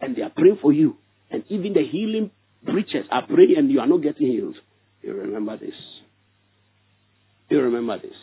and 0.00 0.14
they 0.14 0.22
are 0.22 0.30
praying 0.30 0.58
for 0.60 0.72
you, 0.72 0.96
and 1.30 1.42
even 1.48 1.72
the 1.72 1.82
healing 1.90 2.30
preachers 2.64 3.06
are 3.10 3.26
praying 3.26 3.54
and 3.56 3.70
you 3.70 3.80
are 3.80 3.86
not 3.86 4.02
getting 4.02 4.28
healed, 4.28 4.56
you 5.02 5.14
remember 5.14 5.56
this. 5.56 5.74
You 7.48 7.60
remember 7.60 7.98
this. 7.98 8.16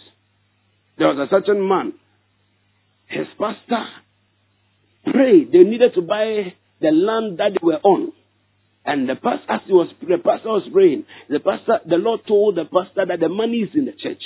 There 0.98 1.08
was 1.08 1.28
a 1.28 1.30
certain 1.30 1.68
man, 1.68 1.94
his 3.08 3.28
pastor 3.40 3.86
prayed. 5.12 5.52
They 5.52 5.60
needed 5.60 5.94
to 5.96 6.02
buy 6.02 6.54
the 6.82 6.92
land 6.92 7.40
that 7.40 7.52
they 7.54 7.66
were 7.66 7.80
on. 7.84 8.12
And 8.86 9.08
the 9.08 9.16
pastor, 9.16 9.52
as 9.52 9.62
he 9.68 9.74
was, 9.74 9.90
the 10.02 10.18
pastor 10.18 10.50
was 10.50 10.68
praying, 10.72 11.06
the 11.30 11.40
pastor, 11.40 11.80
the 11.88 11.98
Lord 11.98 12.22
told 12.28 12.56
the 12.56 12.66
pastor 12.66 13.06
that 13.08 13.20
the 13.20 13.30
money 13.30 13.58
is 13.58 13.70
in 13.76 13.86
the 13.86 13.92
church. 13.92 14.24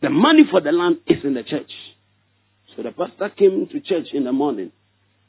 The 0.00 0.10
money 0.10 0.42
for 0.50 0.60
the 0.60 0.72
land 0.72 0.98
is 1.06 1.18
in 1.24 1.34
the 1.34 1.44
church. 1.44 1.70
So 2.74 2.82
the 2.82 2.90
pastor 2.90 3.30
came 3.36 3.68
to 3.70 3.80
church 3.80 4.08
in 4.12 4.24
the 4.24 4.32
morning 4.32 4.72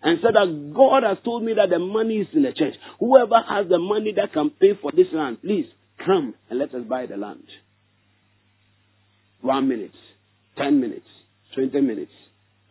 and 0.03 0.19
said 0.21 0.33
that 0.35 0.73
God 0.75 1.03
has 1.03 1.17
told 1.23 1.43
me 1.43 1.53
that 1.53 1.69
the 1.69 1.79
money 1.79 2.15
is 2.15 2.27
in 2.33 2.43
the 2.43 2.51
church. 2.51 2.75
Whoever 2.99 3.39
has 3.49 3.69
the 3.69 3.79
money 3.79 4.13
that 4.17 4.33
can 4.33 4.49
pay 4.49 4.77
for 4.81 4.91
this 4.91 5.07
land, 5.13 5.41
please 5.41 5.65
come 6.05 6.33
and 6.49 6.59
let 6.59 6.75
us 6.75 6.83
buy 6.87 7.05
the 7.05 7.15
land. 7.15 7.45
One 9.41 9.69
minute, 9.69 9.95
ten 10.57 10.81
minutes, 10.81 11.07
twenty 11.55 11.79
minutes. 11.79 12.11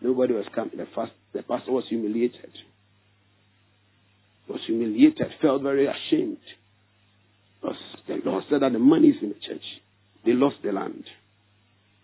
Nobody 0.02 0.34
was 0.34 0.44
coming. 0.54 0.76
The, 0.76 0.86
first, 0.94 1.12
the 1.32 1.42
pastor 1.42 1.72
was 1.72 1.84
humiliated. 1.88 2.50
Was 4.48 4.60
humiliated, 4.66 5.26
felt 5.40 5.62
very 5.62 5.86
ashamed. 5.86 6.38
Because 7.60 7.76
the 8.08 8.18
Lord 8.24 8.44
said 8.50 8.60
that 8.60 8.72
the 8.72 8.78
money 8.78 9.08
is 9.08 9.16
in 9.22 9.28
the 9.30 9.34
church. 9.36 9.62
They 10.26 10.32
lost 10.32 10.56
the 10.62 10.72
land. 10.72 11.04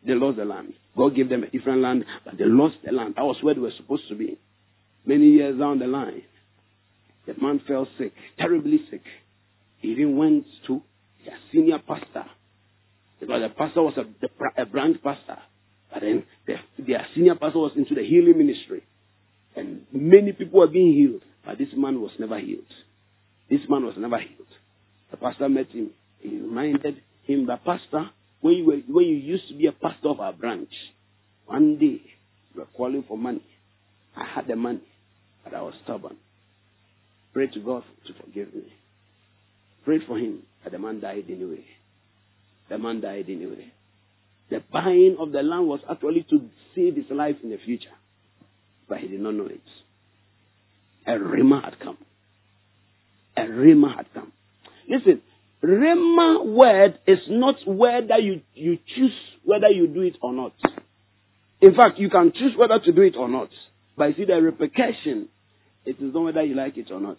They 0.07 0.15
lost 0.15 0.39
the 0.39 0.45
land. 0.45 0.73
God 0.97 1.17
gave 1.17 1.29
them 1.29 1.43
a 1.43 1.51
different 1.51 1.83
land, 1.83 2.05
but 2.25 2.39
they 2.39 2.45
lost 2.47 2.77
the 2.85 2.93
land. 2.93 3.15
That 3.17 3.25
was 3.25 3.37
where 3.43 3.55
they 3.55 3.61
were 3.61 3.73
supposed 3.77 4.09
to 4.09 4.15
be. 4.15 4.39
Many 5.09 5.29
years 5.29 5.59
down 5.59 5.79
the 5.79 5.87
line, 5.87 6.23
the 7.27 7.33
man 7.41 7.63
fell 7.67 7.89
sick, 7.97 8.13
terribly 8.37 8.79
sick. 8.91 9.01
He 9.79 9.89
even 9.89 10.19
went 10.19 10.45
to 10.67 10.83
their 11.25 11.39
senior 11.51 11.79
pastor. 11.79 12.27
Because 13.19 13.41
the 13.41 13.55
pastor 13.57 13.83
was 13.83 13.95
a, 13.97 14.63
a 14.63 14.67
branch 14.67 14.99
pastor. 15.03 15.39
But 15.91 16.03
then 16.03 16.25
the, 16.47 16.57
their 16.87 17.07
senior 17.15 17.37
pastor 17.37 17.59
was 17.59 17.73
into 17.75 17.95
the 17.95 18.03
healing 18.03 18.37
ministry. 18.37 18.83
And 19.57 19.87
many 19.93 20.33
people 20.33 20.61
were 20.61 20.67
being 20.67 20.93
healed. 20.93 21.23
But 21.43 21.57
this 21.57 21.69
man 21.75 22.03
was 22.03 22.11
never 22.19 22.39
healed. 22.39 22.69
This 23.49 23.61
man 23.67 23.87
was 23.87 23.95
never 23.97 24.19
healed. 24.19 24.53
The 25.11 25.17
pastor 25.17 25.49
met 25.49 25.71
him 25.71 25.91
He 26.21 26.37
reminded 26.37 26.97
him 27.27 27.47
that, 27.47 27.65
Pastor, 27.65 28.11
when 28.43 28.57
you, 28.57 28.67
were, 28.67 28.77
when 28.89 29.07
you 29.07 29.17
used 29.17 29.49
to 29.49 29.57
be 29.57 29.69
a 29.69 29.73
pastor 29.73 30.11
of 30.11 30.21
our 30.21 30.35
branch, 30.35 30.69
one 31.47 31.79
day 31.79 32.03
you 32.53 32.61
were 32.61 32.69
calling 32.77 33.05
for 33.09 33.17
money. 33.17 33.45
I 34.15 34.25
had 34.35 34.47
the 34.49 34.57
money, 34.57 34.83
I 35.55 35.63
was 35.63 35.75
stubborn. 35.85 36.17
Pray 37.33 37.47
to 37.49 37.61
God 37.61 37.83
to 38.07 38.13
forgive 38.25 38.55
me. 38.55 38.73
Prayed 39.85 40.03
for 40.07 40.19
him, 40.19 40.43
that 40.65 40.73
the 40.73 40.79
man 40.79 41.01
died 41.01 41.25
anyway. 41.29 41.65
The 42.69 42.79
man 42.79 43.01
died 43.01 43.27
anyway. 43.29 43.73
The 44.51 44.63
buying 44.73 45.17
of 45.21 45.33
the 45.33 45.43
land 45.43 45.67
was 45.67 45.81
actually 45.91 46.27
to 46.31 46.41
save 46.75 46.97
his 46.97 47.11
life 47.11 47.37
in 47.43 47.51
the 47.51 47.59
future, 47.65 47.95
but 48.89 48.99
he 48.99 49.09
did 49.09 49.21
not 49.21 49.35
know 49.35 49.47
it. 49.47 49.61
A 51.07 51.13
rhema 51.13 51.65
had 51.65 51.79
come. 51.81 51.99
A 53.37 53.43
rhema 53.43 53.97
had 53.97 54.07
come. 54.13 54.33
Listen, 54.89 55.23
rhema 55.63 56.45
word 56.47 56.99
is 57.07 57.19
not 57.29 57.57
whether 57.67 58.19
you, 58.19 58.41
you 58.55 58.79
choose 58.97 59.13
whether 59.45 59.69
you 59.69 59.87
do 59.87 60.03
it 60.03 60.17
or 60.23 60.33
not. 60.33 60.53
In 61.61 61.75
fact, 61.75 61.99
you 61.99 62.09
can 62.11 62.33
choose 62.33 62.53
whether 62.57 62.79
to 62.85 62.93
do 62.93 63.03
it 63.03 63.17
or 63.17 63.29
not. 63.29 63.49
But 63.97 64.11
you 64.11 64.15
see, 64.17 64.25
the 64.27 64.41
repercussion, 64.41 65.29
it 65.85 65.97
is 66.01 66.15
not 66.15 66.25
whether 66.25 66.43
you 66.43 66.55
like 66.55 66.77
it 66.77 66.91
or 66.91 67.01
not. 67.01 67.19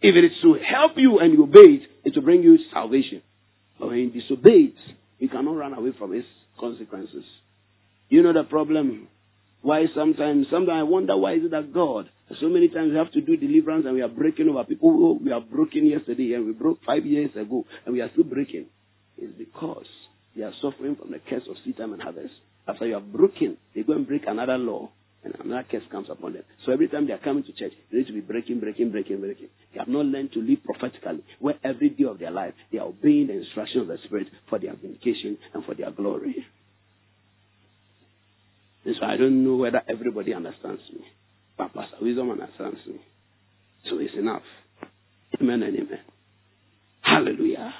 If 0.00 0.16
it 0.16 0.24
is 0.24 0.32
to 0.42 0.54
help 0.54 0.92
you 0.96 1.20
and 1.20 1.32
you 1.32 1.44
obey 1.44 1.78
it, 1.78 1.82
it 2.04 2.16
will 2.16 2.24
bring 2.24 2.42
you 2.42 2.58
salvation. 2.72 3.22
But 3.78 3.88
when 3.88 3.98
you 3.98 4.10
disobey 4.10 4.72
it, 4.72 4.96
you 5.18 5.28
cannot 5.28 5.56
run 5.56 5.74
away 5.74 5.92
from 5.96 6.12
its 6.12 6.26
consequences. 6.58 7.24
You 8.08 8.22
know 8.22 8.32
the 8.32 8.42
problem? 8.42 9.06
Why 9.62 9.84
sometimes, 9.94 10.46
sometimes 10.50 10.80
I 10.80 10.82
wonder 10.82 11.16
why 11.16 11.34
is 11.34 11.44
it 11.44 11.52
that 11.52 11.72
God, 11.72 12.08
so 12.40 12.48
many 12.48 12.68
times 12.68 12.90
we 12.90 12.98
have 12.98 13.12
to 13.12 13.20
do 13.20 13.36
deliverance 13.36 13.84
and 13.86 13.94
we 13.94 14.02
are 14.02 14.08
breaking 14.08 14.48
over 14.48 14.64
people 14.64 14.90
who 14.90 15.20
we 15.24 15.30
are 15.30 15.40
broken 15.40 15.86
yesterday 15.86 16.32
and 16.34 16.46
we 16.46 16.52
broke 16.52 16.80
five 16.84 17.06
years 17.06 17.30
ago 17.36 17.64
and 17.86 17.94
we 17.94 18.00
are 18.00 18.10
still 18.12 18.24
breaking. 18.24 18.66
It's 19.16 19.32
because 19.38 19.86
they 20.34 20.42
are 20.42 20.52
suffering 20.60 20.96
from 20.96 21.12
the 21.12 21.20
curse 21.30 21.44
of 21.48 21.56
seed 21.64 21.76
time 21.76 21.92
and 21.92 22.02
harvest. 22.02 22.34
After 22.66 22.86
you 22.86 22.94
have 22.94 23.12
broken, 23.12 23.56
they 23.74 23.82
go 23.82 23.92
and 23.92 24.06
break 24.06 24.22
another 24.26 24.58
law 24.58 24.90
and 25.24 25.34
another 25.44 25.66
curse 25.70 25.82
comes 25.90 26.08
upon 26.10 26.34
them. 26.34 26.42
So 26.66 26.72
every 26.72 26.88
time 26.88 27.06
they 27.06 27.12
are 27.12 27.18
coming 27.18 27.44
to 27.44 27.52
church, 27.52 27.72
they 27.90 27.98
need 27.98 28.06
to 28.08 28.12
be 28.12 28.20
breaking, 28.20 28.60
breaking, 28.60 28.90
breaking, 28.90 29.20
breaking. 29.20 29.48
They 29.72 29.78
have 29.78 29.88
not 29.88 30.06
learned 30.06 30.32
to 30.32 30.40
live 30.40 30.58
prophetically, 30.64 31.24
where 31.38 31.54
every 31.62 31.90
day 31.90 32.04
of 32.04 32.18
their 32.18 32.30
life 32.30 32.54
they 32.72 32.78
are 32.78 32.86
obeying 32.88 33.28
the 33.28 33.34
instruction 33.34 33.82
of 33.82 33.86
the 33.88 33.98
Spirit 34.04 34.28
for 34.48 34.58
their 34.58 34.74
vindication 34.74 35.38
and 35.54 35.64
for 35.64 35.74
their 35.74 35.90
glory. 35.90 36.44
And 38.84 38.96
so 38.98 39.06
I 39.06 39.16
don't 39.16 39.44
know 39.44 39.56
whether 39.56 39.82
everybody 39.88 40.34
understands 40.34 40.82
me, 40.92 41.04
but 41.56 41.72
Pastor 41.72 41.96
Wisdom 42.00 42.30
understands 42.30 42.78
me. 42.86 43.00
So 43.88 43.98
it's 43.98 44.14
enough. 44.18 44.42
Amen 45.40 45.62
and 45.62 45.76
amen. 45.76 46.00
Hallelujah. 47.00 47.72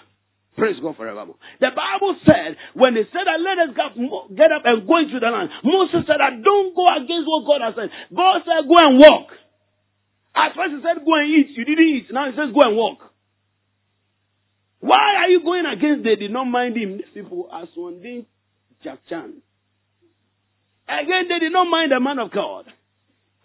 Praise 0.57 0.77
God 0.83 0.97
forevermore. 0.97 1.41
The 1.61 1.73
Bible 1.73 2.17
said, 2.29 2.57
when 2.75 2.93
they 2.95 3.09
said 3.09 3.25
let 3.25 3.57
us 3.57 3.73
get 4.37 4.53
up 4.53 4.63
and 4.69 4.87
go 4.87 4.99
into 5.01 5.17
the 5.19 5.33
land, 5.33 5.49
Moses 5.65 6.05
said 6.07 6.21
don't 6.21 6.77
go 6.77 6.85
against 6.93 7.25
what 7.25 7.49
God 7.49 7.65
has 7.65 7.75
said. 7.75 7.91
God 8.15 8.45
said 8.45 8.69
go 8.69 8.77
and 8.77 9.01
walk. 9.01 9.33
At 10.37 10.53
first 10.53 10.77
he 10.77 10.81
said 10.85 11.01
go 11.05 11.15
and 11.17 11.29
eat. 11.33 11.57
You 11.57 11.65
didn't 11.65 11.89
eat. 11.89 12.07
Now 12.13 12.29
he 12.29 12.37
says 12.37 12.53
go 12.53 12.61
and 12.69 12.77
walk. 12.77 13.01
Why 14.81 15.25
are 15.25 15.29
you 15.31 15.41
going 15.43 15.65
against 15.65 16.05
they 16.05 16.17
did 16.17 16.33
not 16.33 16.45
mind 16.45 16.77
him? 16.77 16.99
These 16.99 17.15
people 17.15 17.49
are 17.51 17.65
Swandin 17.77 18.27
Jack 18.83 18.99
Chan. 19.09 19.41
Again, 20.89 21.29
they 21.29 21.39
did 21.39 21.53
not 21.53 21.65
mind 21.71 21.93
the 21.93 22.01
man 22.01 22.19
of 22.19 22.33
God. 22.33 22.67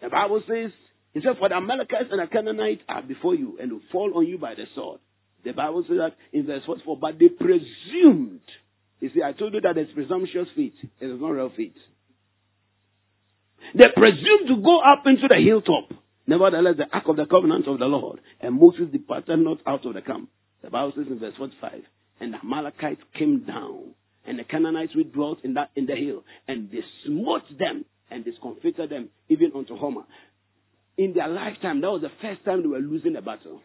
The 0.01 0.09
Bible 0.09 0.41
says, 0.47 0.71
he 1.13 1.21
said, 1.21 1.37
for 1.39 1.47
the 1.47 1.55
Amalekites 1.55 2.09
and 2.11 2.19
the 2.19 2.27
Canaanites 2.27 2.81
are 2.89 3.03
before 3.03 3.35
you 3.35 3.57
and 3.61 3.71
will 3.71 3.81
fall 3.91 4.11
on 4.17 4.25
you 4.25 4.37
by 4.37 4.55
the 4.55 4.65
sword. 4.75 4.99
The 5.43 5.53
Bible 5.53 5.83
says 5.87 5.97
that 5.97 6.15
in 6.33 6.45
verse 6.45 6.63
44, 6.65 6.97
but 6.97 7.19
they 7.19 7.29
presumed. 7.29 8.41
You 8.99 9.09
see, 9.13 9.21
I 9.23 9.33
told 9.33 9.53
you 9.53 9.61
that 9.61 9.77
it's 9.77 9.91
presumptuous 9.93 10.47
faith. 10.55 10.73
It 10.99 11.05
is 11.05 11.21
not 11.21 11.29
real 11.29 11.51
faith. 11.55 11.77
They 13.73 13.89
presumed 13.95 14.47
to 14.49 14.61
go 14.61 14.79
up 14.81 15.03
into 15.05 15.27
the 15.27 15.39
hilltop. 15.43 15.91
Nevertheless, 16.25 16.75
the 16.77 16.85
ark 16.91 17.05
of 17.07 17.15
the 17.15 17.25
covenant 17.25 17.67
of 17.67 17.79
the 17.79 17.85
Lord, 17.85 18.19
and 18.41 18.59
Moses 18.59 18.91
departed 18.91 19.39
not 19.39 19.59
out 19.65 19.85
of 19.85 19.93
the 19.93 20.01
camp. 20.01 20.29
The 20.61 20.69
Bible 20.69 20.93
says 20.95 21.05
in 21.09 21.19
verse 21.19 21.35
45, 21.37 21.83
and 22.19 22.33
the 22.33 22.37
Amalekites 22.43 23.01
came 23.17 23.45
down, 23.45 23.93
and 24.25 24.37
the 24.37 24.43
Canaanites 24.43 24.95
which 24.95 25.13
dwelt 25.13 25.39
in 25.43 25.53
that 25.53 25.71
in 25.75 25.85
the 25.85 25.95
hill, 25.95 26.23
and 26.47 26.69
they 26.69 26.83
smote 27.05 27.47
them 27.57 27.85
and 28.11 28.25
discomfited 28.25 28.89
them 28.89 29.09
even 29.29 29.51
unto 29.55 29.77
Hormah. 29.77 30.05
In 30.97 31.13
their 31.13 31.27
lifetime, 31.29 31.79
that 31.81 31.91
was 31.91 32.01
the 32.01 32.11
first 32.21 32.43
time 32.43 32.61
they 32.61 32.67
were 32.67 32.79
losing 32.79 33.15
a 33.15 33.21
battle. 33.21 33.61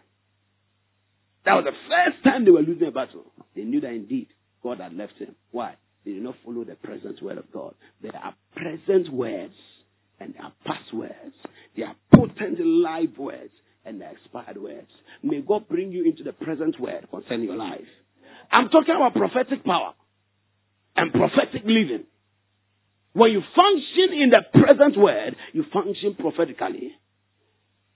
That 1.44 1.54
was 1.54 1.64
the 1.64 1.72
first 1.88 2.22
time 2.24 2.44
they 2.44 2.50
were 2.50 2.62
losing 2.62 2.88
a 2.88 2.92
battle. 2.92 3.32
They 3.54 3.62
knew 3.62 3.80
that 3.80 3.90
indeed 3.90 4.28
God 4.62 4.80
had 4.80 4.94
left 4.94 5.18
them. 5.18 5.34
Why? 5.50 5.74
They 6.04 6.12
did 6.12 6.22
not 6.22 6.36
follow 6.44 6.64
the 6.64 6.76
present 6.76 7.22
word 7.22 7.38
of 7.38 7.50
God. 7.52 7.74
There 8.00 8.14
are 8.14 8.34
present 8.54 9.12
words 9.12 9.54
and 10.20 10.34
there 10.34 10.42
are 10.42 10.52
past 10.64 10.92
words. 10.94 11.34
There 11.76 11.86
are 11.86 11.96
potent 12.14 12.58
live 12.60 13.18
words 13.18 13.52
and 13.84 14.00
there 14.00 14.08
are 14.08 14.12
expired 14.12 14.60
words. 14.60 14.88
May 15.22 15.40
God 15.40 15.68
bring 15.68 15.92
you 15.92 16.04
into 16.04 16.22
the 16.22 16.32
present 16.32 16.78
word 16.80 17.08
concerning 17.10 17.46
your 17.46 17.56
life. 17.56 17.80
I'm 18.50 18.68
talking 18.68 18.94
about 18.94 19.14
prophetic 19.14 19.64
power 19.64 19.94
and 20.96 21.12
prophetic 21.12 21.62
living. 21.64 22.04
When 23.14 23.30
you 23.30 23.40
function 23.54 24.22
in 24.22 24.30
the 24.30 24.42
present 24.52 24.96
word, 24.96 25.36
you 25.52 25.64
function 25.72 26.16
prophetically. 26.18 26.92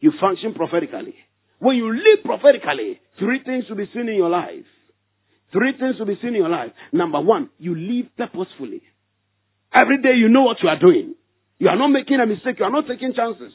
You 0.01 0.13
function 0.21 0.55
prophetically. 0.55 1.15
When 1.59 1.77
you 1.77 1.93
live 1.93 2.25
prophetically, 2.25 3.01
three 3.19 3.41
things 3.45 3.65
will 3.69 3.77
be 3.77 3.89
seen 3.93 4.09
in 4.09 4.17
your 4.17 4.29
life. 4.29 4.67
Three 5.53 5.73
things 5.79 5.97
will 5.99 6.07
be 6.07 6.19
seen 6.21 6.31
in 6.31 6.43
your 6.43 6.49
life. 6.51 6.73
Number 6.93 7.21
one, 7.21 7.51
you 7.59 7.75
live 7.75 8.07
purposefully. 8.17 8.83
Every 9.73 10.03
day 10.03 10.15
you 10.17 10.29
know 10.29 10.43
what 10.43 10.59
you 10.63 10.69
are 10.69 10.79
doing. 10.79 11.15
You 11.59 11.69
are 11.69 11.79
not 11.79 11.89
making 11.89 12.21
a 12.21 12.27
mistake. 12.27 12.59
You 12.59 12.67
are 12.67 12.71
not 12.71 12.87
taking 12.87 13.15
chances. 13.15 13.53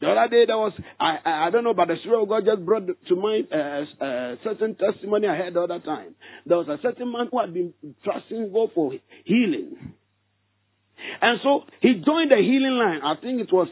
The 0.00 0.08
other 0.08 0.28
day 0.28 0.44
there 0.46 0.56
was, 0.58 0.72
I, 1.00 1.16
I, 1.24 1.46
I 1.46 1.50
don't 1.50 1.64
know, 1.64 1.72
but 1.72 1.88
the 1.88 1.96
Spirit 2.02 2.22
of 2.22 2.28
God 2.28 2.44
just 2.44 2.64
brought 2.64 2.86
to 2.86 3.16
mind 3.16 3.48
a, 3.50 3.56
a, 3.56 4.06
a 4.06 4.36
certain 4.44 4.74
testimony 4.76 5.26
I 5.26 5.36
heard 5.36 5.54
the 5.54 5.62
other 5.62 5.80
time. 5.80 6.14
There 6.44 6.58
was 6.58 6.68
a 6.68 6.76
certain 6.82 7.10
man 7.10 7.28
who 7.30 7.40
had 7.40 7.54
been 7.54 7.72
trusting 8.04 8.52
God 8.52 8.70
for 8.74 8.92
healing. 9.24 9.94
And 11.20 11.40
so 11.42 11.62
he 11.80 11.94
joined 12.04 12.30
the 12.30 12.36
healing 12.36 12.76
line. 12.76 13.00
I 13.04 13.20
think 13.20 13.40
it 13.40 13.52
was 13.52 13.68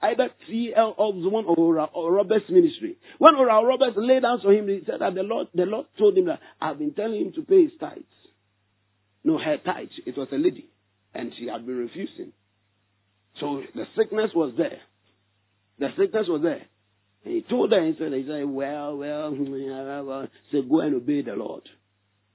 either 0.00 0.28
T.L. 0.46 0.94
Osborn 0.96 1.44
or, 1.46 1.88
or 1.92 2.12
Roberts 2.12 2.44
ministry. 2.48 2.96
When 3.18 3.34
Oral 3.34 3.64
Roberts 3.64 3.96
laid 3.96 4.22
hands 4.22 4.42
on 4.44 4.54
him, 4.54 4.68
he 4.68 4.82
said 4.86 5.00
that 5.00 5.14
the 5.14 5.22
Lord, 5.22 5.48
the 5.54 5.64
Lord 5.64 5.86
told 5.98 6.16
him 6.16 6.26
that 6.26 6.40
I've 6.60 6.78
been 6.78 6.94
telling 6.94 7.20
him 7.20 7.32
to 7.34 7.42
pay 7.42 7.64
his 7.64 7.72
tithes. 7.80 8.04
No, 9.24 9.38
her 9.38 9.58
tithes. 9.58 9.92
It 10.06 10.16
was 10.16 10.28
a 10.32 10.36
lady. 10.36 10.68
And 11.14 11.32
she 11.38 11.48
had 11.48 11.66
been 11.66 11.76
refusing. 11.76 12.32
So 13.40 13.62
the 13.74 13.84
sickness 13.96 14.30
was 14.34 14.54
there. 14.56 14.78
The 15.78 15.88
sickness 15.98 16.26
was 16.28 16.42
there. 16.42 16.66
And 17.24 17.34
he 17.34 17.42
told 17.42 17.72
her, 17.72 17.84
he 17.84 17.94
said, 17.98 18.12
he 18.12 18.24
said, 18.26 18.44
well, 18.44 18.96
well, 18.96 19.34
well, 20.04 20.28
said, 20.52 20.68
go 20.68 20.80
and 20.80 20.94
obey 20.94 21.22
the 21.22 21.32
Lord. 21.32 21.62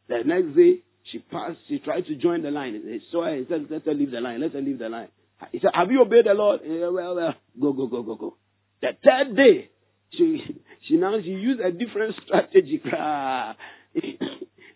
The 0.07 0.20
next 0.26 0.55
day, 0.55 0.84
she 1.11 1.20
passed, 1.20 1.57
she 1.68 1.80
tried 1.80 2.05
to 2.07 2.16
join 2.16 2.43
the 2.43 2.51
line. 2.51 2.74
He 2.74 2.99
saw 3.11 3.26
her, 3.26 3.36
he 3.36 3.45
said, 3.49 3.68
let 3.70 3.86
her 3.86 3.93
leave 3.93 4.11
the 4.11 4.20
line, 4.20 4.41
let 4.41 4.53
her 4.53 4.61
leave 4.61 4.80
the 4.80 4.89
line. 4.89 5.09
He 5.51 5.59
said, 5.59 5.71
Have 5.73 5.91
you 5.91 6.01
obeyed 6.01 6.25
the 6.25 6.33
Lord? 6.33 6.61
Said, 6.61 6.69
well, 6.69 7.15
well, 7.15 7.33
go, 7.59 7.73
go, 7.73 7.87
go, 7.87 8.03
go, 8.03 8.15
go. 8.15 8.37
The 8.81 8.89
third 9.03 9.35
day, 9.35 9.69
she 10.11 10.41
she 10.87 10.97
now 10.97 11.17
she 11.21 11.29
used 11.29 11.61
a 11.61 11.71
different 11.71 12.15
strategy. 12.25 12.81
the 12.83 12.91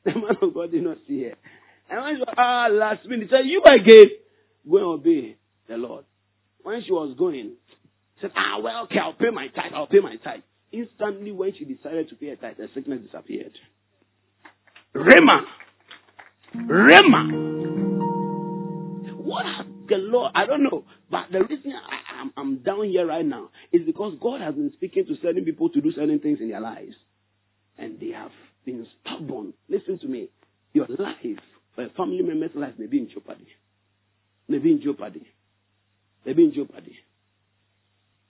man 0.05 0.37
of 0.41 0.53
God 0.53 0.71
did 0.71 0.83
not 0.83 0.97
see 1.07 1.23
her. 1.23 1.35
And 1.89 2.01
when 2.01 2.15
she 2.15 2.19
was 2.19 2.35
ah 2.37 2.67
last 2.71 3.05
minute, 3.07 3.27
he 3.27 3.29
said, 3.29 3.45
You 3.45 3.61
again, 3.65 4.05
go 4.69 4.77
and 4.77 4.85
obey 4.85 5.37
the 5.67 5.77
Lord. 5.77 6.05
When 6.63 6.81
she 6.85 6.91
was 6.91 7.15
going, 7.17 7.53
said, 8.21 8.31
Ah, 8.35 8.59
well, 8.61 8.83
okay, 8.85 8.99
I'll 9.03 9.13
pay 9.13 9.29
my 9.33 9.47
tithe, 9.47 9.73
I'll 9.75 9.87
pay 9.87 9.99
my 9.99 10.15
tithe. 10.23 10.41
Instantly, 10.71 11.31
when 11.31 11.53
she 11.57 11.65
decided 11.65 12.09
to 12.09 12.15
pay 12.15 12.29
her 12.29 12.35
tithe, 12.35 12.57
the 12.57 12.67
sickness 12.73 13.01
disappeared. 13.03 13.53
Rhema. 14.95 15.43
Rhema. 16.55 17.57
What 19.15 19.45
the 19.87 20.29
I 20.35 20.45
don't 20.45 20.63
know, 20.63 20.85
but 21.09 21.25
the 21.31 21.39
reason 21.39 21.73
I, 21.73 22.21
am 22.21 22.31
I'm, 22.35 22.45
I'm 22.45 22.57
down 22.63 22.85
here 22.85 23.05
right 23.05 23.25
now 23.25 23.49
is 23.71 23.81
because 23.85 24.17
God 24.21 24.41
has 24.41 24.55
been 24.55 24.71
speaking 24.73 25.05
to 25.05 25.15
certain 25.21 25.45
people 25.45 25.69
to 25.69 25.81
do 25.81 25.91
certain 25.91 26.19
things 26.19 26.39
in 26.41 26.49
their 26.49 26.61
lives. 26.61 26.95
And 27.77 27.99
they 27.99 28.11
have 28.11 28.31
been 28.65 28.85
stubborn. 29.01 29.53
Listen 29.69 29.99
to 29.99 30.07
me. 30.07 30.29
Your 30.73 30.87
life, 30.87 31.39
a 31.77 31.89
family 31.95 32.21
member's 32.21 32.51
life 32.55 32.73
may 32.77 32.87
be 32.87 32.99
in 32.99 33.09
jeopardy. 33.13 33.47
May 34.47 34.59
be 34.59 34.71
in 34.71 34.81
jeopardy. 34.83 35.25
May 36.25 36.33
be 36.33 36.43
in 36.45 36.53
jeopardy. 36.53 36.95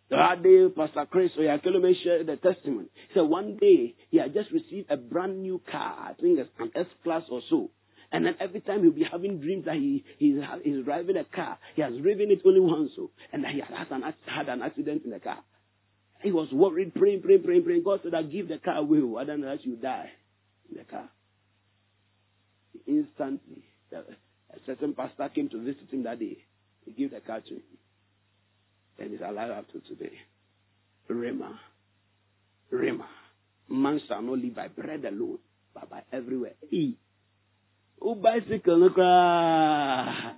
The 0.10 0.16
other 0.16 0.42
day, 0.42 0.74
Pastor 0.74 1.06
Chris 1.12 1.32
Oyakhilome 1.38 1.92
shared 2.04 2.28
the 2.28 2.38
testimony. 2.38 2.88
He 3.10 3.14
said 3.14 3.22
one 3.22 3.58
day 3.60 3.96
he 4.10 4.18
had 4.18 4.34
just 4.34 4.52
received 4.52 4.90
a 4.90 4.96
brand 4.96 5.42
new 5.42 5.62
car, 5.70 6.10
I 6.10 6.14
think 6.14 6.40
it's 6.40 6.50
an 6.60 6.72
S 6.76 6.86
class 7.04 7.24
or 7.30 7.42
so. 7.50 7.72
And 8.12 8.26
then 8.26 8.36
every 8.40 8.62
time 8.62 8.84
he'll 8.84 8.92
be 8.92 9.06
having 9.10 9.40
dreams 9.40 9.66
that 9.66 9.76
he, 9.76 10.04
he's, 10.18 10.38
he's 10.64 10.86
driving 10.86 11.18
a 11.18 11.26
car. 11.26 11.58
He 11.76 11.82
has 11.82 11.94
driven 12.02 12.32
it 12.32 12.42
only 12.46 12.62
once, 12.62 12.92
so, 12.96 13.12
and 13.34 13.44
that 13.44 13.52
he 13.52 13.60
has 13.60 13.88
an, 13.92 14.04
had 14.26 14.48
an 14.48 14.62
accident 14.62 15.04
in 15.04 15.12
the 15.12 15.20
car. 15.20 15.40
He 16.22 16.32
was 16.32 16.48
worried, 16.52 16.96
praying, 16.96 17.22
praying, 17.22 17.44
praying, 17.44 17.64
praying. 17.64 17.84
God 17.84 18.00
said, 18.04 18.16
I 18.16 18.24
give 18.24 18.48
the 18.48 18.58
car 18.58 18.78
away. 18.78 19.00
Oh, 19.02 19.18
Otherwise, 19.18 19.60
you 19.64 19.76
die 19.76 20.10
in 20.70 20.78
the 20.78 20.84
car. 20.84 21.10
Instantly, 22.88 23.64
a 23.92 24.60
certain 24.66 24.94
pastor 24.94 25.30
came 25.34 25.50
to 25.50 25.64
visit 25.64 25.92
him 25.92 26.04
that 26.04 26.20
day. 26.20 26.38
He 26.86 26.92
gave 26.92 27.12
the 27.12 27.20
car 27.20 27.42
to 27.42 27.54
him. 27.54 27.62
And 29.00 29.12
he's 29.12 29.20
alive 29.22 29.52
up 29.52 29.66
to 29.74 29.80
today. 29.82 30.14
Rhema. 31.10 31.52
Rhema. 32.74 33.06
Man 33.70 34.00
shall 34.08 34.22
not 34.22 34.40
live 34.40 34.56
by 34.56 34.70
bread 34.70 35.06
alone, 35.06 35.40
but 35.74 35.90
by 35.90 36.02
everywhere. 36.12 36.54
He. 36.70 36.98
Oh, 38.02 38.16
bicycle, 38.16 38.80
no 38.80 38.90
cry. 38.90 40.34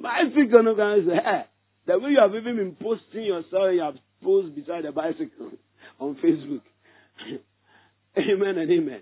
Bicycle, 0.00 0.62
no 0.62 0.74
cry. 0.74 0.98
Hey, 1.00 1.44
the 1.86 1.98
way 1.98 2.10
you 2.10 2.20
have 2.20 2.34
even 2.34 2.56
been 2.56 2.76
posting 2.80 3.24
yourself, 3.24 3.72
you 3.72 3.82
have 3.82 3.94
posed 4.22 4.54
beside 4.54 4.84
the 4.84 4.92
bicycle 4.92 5.50
on 5.98 6.16
Facebook. 6.16 6.62
amen 8.18 8.58
and 8.58 8.70
amen. 8.70 9.00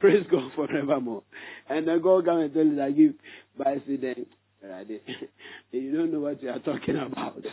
Praise 0.00 0.26
God 0.30 0.50
forevermore. 0.54 1.22
And 1.68 1.86
then 1.86 2.00
God 2.02 2.24
come 2.24 2.38
and 2.38 2.52
tell 2.52 2.64
you 2.64 2.76
that 2.76 2.96
give 2.96 3.14
bicycle. 3.56 4.24
You 5.70 5.92
don't 5.96 6.12
know 6.12 6.20
what 6.20 6.42
you 6.42 6.50
are 6.50 6.58
talking 6.58 6.96
about. 6.96 7.44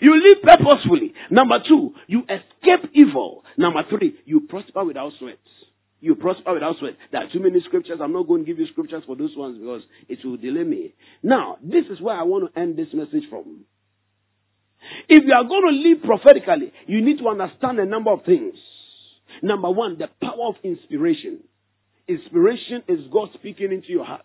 You 0.00 0.14
live 0.14 0.42
purposefully. 0.42 1.14
Number 1.30 1.58
two, 1.68 1.94
you 2.06 2.22
escape 2.22 2.90
evil. 2.94 3.44
Number 3.56 3.80
three, 3.88 4.16
you 4.24 4.40
prosper 4.48 4.84
without 4.84 5.12
sweat. 5.18 5.38
You 6.00 6.14
prosper 6.14 6.54
without 6.54 6.76
sweat. 6.78 6.94
There 7.12 7.20
are 7.20 7.32
too 7.32 7.40
many 7.40 7.60
scriptures. 7.66 7.98
I'm 8.02 8.12
not 8.12 8.26
going 8.26 8.44
to 8.44 8.46
give 8.46 8.58
you 8.58 8.66
scriptures 8.72 9.02
for 9.06 9.16
those 9.16 9.36
ones 9.36 9.58
because 9.58 9.82
it 10.08 10.18
will 10.24 10.36
delay 10.36 10.64
me. 10.64 10.94
Now, 11.22 11.58
this 11.62 11.84
is 11.90 12.00
where 12.00 12.16
I 12.16 12.22
want 12.22 12.52
to 12.52 12.60
end 12.60 12.76
this 12.76 12.88
message 12.94 13.28
from. 13.28 13.64
If 15.08 15.24
you 15.26 15.34
are 15.34 15.44
going 15.44 15.64
to 15.68 15.88
live 15.88 16.02
prophetically, 16.02 16.72
you 16.86 17.04
need 17.04 17.18
to 17.18 17.28
understand 17.28 17.78
a 17.78 17.84
number 17.84 18.10
of 18.10 18.24
things. 18.24 18.54
Number 19.42 19.70
one, 19.70 19.98
the 19.98 20.08
power 20.20 20.48
of 20.48 20.54
inspiration. 20.64 21.40
Inspiration 22.08 22.82
is 22.88 23.00
God 23.12 23.28
speaking 23.34 23.70
into 23.70 23.88
your 23.88 24.04
heart. 24.04 24.24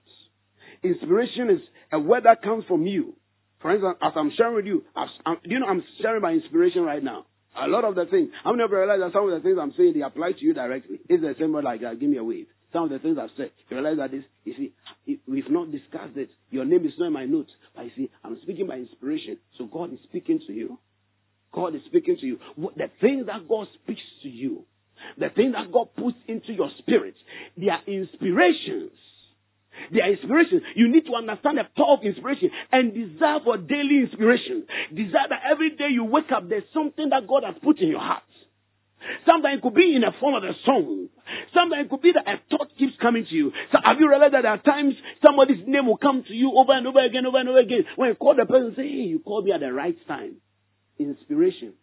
Inspiration 0.82 1.50
is 1.50 1.60
a 1.92 2.00
word 2.00 2.24
that 2.24 2.42
comes 2.42 2.64
from 2.68 2.86
you. 2.88 3.16
For 3.66 3.74
instance, 3.74 3.98
as 4.00 4.14
I'm 4.16 4.32
sharing 4.38 4.54
with 4.54 4.68
you, 4.68 4.84
I'm, 4.96 5.38
do 5.44 5.50
you 5.50 5.60
know 5.60 5.66
I'm 5.66 5.84
sharing 6.00 6.22
my 6.22 6.34
inspiration 6.34 6.84
right 6.84 7.04
now? 7.04 7.26
A 7.60 7.68
lot 7.68 7.84
of 7.84 7.96
the 7.96 8.06
things, 8.06 8.30
how 8.44 8.52
many 8.52 8.62
of 8.62 8.70
you 8.70 8.78
realize 8.78 9.00
that 9.02 9.12
some 9.12 9.28
of 9.28 9.32
the 9.34 9.42
things 9.42 9.58
I'm 9.60 9.74
saying, 9.76 9.94
they 9.96 10.04
apply 10.04 10.34
to 10.34 10.46
you 10.46 10.54
directly? 10.54 11.00
It's 11.10 11.24
the 11.24 11.34
same 11.40 11.52
word 11.52 11.64
like 11.64 11.82
that, 11.82 12.00
give 12.00 12.08
me 12.08 12.18
a 12.18 12.24
wave. 12.24 12.46
Some 12.72 12.84
of 12.84 12.90
the 12.92 13.00
things 13.00 13.18
I've 13.20 13.34
said, 13.36 13.50
you 13.68 13.78
realize 13.78 13.98
that 13.98 14.12
this, 14.12 14.24
you 14.44 14.54
see, 14.54 15.20
we've 15.28 15.50
not 15.50 15.72
discussed 15.72 16.16
it. 16.16 16.30
Your 16.52 16.64
name 16.64 16.86
is 16.86 16.94
not 17.00 17.08
in 17.08 17.14
my 17.14 17.26
notes. 17.26 17.50
But 17.76 17.86
you 17.86 17.92
see, 17.98 18.12
I'm 18.24 18.38
speaking 18.44 18.68
by 18.68 18.76
inspiration. 18.76 19.40
So 19.58 19.66
God 19.66 19.92
is 19.92 20.00
speaking 20.04 20.42
to 20.46 20.54
you. 20.54 20.78
God 21.52 21.74
is 21.74 21.82
speaking 21.88 22.18
to 22.22 22.26
you. 22.28 22.38
The 22.58 22.92
things 23.02 23.26
that 23.26 23.50
God 23.50 23.66
speaks 23.82 24.06
to 24.22 24.30
you, 24.30 24.66
the 25.18 25.30
things 25.36 25.54
that 25.54 25.74
God 25.74 25.88
puts 25.98 26.18
into 26.28 26.54
your 26.54 26.70
spirit, 26.78 27.16
they 27.58 27.70
are 27.70 27.82
inspirations 27.88 28.92
their 29.92 30.12
inspiration. 30.12 30.62
You 30.76 30.88
need 30.92 31.06
to 31.06 31.16
understand 31.16 31.58
the 31.58 31.68
power 31.76 31.98
of 31.98 32.04
inspiration 32.04 32.50
and 32.72 32.94
desire 32.94 33.40
for 33.44 33.58
daily 33.58 34.06
inspiration. 34.06 34.66
Desire 34.94 35.30
that 35.30 35.44
every 35.50 35.72
day 35.76 35.90
you 35.92 36.04
wake 36.04 36.32
up, 36.36 36.50
there's 36.50 36.68
something 36.74 37.10
that 37.10 37.28
God 37.28 37.44
has 37.46 37.56
put 37.64 37.80
in 37.80 37.90
your 37.90 38.02
heart. 38.02 38.24
Sometimes 39.26 39.60
it 39.60 39.62
could 39.62 39.76
be 39.76 39.94
in 39.96 40.02
the 40.02 40.12
form 40.20 40.34
of 40.34 40.44
a 40.44 40.54
song. 40.66 41.10
Sometimes 41.54 41.86
it 41.86 41.90
could 41.90 42.02
be 42.02 42.14
that 42.14 42.26
a 42.26 42.42
thought 42.50 42.70
keeps 42.78 42.94
coming 43.02 43.26
to 43.30 43.36
you. 43.36 43.52
So 43.72 43.78
have 43.84 43.98
you 44.00 44.10
realized 44.10 44.34
that 44.34 44.42
there 44.42 44.52
are 44.52 44.62
times 44.62 44.96
somebody's 45.26 45.62
name 45.68 45.88
will 45.88 45.98
come 45.98 46.24
to 46.28 46.34
you 46.34 46.54
over 46.58 46.74
and 46.74 46.88
over 46.88 47.06
again, 47.06 47.26
over 47.26 47.38
and 47.38 47.50
over 47.50 47.60
again. 47.60 47.86
When 47.96 48.10
you 48.10 48.16
call 48.16 48.36
the 48.36 48.46
person, 48.46 48.74
say, 48.76 48.84
hey, 48.84 49.06
you 49.14 49.20
called 49.20 49.46
me 49.46 49.52
at 49.52 49.60
the 49.60 49.72
right 49.72 49.98
time. 50.08 50.38
Inspiration. 50.98 51.74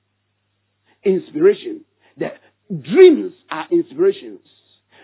Inspiration. 1.04 1.84
The 2.16 2.28
dreams 2.70 3.32
are 3.50 3.66
inspirations. 3.70 4.40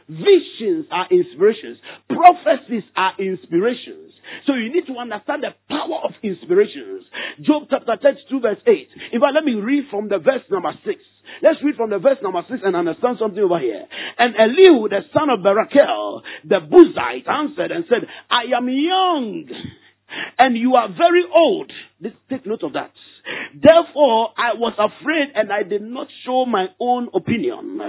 Visions 0.09 0.89
are 0.91 1.07
inspirations. 1.13 1.77
Prophecies 2.09 2.85
are 2.97 3.13
inspirations. 3.21 4.13
So 4.47 4.55
you 4.55 4.73
need 4.73 4.87
to 4.89 4.97
understand 4.97 5.45
the 5.45 5.53
power 5.69 6.01
of 6.05 6.17
inspirations. 6.23 7.05
Job 7.45 7.69
chapter 7.69 7.93
32 8.01 8.41
verse 8.41 8.63
8. 8.67 8.89
In 9.13 9.21
fact, 9.21 9.37
let 9.37 9.45
me 9.45 9.55
read 9.61 9.85
from 9.91 10.09
the 10.09 10.17
verse 10.19 10.45
number 10.51 10.73
6. 10.85 10.97
Let's 11.43 11.61
read 11.63 11.77
from 11.77 11.91
the 11.91 11.99
verse 11.99 12.19
number 12.23 12.41
6 12.49 12.61
and 12.65 12.75
understand 12.75 13.21
something 13.21 13.43
over 13.43 13.61
here. 13.61 13.85
And 14.19 14.33
Elihu, 14.33 14.89
the 14.89 15.05
son 15.13 15.29
of 15.29 15.45
Barachel, 15.45 16.23
the 16.45 16.65
Buzite, 16.65 17.29
answered 17.29 17.71
and 17.71 17.85
said, 17.89 18.09
I 18.31 18.57
am 18.57 18.69
young 18.69 19.45
and 20.39 20.57
you 20.57 20.75
are 20.75 20.89
very 20.89 21.25
old. 21.35 21.73
This, 22.01 22.13
take 22.31 22.47
note 22.47 22.63
of 22.63 22.73
that. 22.75 22.93
Therefore, 23.55 24.31
I 24.39 24.55
was 24.55 24.73
afraid 24.79 25.29
and 25.35 25.53
I 25.53 25.63
did 25.63 25.83
not 25.83 26.07
show 26.25 26.47
my 26.47 26.67
own 26.81 27.09
opinion. 27.15 27.81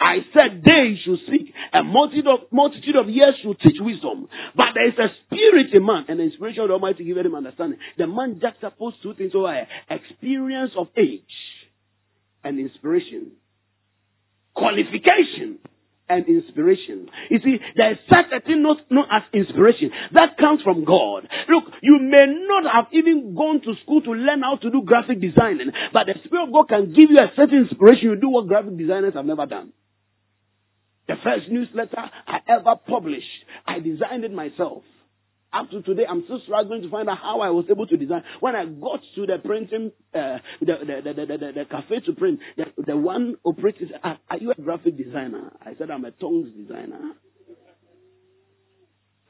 I 0.00 0.18
said, 0.32 0.62
they 0.64 0.98
should 1.04 1.18
seek, 1.30 1.54
A 1.72 1.82
multitude 1.82 2.26
of, 2.26 2.50
multitude 2.50 2.96
of 2.96 3.08
years 3.08 3.36
should 3.42 3.58
teach 3.60 3.76
wisdom. 3.78 4.28
But 4.56 4.74
there 4.74 4.88
is 4.88 4.98
a 4.98 5.14
spirit 5.26 5.72
in 5.72 5.86
man 5.86 6.06
and 6.08 6.18
the 6.18 6.24
inspiration 6.24 6.62
of 6.62 6.68
the 6.68 6.74
Almighty 6.74 7.04
give 7.04 7.18
him 7.18 7.34
understanding. 7.34 7.78
The 7.98 8.06
man 8.06 8.40
juxtaposed 8.40 8.96
two 9.02 9.14
things 9.14 9.32
over 9.34 9.52
here. 9.52 9.66
Experience 9.90 10.72
of 10.76 10.88
age 10.96 11.22
and 12.42 12.58
inspiration. 12.58 13.32
Qualification 14.54 15.58
and 16.10 16.26
inspiration. 16.26 17.06
You 17.30 17.38
see, 17.38 17.56
there 17.76 17.92
is 17.92 17.98
such 18.10 18.26
a 18.34 18.42
thing 18.42 18.62
known 18.66 19.06
as 19.06 19.22
inspiration. 19.32 19.94
That 20.12 20.34
comes 20.36 20.60
from 20.62 20.84
God. 20.84 21.30
Look, 21.48 21.70
you 21.80 21.98
may 22.02 22.26
not 22.26 22.66
have 22.66 22.92
even 22.92 23.34
gone 23.34 23.62
to 23.62 23.74
school 23.84 24.02
to 24.02 24.10
learn 24.10 24.42
how 24.42 24.58
to 24.58 24.70
do 24.70 24.82
graphic 24.82 25.22
designing, 25.22 25.70
but 25.94 26.10
the 26.10 26.18
Spirit 26.26 26.48
of 26.48 26.52
God 26.52 26.68
can 26.68 26.90
give 26.90 27.08
you 27.14 27.22
a 27.22 27.30
certain 27.36 27.70
inspiration. 27.70 28.10
You 28.10 28.16
do 28.16 28.28
what 28.28 28.48
graphic 28.48 28.76
designers 28.76 29.14
have 29.14 29.24
never 29.24 29.46
done. 29.46 29.72
The 31.06 31.14
first 31.22 31.50
newsletter 31.50 32.10
I 32.26 32.38
ever 32.48 32.74
published, 32.86 33.26
I 33.66 33.78
designed 33.78 34.24
it 34.24 34.32
myself. 34.32 34.82
Up 35.52 35.68
to 35.70 35.82
today, 35.82 36.04
I'm 36.08 36.22
still 36.24 36.40
struggling 36.44 36.82
to 36.82 36.90
find 36.90 37.08
out 37.08 37.18
how 37.18 37.40
I 37.40 37.50
was 37.50 37.64
able 37.68 37.86
to 37.88 37.96
design. 37.96 38.22
When 38.38 38.54
I 38.54 38.66
got 38.66 39.00
to 39.16 39.26
the 39.26 39.38
printing, 39.44 39.90
uh, 40.14 40.38
the, 40.60 40.74
the, 40.86 41.12
the, 41.12 41.26
the, 41.26 41.52
the, 41.52 41.64
cafe 41.68 41.98
to 42.06 42.12
print, 42.12 42.38
the, 42.56 42.66
the 42.86 42.96
one 42.96 43.34
operator 43.44 43.86
said, 43.90 43.98
are, 44.04 44.18
are 44.30 44.38
you 44.38 44.52
a 44.52 44.62
graphic 44.62 44.96
designer? 44.96 45.50
I 45.60 45.74
said, 45.76 45.90
I'm 45.90 46.04
a 46.04 46.12
tongues 46.12 46.50
designer. 46.56 47.14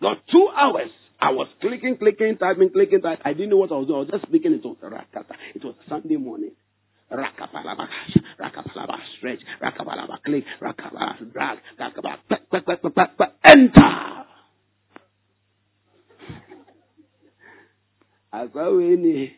Got 0.02 0.18
two 0.30 0.48
hours. 0.54 0.90
I 1.22 1.30
was 1.30 1.48
clicking, 1.62 1.96
clicking, 1.96 2.36
typing, 2.38 2.70
clicking, 2.70 3.00
typing. 3.00 3.22
I 3.24 3.32
didn't 3.32 3.50
know 3.50 3.56
what 3.56 3.72
I 3.72 3.76
was 3.76 3.86
doing. 3.86 3.96
I 3.96 4.00
was 4.00 4.10
just 4.10 4.26
speaking 4.26 4.52
in 4.52 4.60
tongues. 4.60 4.76
It 5.54 5.64
was 5.64 5.74
Sunday 5.88 6.16
morning. 6.16 6.52
Rakapalaba, 7.10 7.88
rakapalaba, 8.38 8.96
stretch, 9.18 9.40
rakapalaba, 9.60 10.22
click, 10.24 10.44
rakapalaba, 10.62 11.32
drag, 11.32 11.58
rakapalaba, 11.80 13.26
enter. 13.44 14.29
Asɔre 18.32 18.96
ni 18.98 19.32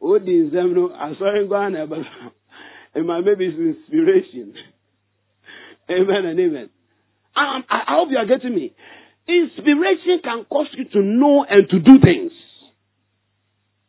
odi 0.00 0.34
nsɛm 0.44 0.72
no 0.74 0.88
asɔre 0.88 1.44
nkwa 1.46 1.70
na 1.72 1.86
ɛbɛ 1.86 2.04
it 2.94 3.04
might 3.04 3.24
maybe 3.24 3.46
it's 3.46 3.58
inspiration. 3.58 4.54
Amen 5.90 6.24
and 6.24 6.40
amen. 6.40 6.70
Um, 7.36 7.64
I, 7.68 7.82
I 7.86 7.94
hope 7.96 8.08
you 8.10 8.16
are 8.18 8.26
getting 8.26 8.54
me. 8.54 8.74
Inspiration 9.28 10.20
can 10.24 10.44
cause 10.50 10.66
you 10.76 10.84
to 10.84 11.00
know 11.02 11.44
and 11.48 11.68
to 11.68 11.78
do 11.78 11.98
things. 12.00 12.32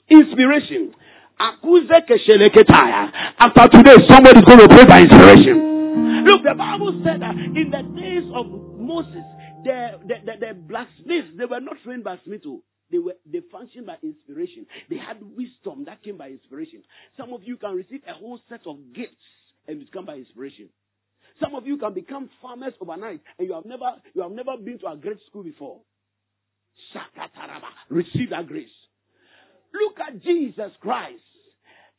Inspiration. 0.10 0.94
After 1.40 1.80
today 3.72 3.96
somebody 4.10 4.40
is 4.40 4.46
going 4.46 4.60
to 4.60 4.68
pray 4.68 4.86
by 4.86 5.02
inspiration. 5.02 6.26
Look 6.28 6.44
the 6.44 6.56
bible 6.56 7.02
said 7.04 7.22
that 7.22 7.36
in 7.36 7.72
the 7.72 7.82
days 8.00 8.28
of 8.36 8.46
moses 8.78 9.24
the 9.64 10.00
the, 10.06 10.16
the, 10.26 10.34
the 10.40 10.54
blacksmiths 10.54 11.30
they 11.38 11.46
were 11.46 11.60
not 11.60 11.76
trained 11.84 12.04
by 12.04 12.18
smith 12.26 12.44
they 12.92 12.98
were 12.98 13.14
they 13.32 13.42
functioned 13.52 13.86
by 13.86 13.98
inspiration. 14.04 14.66
They 14.90 14.98
had 14.98 15.18
wisdom 15.22 15.86
that 15.86 16.04
came 16.04 16.18
by 16.18 16.30
inspiration. 16.30 16.84
Some 17.18 17.34
of 17.34 17.44
you 17.44 17.58
can 17.58 17.76
receive 17.76 18.02
a 18.08 18.14
whole 18.14 18.40
set 18.50 18.62
of 18.66 18.78
gifts 18.94 19.16
and 19.68 19.82
it 19.82 19.92
come 19.92 20.06
by 20.06 20.16
inspiration. 20.16 20.70
Some 21.40 21.56
of 21.56 21.66
you 21.66 21.78
can 21.78 21.94
become 21.94 22.30
farmers 22.42 22.74
overnight 22.82 23.22
and 23.38 23.48
you 23.48 23.54
have 23.54 23.66
never 23.66 23.92
you 24.14 24.22
have 24.22 24.32
never 24.32 24.58
been 24.58 24.80
to 24.80 24.88
a 24.88 24.98
great 24.98 25.20
school 25.30 25.44
before. 25.44 25.80
Shakataraba. 26.94 27.70
Receive 27.90 28.32
that 28.32 28.48
grace. 28.48 28.68
Look 29.74 30.00
at 30.00 30.22
Jesus 30.24 30.72
Christ. 30.82 31.22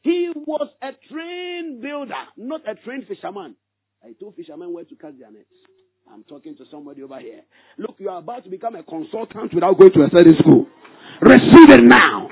He 0.02 0.30
was 0.34 0.68
a 0.82 0.90
trained 1.12 1.82
builder, 1.82 2.14
not 2.36 2.62
a 2.68 2.74
trained 2.84 3.06
fisherman. 3.06 3.54
I 4.02 4.12
told 4.18 4.34
fishermen 4.34 4.72
where 4.72 4.84
to 4.84 4.96
cast 4.96 5.18
their 5.18 5.30
nets. 5.30 5.46
I'm 6.12 6.24
talking 6.24 6.56
to 6.56 6.64
somebody 6.70 7.02
over 7.02 7.18
here. 7.20 7.42
Look, 7.78 7.96
you 7.98 8.08
are 8.08 8.18
about 8.18 8.44
to 8.44 8.50
become 8.50 8.74
a 8.74 8.82
consultant 8.82 9.54
without 9.54 9.78
going 9.78 9.92
to 9.92 10.02
a 10.02 10.08
study 10.08 10.32
school. 10.40 10.66
Receive 11.22 11.70
it 11.70 11.84
now. 11.84 12.28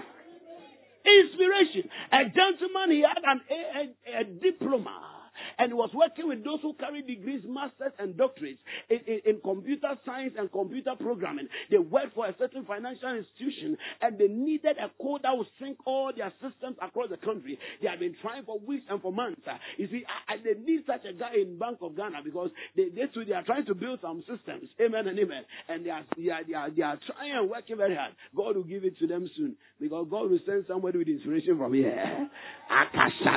Inspiration. 1.04 1.88
A 2.12 2.24
gentleman, 2.24 2.90
he 2.90 3.02
had 3.02 3.22
an, 3.24 3.40
a, 3.50 3.54
a, 3.78 4.20
a 4.20 4.24
diploma. 4.24 5.17
And 5.58 5.74
was 5.74 5.90
working 5.94 6.28
with 6.28 6.44
those 6.44 6.60
who 6.62 6.74
carry 6.74 7.02
degrees, 7.02 7.42
masters, 7.46 7.92
and 7.98 8.14
doctorates 8.14 8.58
in, 8.88 8.98
in, 9.06 9.20
in 9.26 9.40
computer 9.42 9.94
science 10.06 10.34
and 10.38 10.50
computer 10.52 10.92
programming. 10.98 11.48
They 11.70 11.78
worked 11.78 12.14
for 12.14 12.26
a 12.26 12.34
certain 12.38 12.64
financial 12.64 13.10
institution 13.16 13.76
and 14.00 14.18
they 14.18 14.28
needed 14.28 14.76
a 14.78 14.90
code 15.02 15.22
that 15.22 15.36
would 15.36 15.48
sync 15.60 15.78
all 15.84 16.12
their 16.14 16.32
systems 16.40 16.76
across 16.80 17.10
the 17.10 17.18
country. 17.18 17.58
They 17.82 17.88
have 17.88 17.98
been 17.98 18.14
trying 18.22 18.44
for 18.44 18.58
weeks 18.58 18.84
and 18.88 19.02
for 19.02 19.12
months. 19.12 19.42
Uh, 19.46 19.58
you 19.76 19.88
see, 19.90 20.04
I, 20.06 20.34
I, 20.34 20.36
they 20.38 20.58
need 20.60 20.84
such 20.86 21.04
a 21.04 21.12
guy 21.12 21.34
in 21.40 21.58
Bank 21.58 21.78
of 21.82 21.96
Ghana 21.96 22.22
because 22.24 22.50
they, 22.76 22.88
they 22.94 23.10
too, 23.12 23.24
they 23.26 23.34
are 23.34 23.44
trying 23.44 23.66
to 23.66 23.74
build 23.74 23.98
some 24.02 24.22
systems. 24.30 24.68
Amen 24.80 25.08
and 25.08 25.18
amen. 25.18 25.42
And 25.68 25.84
they 25.84 25.90
are, 25.90 26.04
they 26.16 26.30
are, 26.30 26.44
they 26.46 26.54
are, 26.54 26.70
they 26.70 26.82
are 26.82 26.98
trying 27.06 27.32
and 27.34 27.50
working 27.50 27.76
very 27.76 27.96
hard. 27.96 28.12
God 28.36 28.56
will 28.56 28.64
give 28.64 28.84
it 28.84 28.98
to 28.98 29.06
them 29.06 29.28
soon 29.36 29.56
because 29.80 30.06
God 30.10 30.30
will 30.30 30.40
send 30.46 30.64
somebody 30.68 30.98
with 30.98 31.08
inspiration 31.08 31.58
from 31.58 31.74
here. 31.74 31.94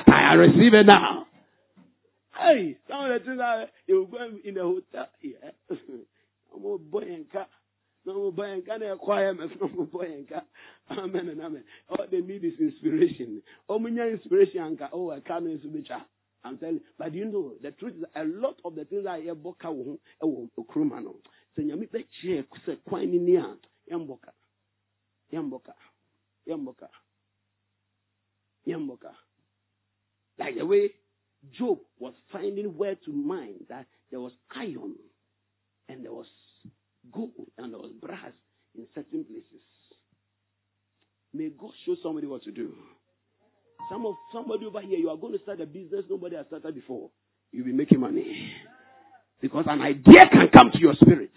I 0.08 0.34
receive 0.34 0.74
it 0.74 0.86
now. 0.86 1.28
Hey, 2.38 2.78
some 2.88 3.06
of 3.12 3.20
the 3.22 3.26
things 3.26 3.40
are, 3.44 3.66
you 3.88 4.08
go 4.10 4.18
in 4.44 4.54
the 4.56 4.62
hotel. 4.62 5.08
Yeah. 5.22 5.52
I'm 6.56 6.66
a 6.66 6.78
boy 6.78 7.02
and 7.02 7.32
car. 7.32 7.48
No 8.06 8.32
boy 8.32 8.52
and 8.52 8.66
car, 8.66 8.80
they're 8.80 8.96
quiet, 8.96 9.38
no 9.38 9.86
boy 9.86 10.06
and 10.06 10.30
car. 10.30 10.44
Amen 10.92 11.30
and 11.30 11.42
amen. 11.42 11.64
All 11.90 12.06
they 12.10 12.22
need 12.22 12.44
is 12.44 12.54
inspiration. 12.60 13.42
Oh, 13.70 13.80
my 13.80 13.90
inspiration, 13.90 14.78
oh, 14.94 15.12
I 15.12 15.20
come 15.22 15.48
in 15.48 15.62
to 15.62 15.68
I'm 16.44 16.58
telling 16.58 16.76
you. 16.76 16.82
But 16.98 17.14
you 17.14 17.26
know, 17.26 17.54
the 17.62 17.72
truth 17.72 17.96
is 17.98 18.04
a 18.16 18.24
lot 18.24 18.56
of 18.66 18.76
the 18.76 18.86
things 18.86 19.06
I 19.08 19.22
hear 19.22 19.36
boka 19.36 19.72
wo 19.72 20.00
ho 20.22 20.50
e 20.58 20.64
kruma 20.72 21.02
no. 21.04 21.18
Sɛ 21.58 21.64
nyame 21.66 21.90
bɛ 21.90 22.06
kyerɛ 22.24 22.48
sɛ 22.66 22.78
kwan 22.88 23.12
ni 23.12 23.20
ni 23.20 23.36
a. 23.36 23.56
Yɛmbɔka. 23.92 24.32
Yɛmbɔka. 28.68 29.14
Like 30.40 30.56
the 30.56 30.66
way 30.66 30.92
Job 31.58 31.80
was 32.00 32.14
finding 32.32 32.78
where 32.78 32.96
to 32.96 33.12
mine 33.12 33.66
that 33.70 33.88
there 34.12 34.20
was 34.20 34.34
iron 34.56 34.96
and 35.90 36.04
there 36.06 36.14
was 36.14 36.28
gold 37.12 37.32
and 37.58 37.74
there 37.74 37.80
was 37.80 37.92
brass 38.02 38.34
in 38.76 38.86
certain 38.94 39.24
places. 39.24 39.64
May 41.34 41.50
God 41.50 41.72
show 41.86 41.96
somebody 42.04 42.28
what 42.28 42.44
to 42.44 42.52
do. 42.52 42.74
Some 43.90 44.06
of 44.06 44.16
somebody 44.34 44.66
over 44.66 44.82
here, 44.82 45.00
you 45.00 45.10
are 45.10 45.18
going 45.18 45.34
to 45.34 45.40
start 45.44 45.62
a 45.62 45.66
business 45.66 46.06
nobody 46.10 46.36
has 46.36 46.46
started 46.48 46.76
before. 46.76 47.10
You'll 47.52 47.66
be 47.66 47.74
making 47.74 48.00
money. 48.00 48.52
Because 49.42 49.66
an 49.68 49.82
idea 49.82 50.30
can 50.32 50.50
come 50.54 50.70
to 50.72 50.80
your 50.80 50.94
spirit. 51.02 51.32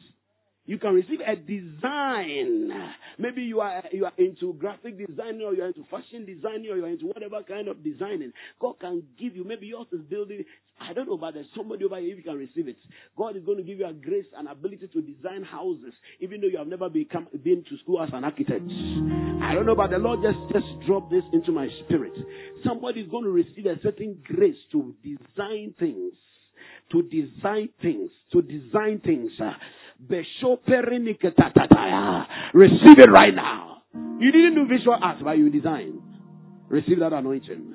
You 0.67 0.79
can 0.79 0.95
receive 0.95 1.21
a 1.21 1.37
design. 1.37 2.71
Maybe 3.19 3.43
you 3.43 3.61
are 3.61 3.83
you 3.93 4.07
are 4.07 4.13
into 4.17 4.55
graphic 4.55 4.97
designing 4.97 5.43
or 5.43 5.53
you're 5.53 5.67
into 5.67 5.85
fashion 5.91 6.25
designing 6.25 6.71
or 6.71 6.77
you're 6.77 6.89
into 6.89 7.07
whatever 7.07 7.43
kind 7.47 7.69
of 7.69 7.85
designing. 7.85 8.33
God 8.61 8.81
can 8.81 9.03
give 9.21 9.37
you. 9.37 9.45
Maybe 9.45 9.67
yours 9.67 9.87
is 9.93 10.01
building. 10.09 10.45
I 10.81 10.95
don't 10.95 11.07
know, 11.07 11.19
but 11.19 11.35
there's 11.35 11.47
somebody 11.55 11.85
over 11.85 12.01
here 12.01 12.13
if 12.13 12.19
you 12.19 12.25
can 12.25 12.39
receive 12.39 12.67
it. 12.67 12.77
God 13.17 13.37
is 13.37 13.45
going 13.45 13.59
to 13.59 13.63
give 13.63 13.79
you 13.79 13.87
a 13.87 13.93
grace 13.93 14.27
and 14.37 14.49
ability 14.49 14.89
to 14.89 15.03
design 15.03 15.45
houses, 15.45 15.93
even 16.21 16.41
though 16.41 16.49
you 16.49 16.59
have 16.59 16.67
never 16.67 16.89
become 16.89 17.29
been 17.45 17.63
to 17.69 17.77
school 17.83 18.03
as 18.03 18.09
an 18.15 18.25
architect. 18.25 18.65
I 19.43 19.53
don't 19.53 19.67
know, 19.67 19.77
but 19.77 19.91
the 19.91 19.99
Lord 19.99 20.21
just 20.23 20.39
just 20.51 20.87
dropped 20.87 21.11
this 21.11 21.25
into 21.35 21.53
my 21.53 21.69
spirit. 21.85 22.13
Somebody 22.67 23.03
is 23.03 23.11
going 23.11 23.25
to 23.25 23.31
receive 23.31 23.67
a 23.67 23.77
certain 23.83 24.23
grace 24.25 24.57
to 24.73 24.95
design 25.05 25.75
things, 25.79 26.15
to 26.91 27.03
design 27.03 27.69
things, 27.83 28.11
to 28.33 28.41
design 28.41 29.01
things. 29.05 29.31
Uh, 29.39 29.53
Receive 32.55 32.99
it 32.99 33.11
right 33.11 33.35
now. 33.35 33.83
You 34.21 34.33
didn't 34.33 34.55
do 34.55 34.67
visual 34.67 34.99
arts, 35.01 35.21
but 35.23 35.39
you 35.39 35.51
design. 35.51 36.01
Receive 36.69 36.99
that 37.01 37.13
anointing. 37.13 37.75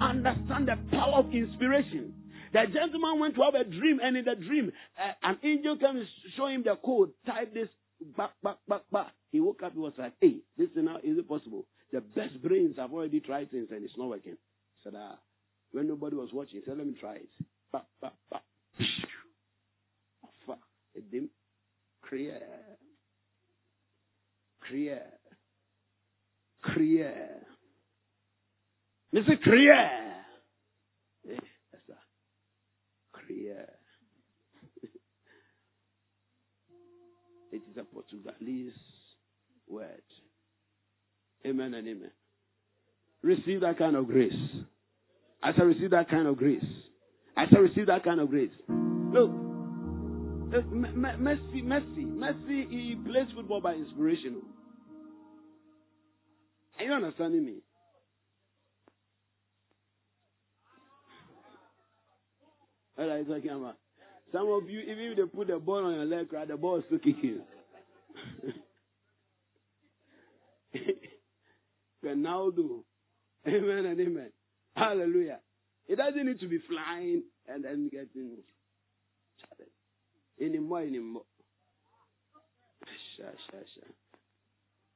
Understand 0.00 0.68
the 0.68 0.76
power 0.90 1.18
of 1.18 1.32
inspiration. 1.32 2.14
The 2.52 2.64
gentleman 2.72 3.18
went 3.20 3.34
to 3.34 3.42
have 3.42 3.54
a 3.54 3.64
dream, 3.64 4.00
and 4.02 4.16
in 4.16 4.24
the 4.24 4.34
dream, 4.34 4.72
uh, 4.98 5.12
an 5.22 5.38
angel 5.42 5.76
came 5.76 6.06
show 6.36 6.46
him 6.46 6.62
the 6.64 6.76
code. 6.82 7.12
Type 7.26 7.52
this 7.52 7.68
back, 8.16 8.30
back, 8.42 8.56
back, 8.66 8.82
back. 8.90 9.12
He 9.32 9.40
woke 9.40 9.62
up. 9.62 9.72
He 9.72 9.78
was 9.78 9.92
like, 9.98 10.14
"Hey, 10.20 10.40
this 10.56 10.70
is 10.70 10.76
now 10.76 10.96
is 11.02 11.18
it 11.18 11.28
possible? 11.28 11.66
The 11.92 12.00
best 12.00 12.40
brains 12.42 12.76
have 12.76 12.92
already 12.92 13.20
tried 13.20 13.50
things, 13.50 13.68
and 13.70 13.84
it's 13.84 13.96
not 13.98 14.08
working." 14.08 14.32
He 14.76 14.82
said, 14.82 14.94
"Ah." 14.96 15.18
When 15.72 15.88
nobody 15.88 16.16
was 16.16 16.32
watching, 16.32 16.60
he 16.60 16.64
said, 16.64 16.78
"Let 16.78 16.86
me 16.86 16.94
try 16.98 17.16
it." 17.16 17.30
Back, 17.70 17.84
back, 18.00 18.14
back. 18.30 18.42
Kriya. 22.10 22.38
Kriya. 24.64 25.00
Kriya. 26.64 27.12
Mr. 29.14 29.38
Kriya. 29.46 29.88
Yes, 31.24 31.40
sir. 31.86 31.94
Kriya. 33.14 33.64
it 37.52 37.62
is 37.70 37.76
a 37.78 37.84
Portuguese 37.84 38.72
word. 39.68 40.02
Amen 41.46 41.74
and 41.74 41.88
amen. 41.88 42.10
Receive 43.22 43.60
that 43.62 43.78
kind 43.78 43.96
of 43.96 44.06
grace. 44.06 44.32
I 45.42 45.52
shall 45.54 45.66
receive 45.66 45.90
that 45.90 46.08
kind 46.08 46.26
of 46.26 46.36
grace. 46.36 46.64
I 47.36 47.44
shall 47.50 47.60
receive 47.60 47.86
that 47.86 48.04
kind 48.04 48.20
of 48.20 48.28
grace. 48.28 48.50
Look, 48.68 49.30
Messi, 50.48 51.62
Messi, 51.62 52.06
Messi, 52.06 52.68
he 52.70 52.96
plays 53.04 53.26
football 53.34 53.60
by 53.60 53.74
inspiration. 53.74 54.42
Are 56.78 56.84
you 56.84 56.92
understanding 56.92 57.44
me? 57.44 57.56
What 62.94 63.08
are 63.08 63.18
you 63.18 63.24
talking 63.24 63.50
about? 63.50 63.76
Some 64.32 64.48
of 64.48 64.68
you, 64.68 64.80
even 64.80 64.98
if 64.98 65.16
they 65.16 65.24
put 65.24 65.48
the 65.48 65.58
ball 65.58 65.84
on 65.84 65.94
your 65.94 66.04
leg, 66.04 66.32
right, 66.32 66.48
the 66.48 66.56
ball 66.56 66.78
is 66.78 66.84
still 66.86 66.98
kicking. 66.98 67.40
Ronaldo. 72.04 72.84
Amen 73.46 73.86
and 73.86 74.00
amen. 74.00 74.32
Hallelujah. 74.74 75.40
It 75.86 75.96
doesn't 75.96 76.26
need 76.26 76.40
to 76.40 76.48
be 76.48 76.58
flying 76.68 77.22
and 77.46 77.64
then 77.64 77.88
getting 77.90 78.38
anymore, 80.40 80.82
anymore. 80.82 81.22
Sha, 83.16 83.24
sha, 83.50 83.58
sha. 83.58 83.86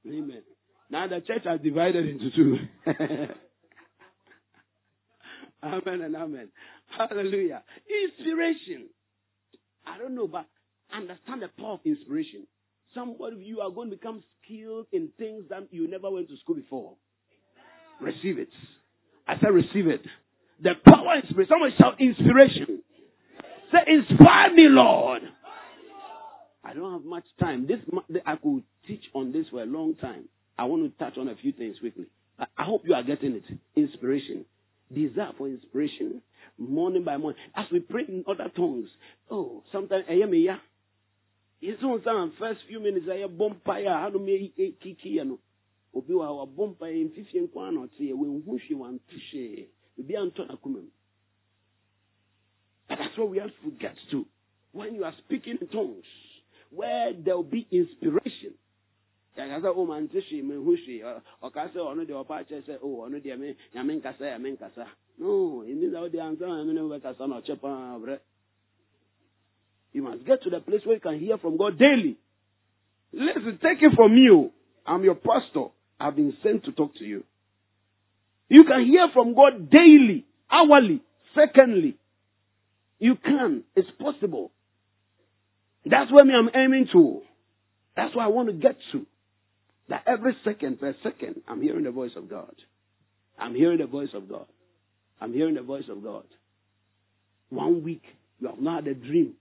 Amen. 0.09 0.43
Now 0.91 1.07
the 1.09 1.21
church 1.21 1.43
has 1.45 1.61
divided 1.61 2.07
into 2.09 2.31
two. 2.37 2.57
amen 5.65 6.03
and 6.03 6.17
amen. 6.17 6.49
Hallelujah. 6.97 7.63
Inspiration. 8.09 8.89
I 9.87 9.99
don't 9.99 10.15
know, 10.15 10.29
but 10.29 10.47
understand 10.95 11.43
the 11.43 11.49
power 11.59 11.75
of 11.75 11.81
inspiration. 11.85 12.47
Some 12.95 13.17
of 13.21 13.41
you 13.41 13.61
are 13.61 13.71
going 13.71 13.91
to 13.91 13.97
become 13.97 14.23
skilled 14.45 14.87
in 14.93 15.09
things 15.19 15.45
that 15.49 15.69
you 15.71 15.89
never 15.89 16.11
went 16.11 16.29
to 16.29 16.37
school 16.39 16.57
before. 16.57 16.95
Receive 18.01 18.39
it. 18.39 18.51
I 19.27 19.35
said, 19.41 19.49
receive 19.49 19.87
it. 19.87 20.03
The 20.63 20.73
power 20.85 21.17
inspiration. 21.23 21.51
Someone 21.51 21.71
shout 21.81 22.01
inspiration. 22.01 22.72
Say, 23.73 23.79
inspire 23.87 24.55
me, 24.55 24.67
Lord. 24.69 25.23
I 26.65 26.75
don't 26.75 26.93
have 26.93 27.05
much 27.05 27.25
time. 27.41 27.67
This 27.67 27.79
I 28.25 28.37
could 28.37 28.63
teach 28.87 29.03
on 29.15 29.33
this 29.33 29.47
for 29.51 29.63
a 29.63 29.67
long 29.67 29.95
time. 29.97 30.29
I 30.59 30.65
want 30.65 30.85
to 30.85 31.05
touch 31.05 31.19
on 31.19 31.29
a 31.29 31.37
few 31.37 31.53
things 31.53 31.77
quickly. 31.81 32.07
I, 32.39 32.45
I 32.57 32.65
hope 32.65 32.83
you 32.85 32.95
are 32.95 33.03
getting 33.03 33.33
it. 33.35 33.45
Inspiration, 33.75 34.45
desire 34.93 35.33
for 35.37 35.49
inspiration, 35.49 36.23
morning 36.59 37.05
by 37.05 37.17
morning. 37.17 37.41
As 37.57 37.65
we 37.73 37.81
pray 37.81 38.05
in 38.07 38.25
other 38.29 38.51
tongues. 38.55 38.89
Oh, 39.31 39.63
sometimes 39.73 40.05
I 40.09 40.15
am 40.23 40.33
here. 40.33 40.59
It's 41.61 41.83
on 41.83 42.03
some 42.05 42.33
first 42.39 42.61
few 42.69 42.81
minutes 42.81 43.07
I 43.11 43.21
have 43.21 43.39
bumpire. 43.39 43.89
How 43.89 44.11
do 44.11 44.19
me 44.19 44.53
eh, 44.59 44.63
eh, 44.63 44.71
kiki 44.83 44.97
eh, 45.05 45.09
you 45.13 45.25
know? 45.25 45.39
Obi 45.95 46.15
wa 46.15 46.33
wa 46.33 46.45
bumpire 46.47 46.91
in 46.93 47.11
fifty 47.15 47.39
and 47.39 47.51
kwan 47.53 47.77
or 47.77 47.87
three. 47.97 48.13
We 48.13 48.29
want 48.29 49.01
to 49.09 49.17
share. 49.33 49.67
Be 50.07 50.17
anton 50.17 50.49
akumem. 50.49 50.87
That's 52.89 53.17
what 53.17 53.31
we 53.31 53.39
have 53.39 53.51
to 53.65 53.71
get 53.79 53.95
to. 54.11 54.27
When 54.73 54.95
you 54.95 55.05
are 55.05 55.15
speaking 55.25 55.59
in 55.61 55.69
tongues, 55.69 56.05
where 56.71 57.13
there 57.13 57.37
will 57.37 57.45
be 57.45 57.67
inspiration. 57.71 58.55
yàtọ̀ 59.37 59.61
sẹ́ 59.65 59.73
o 59.81 59.85
máa 59.89 60.01
ń 60.01 60.09
ti 60.13 60.21
ṣe 60.21 60.43
mi 60.45 60.55
hu 60.65 60.73
ṣe 60.77 60.95
ọ̀ka 61.47 61.63
sẹ́ 61.73 61.81
ọ̀nà 61.91 62.03
deɛ 62.05 62.17
ɔpa 62.23 62.45
kyerɛ 62.49 62.63
sɛ 62.69 62.75
o 62.85 62.89
ɔno 63.09 63.17
deɛ 63.25 63.37
mi 63.41 63.49
nyame 63.75 63.93
nkasa 63.97 64.25
yà 64.29 64.39
mi 64.39 64.51
nkasa 64.53 64.85
no 65.19 65.65
ansa 65.65 67.01
kasa 67.01 67.27
na 67.27 67.41
ɔkyɛ 67.41 67.57
paa 67.61 67.99
brɛ 67.99 68.19
you 69.95 70.03
must 70.03 70.25
get 70.25 70.43
to 70.43 70.51
the 70.51 70.61
place 70.61 70.85
where 70.85 70.95
you 70.97 71.01
can 71.01 71.19
hear 71.19 71.37
from 71.39 71.57
God 71.59 71.79
daily. 71.79 72.17
Listen 73.13 73.59
take 73.63 73.83
it 73.83 73.93
from 73.95 74.15
me 74.15 74.51
I'm 74.87 75.05
your 75.05 75.17
pastor. 75.17 75.67
I've 76.01 76.17
been 76.17 76.33
sent 76.43 76.65
to 76.65 76.73
talk 76.73 76.95
to 76.97 77.05
you. 77.05 77.25
You 78.49 78.65
can 78.65 78.87
hear 78.87 79.09
from 79.13 79.35
God 79.35 79.71
daily 79.71 80.25
hourly 80.51 81.03
secondly 81.35 81.99
you 83.03 83.17
can 83.17 83.65
it's 83.75 83.91
possible 84.01 84.53
that's 85.85 86.13
where 86.13 86.25
me 86.25 86.33
I'm 86.35 86.51
aiming 86.55 86.89
to. 86.93 87.23
That's 87.97 88.15
what 88.15 88.25
I 88.25 88.29
want 88.29 88.49
to 88.49 88.55
get 88.55 88.77
to. 88.93 89.07
That 89.89 90.05
every 90.07 90.37
second 90.45 90.81
per 90.81 90.95
second, 91.03 91.43
I'm 91.49 91.61
hearing 91.61 91.85
the 91.85 91.91
voice 91.91 92.13
of 92.17 92.31
God. 92.31 92.55
I'm 93.39 93.55
hearing 93.55 93.79
the 93.79 93.87
voice 93.87 94.11
of 94.15 94.29
God. 94.29 94.47
I'm 95.21 95.33
hearing 95.33 95.55
the 95.55 95.63
voice 95.63 95.85
of 95.91 96.03
God. 96.03 96.25
one 97.51 97.83
week, 97.83 98.03
you 98.41 98.49
have 98.49 98.61
not 98.61 98.85
had 98.85 98.93
a 98.93 98.95
dream. 98.95 99.35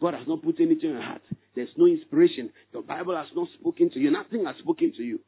God 0.00 0.14
has 0.14 0.26
not 0.28 0.42
put 0.42 0.56
anything 0.60 0.90
in 0.90 0.96
your 0.96 1.02
heart. 1.02 1.22
There's 1.54 1.70
no 1.76 1.86
inspiration. 1.86 2.50
The 2.72 2.82
Bible 2.82 3.16
has 3.16 3.26
not 3.34 3.48
spoken 3.58 3.90
to 3.90 3.98
you. 3.98 4.10
Nothing 4.10 4.44
has 4.44 4.56
spoken 4.58 4.92
to 4.96 5.02
you. 5.02 5.20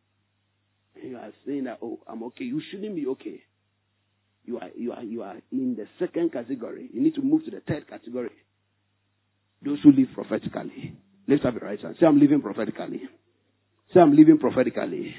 And 0.94 1.10
you 1.10 1.16
are 1.16 1.32
saying 1.46 1.64
that, 1.64 1.78
oh, 1.82 2.00
I'm 2.06 2.22
okay. 2.24 2.44
You 2.44 2.60
shouldn't 2.70 2.94
be 2.94 3.06
okay. 3.06 3.40
You 4.48 4.58
are, 4.58 4.70
you 4.74 4.92
are, 4.92 5.02
you 5.02 5.22
are 5.22 5.36
in 5.52 5.76
the 5.76 5.86
second 5.98 6.32
category. 6.32 6.88
You 6.90 7.02
need 7.02 7.14
to 7.16 7.20
move 7.20 7.44
to 7.44 7.50
the 7.50 7.60
third 7.68 7.86
category. 7.86 8.30
Those 9.62 9.78
who 9.82 9.92
live 9.92 10.08
prophetically. 10.14 10.96
Lift 11.26 11.44
up 11.44 11.52
your 11.52 11.68
right 11.68 11.78
hand. 11.78 11.96
Say, 12.00 12.06
I'm 12.06 12.18
living 12.18 12.40
prophetically. 12.40 13.02
Say, 13.92 14.00
I'm 14.00 14.16
living 14.16 14.38
prophetically. 14.38 15.14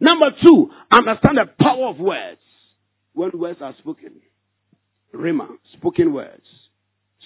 Number 0.00 0.28
two, 0.42 0.70
understand 0.90 1.36
the 1.36 1.62
power 1.62 1.90
of 1.90 1.98
words. 1.98 2.40
When 3.12 3.30
words 3.34 3.58
are 3.60 3.74
spoken. 3.78 4.22
Rhema, 5.14 5.48
spoken 5.76 6.14
words. 6.14 6.46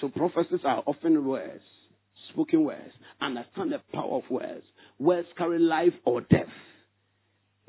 So 0.01 0.09
prophecies 0.09 0.65
are 0.65 0.83
often 0.85 1.25
words, 1.25 1.63
spoken 2.33 2.65
words. 2.65 2.91
Understand 3.23 3.71
the 3.71 3.79
power 3.93 4.17
of 4.17 4.29
words. 4.29 4.65
Words 4.99 5.29
carry 5.39 5.61
life 5.61 5.95
or 6.05 6.23
death. 6.23 6.49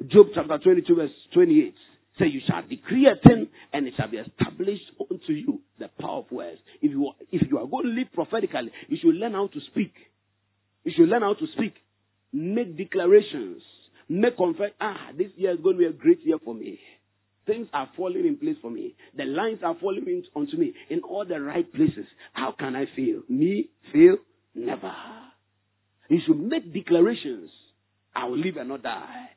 Job 0.07 0.27
chapter 0.33 0.57
22 0.57 0.95
verse 0.95 1.11
28 1.35 1.75
say 2.19 2.27
you 2.27 2.41
shall 2.47 2.61
decree 2.67 3.07
a 3.07 3.27
thing 3.27 3.47
and 3.73 3.87
it 3.87 3.93
shall 3.97 4.09
be 4.09 4.17
established 4.17 4.83
unto 4.99 5.33
you 5.33 5.61
the 5.79 5.89
power 5.99 6.19
of 6.19 6.31
words. 6.31 6.59
If 6.81 6.91
you 6.91 7.07
are, 7.07 7.13
if 7.31 7.49
you 7.49 7.57
are 7.57 7.67
going 7.67 7.85
to 7.85 7.91
live 7.91 8.07
prophetically, 8.13 8.71
you 8.87 8.97
should 9.01 9.15
learn 9.15 9.33
how 9.33 9.47
to 9.47 9.59
speak. 9.71 9.93
You 10.83 10.93
should 10.95 11.09
learn 11.09 11.21
how 11.21 11.33
to 11.33 11.47
speak. 11.55 11.73
Make 12.31 12.77
declarations. 12.77 13.61
Make 14.07 14.37
confess. 14.37 14.71
Ah, 14.79 15.09
this 15.17 15.31
year 15.35 15.53
is 15.53 15.59
going 15.61 15.77
to 15.77 15.79
be 15.79 15.85
a 15.85 15.93
great 15.93 16.19
year 16.25 16.37
for 16.43 16.53
me. 16.53 16.79
Things 17.45 17.67
are 17.73 17.89
falling 17.95 18.25
in 18.25 18.37
place 18.37 18.57
for 18.61 18.71
me. 18.71 18.95
The 19.15 19.25
lines 19.25 19.59
are 19.63 19.75
falling 19.79 20.05
in, 20.07 20.23
onto 20.35 20.57
me 20.57 20.73
in 20.89 21.01
all 21.01 21.25
the 21.25 21.39
right 21.39 21.71
places. 21.73 22.05
How 22.33 22.53
can 22.57 22.75
I 22.75 22.85
feel? 22.95 23.21
Me 23.29 23.69
feel? 23.91 24.17
Never. 24.55 24.91
You 26.09 26.19
should 26.25 26.39
make 26.39 26.73
declarations. 26.73 27.49
I 28.15 28.25
will 28.25 28.37
live 28.37 28.57
and 28.57 28.69
not 28.69 28.83
die. 28.83 29.29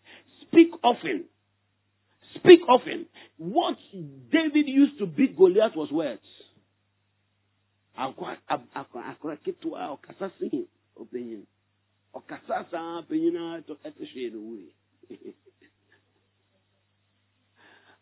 Speak 0.47 0.69
often. 0.83 1.25
Speak 2.39 2.61
often. 2.69 3.07
What 3.37 3.77
David 3.93 4.67
used 4.67 4.99
to 4.99 5.07
beat 5.07 5.37
Goliath 5.37 5.77
was 5.77 5.91
words. 5.91 6.21
akora 7.99 8.37
ketewa 9.47 9.99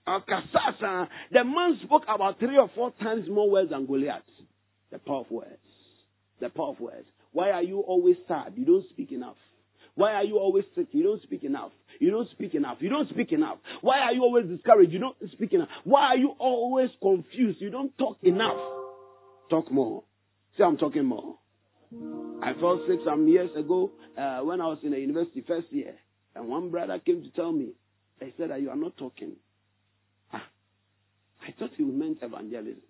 the 1.33 1.45
man 1.45 1.81
spoke 1.85 2.03
about 2.09 2.39
three 2.39 2.57
or 2.59 2.71
four 2.75 2.93
times 3.01 3.29
more 3.29 3.51
words 3.51 3.71
than 3.71 3.87
Goliath 3.87 4.23
the 4.91 4.99
power 4.99 5.21
of 5.21 5.31
words 5.31 5.49
the 6.41 6.49
power 6.49 6.71
of 6.71 6.81
words 6.81 7.09
why 7.33 7.51
are 7.51 7.63
you 7.63 7.81
always 7.81 8.17
sad 8.29 8.53
you 8.57 8.65
don't 8.65 8.89
speak 8.91 9.13
enough 9.13 9.37
why 9.97 10.13
are 10.13 10.25
you 10.25 10.39
always 10.39 10.65
sick? 10.75 10.89
You 10.93 11.05
don't 11.05 11.23
speak 11.23 11.43
enough. 11.43 11.73
You 12.01 12.11
don't 12.11 12.29
speak 12.31 12.55
enough. 12.55 12.79
You 12.81 12.89
don't 12.89 13.09
speak 13.09 13.33
enough. 13.33 13.59
Why 13.81 13.99
are 14.01 14.13
you 14.13 14.23
always 14.23 14.47
discouraged? 14.47 14.93
You 14.93 14.99
don't 14.99 15.17
speak 15.33 15.53
enough. 15.53 15.69
Why 15.85 16.09
are 16.09 16.17
you 16.17 16.35
always 16.39 16.91
confused? 17.01 17.61
You 17.61 17.71
don't 17.71 17.97
talk 17.99 18.19
enough. 18.23 18.59
Talk 19.51 19.71
more. 19.71 20.05
See, 20.57 20.63
I'm 20.63 20.77
talking 20.77 21.05
more. 21.05 21.39
I 22.43 22.53
fell 22.55 22.85
sick 22.89 23.01
some 23.05 23.29
years 23.29 23.51
ago 23.57 23.93
uh, 24.19 24.41
when 24.41 24.61
I 24.61 24.67
was 24.67 24.79
in 24.83 24.91
the 24.91 24.99
university 24.99 25.45
first 25.47 25.69
year, 25.71 25.95
and 26.35 26.49
one 26.49 26.71
brother 26.71 26.99
came 26.99 27.23
to 27.23 27.31
tell 27.31 27.53
me, 27.53 27.73
he 28.21 28.33
said 28.37 28.51
that 28.51 28.61
you 28.61 28.71
are 28.71 28.77
not 28.77 28.97
talking. 28.97 29.33
Ah, 30.33 30.43
I 31.43 31.53
thought 31.59 31.71
he 31.77 31.85
meant 31.85 32.19
evangelism. 32.23 32.83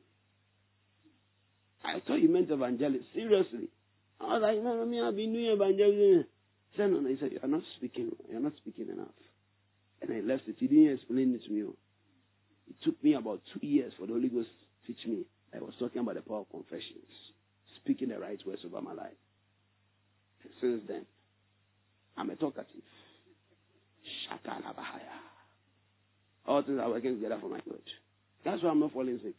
I 1.84 2.00
thought 2.06 2.18
he 2.18 2.26
meant 2.26 2.50
evangelism. 2.50 3.06
Seriously. 3.14 3.68
I 4.20 4.24
was 4.24 4.42
like, 4.42 4.62
no, 4.62 4.76
no, 4.76 4.86
me, 4.86 5.00
I've 5.00 5.14
been 5.14 5.32
doing 5.32 5.46
evangelism. 5.46 6.24
Said, 6.76 6.90
no. 6.90 7.06
He 7.08 7.16
said, 7.20 7.32
You're 7.32 7.48
not 7.50 7.62
speaking. 7.76 8.10
You're 8.30 8.40
not 8.40 8.52
speaking 8.56 8.88
enough. 8.88 9.16
And 10.02 10.12
I 10.12 10.20
left 10.20 10.42
it. 10.46 10.56
He 10.58 10.66
didn't 10.66 10.94
explain 10.94 11.34
it 11.34 11.44
to 11.46 11.50
me. 11.50 11.60
It 11.60 12.76
took 12.84 13.02
me 13.02 13.14
about 13.14 13.40
two 13.54 13.66
years 13.66 13.92
for 13.98 14.06
the 14.06 14.12
Holy 14.12 14.28
Ghost 14.28 14.48
to 14.86 14.92
teach 14.92 15.06
me. 15.06 15.24
I 15.54 15.60
was 15.60 15.72
talking 15.78 16.00
about 16.02 16.16
the 16.16 16.22
power 16.22 16.40
of 16.40 16.50
confessions, 16.50 17.08
speaking 17.80 18.10
the 18.10 18.18
right 18.18 18.38
words 18.46 18.60
over 18.66 18.82
my 18.82 18.92
life. 18.92 19.16
And 20.42 20.52
since 20.60 20.82
then, 20.86 21.06
I'm 22.16 22.28
a 22.28 22.36
talkative. 22.36 22.66
Shakalabahaya. 24.28 25.16
All 26.46 26.62
things 26.62 26.78
are 26.80 26.90
working 26.90 27.14
together 27.16 27.38
for 27.40 27.48
my 27.48 27.60
good. 27.60 27.80
That's 28.44 28.62
why 28.62 28.70
I'm 28.70 28.80
not 28.80 28.92
falling 28.92 29.18
sick. 29.24 29.34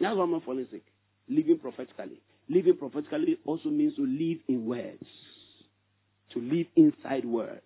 That's 0.00 0.16
why 0.16 0.22
I'm 0.24 0.32
not 0.32 0.44
falling 0.44 0.66
sick. 0.70 0.82
Living 1.28 1.58
prophetically. 1.58 2.20
Living 2.48 2.76
prophetically 2.76 3.38
also 3.44 3.68
means 3.68 3.94
to 3.96 4.02
live 4.02 4.38
in 4.48 4.66
words 4.66 5.06
to 6.34 6.40
live 6.40 6.66
inside 6.76 7.24
words. 7.24 7.62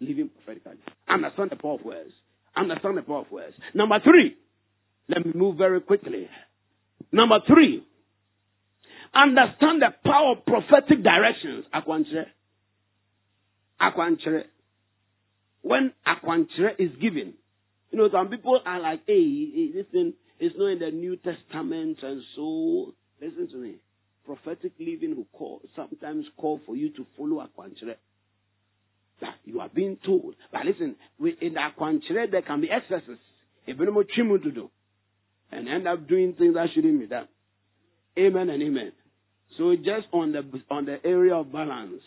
Living 0.00 0.30
prophetically. 0.30 0.78
Understand 1.08 1.50
the 1.50 1.56
power 1.56 1.74
of 1.74 1.84
words. 1.84 2.10
Understand 2.56 2.98
the 2.98 3.02
power 3.02 3.20
of 3.20 3.30
words. 3.30 3.54
Number 3.74 3.98
three. 4.02 4.36
Let 5.08 5.24
me 5.24 5.32
move 5.34 5.56
very 5.56 5.80
quickly. 5.80 6.28
Number 7.12 7.38
three. 7.46 7.84
Understand 9.14 9.82
the 9.82 9.94
power 10.04 10.32
of 10.36 10.44
prophetic 10.44 11.02
directions. 11.02 11.64
Akwanchire. 11.74 12.26
Akwanchire. 13.80 14.44
When 15.62 15.92
akwanchire 16.06 16.78
is 16.78 16.90
given, 17.00 17.34
you 17.90 17.98
know, 17.98 18.08
some 18.12 18.28
people 18.28 18.60
are 18.64 18.80
like, 18.80 19.00
hey, 19.06 19.72
this 19.74 19.86
thing 19.90 20.12
is 20.38 20.52
not 20.56 20.68
in 20.68 20.78
the 20.78 20.90
New 20.90 21.16
Testament 21.16 21.98
and 22.02 22.22
so, 22.36 22.94
listen 23.20 23.48
to 23.50 23.56
me 23.56 23.76
prophetic 24.28 24.72
living 24.78 25.14
who 25.16 25.26
call, 25.32 25.60
sometimes 25.74 26.26
call 26.36 26.60
for 26.66 26.76
you 26.76 26.90
to 26.90 27.06
follow 27.16 27.42
Akwanchire. 27.42 27.96
That 29.22 29.36
you 29.44 29.60
are 29.60 29.70
being 29.74 29.96
told. 30.04 30.34
But 30.52 30.66
listen, 30.66 30.96
in 31.18 31.54
the 31.54 31.60
Akwanchire, 31.60 32.30
there 32.30 32.42
can 32.42 32.60
be 32.60 32.68
excesses. 32.70 33.18
And 33.66 33.80
end 35.68 35.88
up 35.88 36.06
doing 36.06 36.34
things 36.34 36.54
that 36.54 36.66
shouldn't 36.74 37.00
be 37.00 37.06
done. 37.06 37.26
Amen 38.18 38.50
and 38.50 38.62
amen. 38.62 38.92
So 39.56 39.74
just 39.76 40.08
on 40.12 40.32
the 40.32 40.42
on 40.70 40.84
the 40.84 40.98
area 41.04 41.34
of 41.34 41.50
balance. 41.50 42.02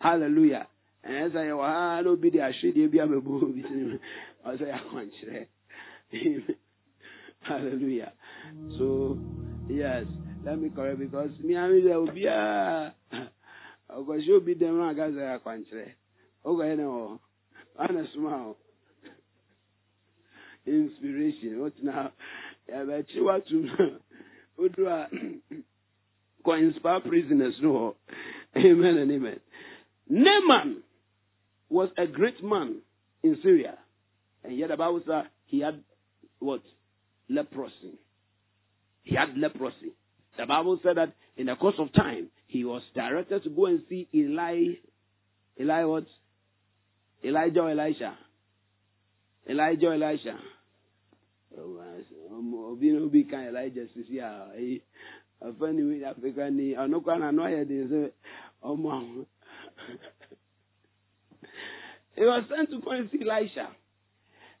Hallelujah. 0.00 0.66
And 1.04 1.26
as 1.26 1.32
I 1.36 1.52
will 1.52 1.60
ah, 1.60 2.00
be 2.16 2.30
there, 2.30 2.46
should 2.60 2.74
be 2.74 2.98
say. 5.22 5.48
Hallelujah. 7.42 8.12
So 8.78 9.18
yes. 9.68 10.06
Let 10.44 10.58
me 10.58 10.70
correct 10.70 10.98
because 10.98 11.30
me 11.42 11.54
and 11.54 11.72
me 11.72 11.88
will 11.88 12.12
be 12.12 12.26
a 12.26 12.92
because 13.88 14.20
you'll 14.24 14.40
be 14.40 14.54
them 14.54 14.82
I 14.82 14.92
guys 14.92 15.12
are 15.14 15.38
quantre. 15.38 15.92
Okay, 16.44 16.74
no, 16.76 17.20
I'm 17.78 17.96
a 17.96 18.04
smile. 18.14 18.56
Inspiration. 20.66 21.60
What 21.60 21.74
now? 21.82 22.12
Yeah, 22.68 22.84
but 22.86 23.06
you 23.14 23.24
want 23.24 23.46
to 23.48 23.66
who 24.56 24.68
do 24.68 24.88
I 24.88 25.06
go 26.44 26.54
inspire 26.54 27.00
prisoners? 27.00 27.54
No, 27.62 27.94
amen 28.56 28.96
and 28.96 29.12
amen. 29.12 29.40
Naaman 30.08 30.82
was 31.68 31.88
a 31.96 32.06
great 32.06 32.42
man 32.42 32.80
in 33.22 33.38
Syria, 33.44 33.78
and 34.42 34.58
yet 34.58 34.70
the 34.70 34.76
Bible 34.76 35.02
said 35.06 35.30
he 35.46 35.60
had 35.60 35.84
what 36.40 36.62
leprosy. 37.28 38.00
He 39.04 39.14
had 39.14 39.36
leprosy. 39.36 39.94
The 40.38 40.46
Bible 40.46 40.78
said 40.82 40.96
that 40.96 41.12
in 41.36 41.46
the 41.46 41.56
course 41.56 41.74
of 41.78 41.92
time, 41.92 42.28
he 42.46 42.64
was 42.64 42.82
directed 42.94 43.44
to 43.44 43.50
go 43.50 43.66
and 43.66 43.82
see 43.88 44.08
Eli. 44.14 44.74
Eli 45.60 45.84
what? 45.84 46.04
Elijah 47.24 47.60
or 47.60 47.70
Elisha? 47.70 48.16
Elijah 49.48 49.86
or 49.86 49.94
Elisha? 49.94 50.38
Oh, 51.58 51.78
um, 52.30 52.54
obi 52.54 52.92
na 52.92 53.04
obi 53.04 53.24
kan 53.24 53.44
elijah 53.48 53.86
sisi 53.92 54.18
a 54.20 54.48
ɛyi 54.56 54.80
afa 55.40 55.72
ni 55.72 55.82
wi 55.82 56.04
afirika 56.04 56.50
ni 56.50 56.74
ɔno 56.74 57.02
kwan 57.04 57.20
na 57.20 57.28
ano 57.28 57.42
ayɛ 57.42 57.68
de 57.68 58.10
he 62.16 62.24
was 62.24 62.44
sent 62.48 62.70
to 62.70 62.80
go 62.80 62.90
and 62.90 63.10
see 63.10 63.20
elisha 63.20 63.68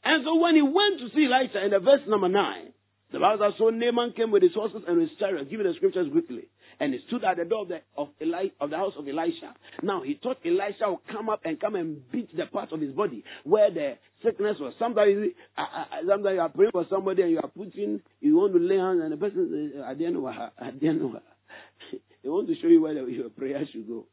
and 0.04 0.24
so 0.24 0.34
when 0.36 0.54
he 0.54 0.62
went 0.62 0.98
to 0.98 1.08
see 1.14 1.24
elisha 1.24 1.64
in 1.64 1.70
the 1.70 1.78
verse 1.78 2.06
number 2.06 2.28
nine 2.28 2.72
the 3.12 3.18
Bible 3.18 3.46
says, 3.46 3.54
so 3.58 3.70
Naaman 3.70 4.12
came 4.16 4.30
with 4.30 4.42
his 4.42 4.54
horses 4.54 4.82
and 4.88 5.00
his 5.00 5.10
chariot. 5.18 5.50
Give 5.50 5.60
me 5.60 5.66
the 5.66 5.74
scriptures 5.76 6.08
quickly. 6.10 6.48
And 6.80 6.94
he 6.94 7.00
stood 7.06 7.22
at 7.24 7.36
the 7.36 7.44
door 7.44 7.62
of 7.62 7.68
the, 7.68 7.80
of, 7.96 8.08
Eli, 8.20 8.48
of 8.60 8.70
the 8.70 8.76
house 8.76 8.94
of 8.98 9.06
Elisha. 9.06 9.54
Now 9.82 10.02
he 10.02 10.18
thought 10.22 10.38
Elisha 10.44 10.88
would 10.88 11.06
come 11.10 11.28
up 11.28 11.40
and 11.44 11.60
come 11.60 11.74
and 11.74 12.10
beat 12.10 12.34
the 12.36 12.46
part 12.46 12.72
of 12.72 12.80
his 12.80 12.92
body 12.92 13.22
where 13.44 13.70
the 13.70 13.94
sickness 14.24 14.56
was. 14.58 14.74
Sometimes, 14.78 15.32
uh, 15.56 15.60
uh, 15.60 15.84
sometimes 16.08 16.34
you 16.34 16.40
are 16.40 16.48
praying 16.48 16.72
for 16.72 16.86
somebody 16.90 17.22
and 17.22 17.30
you 17.30 17.38
are 17.38 17.50
putting, 17.50 18.00
you 18.20 18.36
want 18.36 18.54
to 18.54 18.58
lay 18.58 18.78
hands 18.78 19.00
and 19.02 19.12
the 19.12 19.16
person 19.16 19.72
says, 19.74 19.82
I 19.86 19.94
didn't 19.94 20.14
know 20.14 20.26
her. 20.26 20.50
I 20.58 20.70
didn't 20.70 21.00
know 21.00 21.12
her. 21.12 21.22
They 22.22 22.28
want 22.28 22.46
to 22.46 22.54
show 22.62 22.68
you 22.68 22.80
where 22.80 22.92
your 22.92 23.30
prayer 23.30 23.66
should 23.72 23.88
go. 23.88 24.06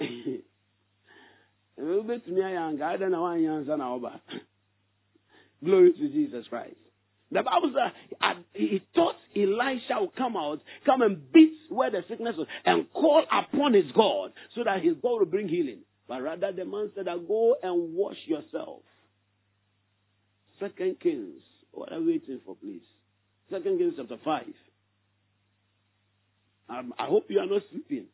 Glory 5.64 5.92
to 5.92 6.08
Jesus 6.08 6.46
Christ. 6.48 6.76
The 7.32 7.42
Bible 7.42 7.72
says 7.72 8.44
he 8.54 8.82
thought 8.94 9.14
Elisha 9.36 10.00
would 10.00 10.16
come 10.16 10.36
out, 10.36 10.58
come 10.84 11.02
and 11.02 11.30
beat 11.32 11.54
where 11.68 11.90
the 11.90 12.00
sickness 12.08 12.34
was, 12.36 12.48
and 12.64 12.90
call 12.92 13.24
upon 13.30 13.74
his 13.74 13.84
God 13.94 14.32
so 14.56 14.64
that 14.64 14.82
his 14.82 14.94
God 15.00 15.20
will 15.20 15.26
bring 15.26 15.48
healing. 15.48 15.80
But 16.08 16.22
rather, 16.22 16.50
the 16.50 16.64
man 16.64 16.90
said, 16.94 17.06
Go 17.06 17.54
and 17.62 17.94
wash 17.94 18.16
yourself. 18.26 18.82
Second 20.58 20.98
Kings. 21.00 21.40
What 21.72 21.92
are 21.92 22.00
we 22.00 22.18
waiting 22.18 22.40
for, 22.44 22.56
please? 22.56 22.82
Second 23.48 23.78
Kings 23.78 23.94
chapter 23.96 24.16
5. 24.24 24.44
Um, 26.68 26.94
I 26.98 27.06
hope 27.06 27.26
you 27.28 27.38
are 27.38 27.46
not 27.46 27.62
sleeping. 27.70 28.06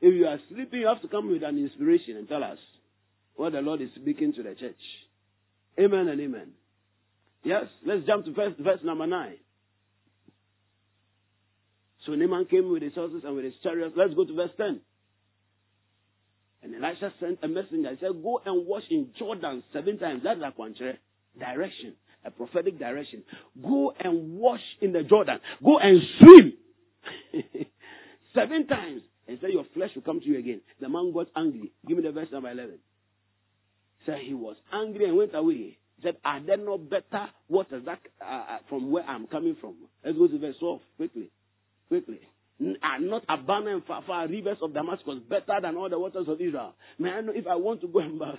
If 0.00 0.14
you 0.14 0.26
are 0.26 0.38
sleeping, 0.48 0.80
you 0.80 0.86
have 0.86 1.02
to 1.02 1.08
come 1.08 1.30
with 1.30 1.42
an 1.42 1.58
inspiration 1.58 2.16
and 2.16 2.28
tell 2.28 2.44
us 2.44 2.58
what 3.34 3.52
the 3.52 3.60
Lord 3.60 3.82
is 3.82 3.88
speaking 4.00 4.32
to 4.34 4.42
the 4.44 4.54
church. 4.54 4.78
Amen 5.78 6.08
and 6.08 6.20
amen. 6.20 6.52
Yes, 7.42 7.64
let's 7.86 8.06
jump 8.06 8.24
to 8.24 8.32
verse, 8.32 8.52
verse 8.58 8.80
number 8.84 9.06
9. 9.06 9.34
So 12.06 12.12
Naaman 12.12 12.46
came 12.46 12.70
with 12.70 12.82
his 12.82 12.94
horses 12.94 13.22
and 13.24 13.36
with 13.36 13.44
his 13.44 13.54
chariots. 13.62 13.94
Let's 13.96 14.14
go 14.14 14.24
to 14.24 14.34
verse 14.34 14.50
10. 14.56 14.80
And 16.62 16.74
Elisha 16.74 17.12
sent 17.20 17.38
a 17.42 17.48
messenger. 17.48 17.90
He 17.90 17.96
said, 18.00 18.22
Go 18.22 18.40
and 18.44 18.66
wash 18.66 18.82
in 18.90 19.10
Jordan 19.18 19.62
seven 19.72 19.98
times. 19.98 20.22
That's 20.24 20.40
a 20.40 20.52
quantre 20.58 20.94
direction, 21.38 21.94
a 22.24 22.30
prophetic 22.30 22.78
direction. 22.78 23.22
Go 23.62 23.92
and 23.98 24.38
wash 24.38 24.60
in 24.80 24.92
the 24.92 25.02
Jordan. 25.02 25.38
Go 25.62 25.78
and 25.78 26.00
swim 26.18 26.52
seven 28.34 28.66
times. 28.66 29.02
And 29.28 29.38
say 29.42 29.48
your 29.52 29.66
flesh 29.74 29.90
will 29.94 30.02
come 30.02 30.20
to 30.20 30.26
you 30.26 30.38
again. 30.38 30.62
The 30.80 30.88
man 30.88 31.12
got 31.12 31.26
angry. 31.36 31.70
Give 31.86 31.98
me 31.98 32.02
the 32.02 32.12
verse 32.12 32.28
number 32.32 32.50
11. 32.50 32.78
Said 34.06 34.16
he 34.26 34.32
was 34.32 34.56
angry 34.72 35.04
and 35.04 35.18
went 35.18 35.34
away. 35.34 35.76
He 35.98 36.06
said, 36.06 36.16
Are 36.24 36.40
there 36.44 36.56
no 36.56 36.78
better 36.78 37.26
waters 37.48 37.82
that, 37.86 37.98
uh, 38.24 38.24
uh 38.24 38.58
from 38.68 38.90
where 38.90 39.04
I'm 39.04 39.26
coming 39.26 39.56
from? 39.60 39.74
Let's 40.04 40.16
go 40.16 40.28
to 40.28 40.38
verse 40.38 40.56
12 40.60 40.80
quickly. 40.96 41.30
Quickly. 41.88 42.20
Are 42.82 43.00
not 43.00 43.22
abundant 43.28 43.86
far, 43.86 44.02
far 44.06 44.26
rivers 44.26 44.58
of 44.62 44.74
Damascus 44.74 45.20
better 45.28 45.60
than 45.62 45.76
all 45.76 45.88
the 45.88 45.98
waters 45.98 46.26
of 46.28 46.40
Israel? 46.40 46.74
May 46.98 47.10
I 47.10 47.20
know 47.20 47.32
if 47.34 47.46
I 47.46 47.56
want 47.56 47.80
to 47.82 47.88
go 47.88 48.00
and 48.00 48.18
bath? 48.18 48.38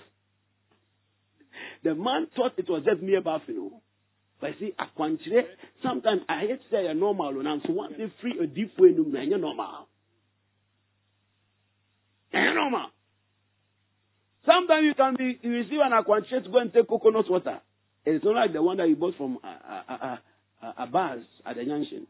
The 1.82 1.94
man 1.94 2.28
thought 2.36 2.52
it 2.58 2.68
was 2.68 2.84
just 2.84 3.02
mere 3.02 3.22
bath, 3.22 3.42
you 3.48 3.54
know. 3.54 3.82
But 4.40 4.50
see, 4.58 4.72
akwankyerɛ, 4.78 5.42
sometimes 5.82 6.22
I 6.28 6.40
hate 6.40 6.60
to 6.62 6.68
say 6.70 6.86
a 6.86 6.94
normal, 6.94 7.40
and 7.40 7.62
so 7.66 7.72
one 7.72 7.92
day 7.92 8.12
free 8.20 8.38
a 8.40 8.46
deep 8.46 8.72
way 8.78 8.90
no 8.92 9.36
normal. 9.36 9.88
And 12.32 12.54
normal. 12.54 12.86
Sometimes 14.80 14.86
you 14.86 14.94
can 14.94 15.16
be 15.16 15.48
you 15.48 15.54
receive 15.54 15.78
an 15.82 15.92
akwankyerɛ 15.92 16.44
to 16.44 16.50
go 16.50 16.58
and 16.58 16.72
take 16.72 16.88
coconut 16.88 17.30
water. 17.30 17.60
It's 18.04 18.24
not 18.24 18.34
like 18.34 18.52
the 18.52 18.62
one 18.62 18.78
that 18.78 18.88
you 18.88 18.96
bought 18.96 19.16
from 19.16 19.38
uh, 19.42 19.46
uh, 19.46 19.82
uh, 19.88 19.96
a, 20.62 20.66
a, 20.66 20.66
a, 20.66 20.84
a 20.84 20.86
bars 20.86 21.24
at 21.44 21.56
the 21.56 21.64
junction. 21.64 22.06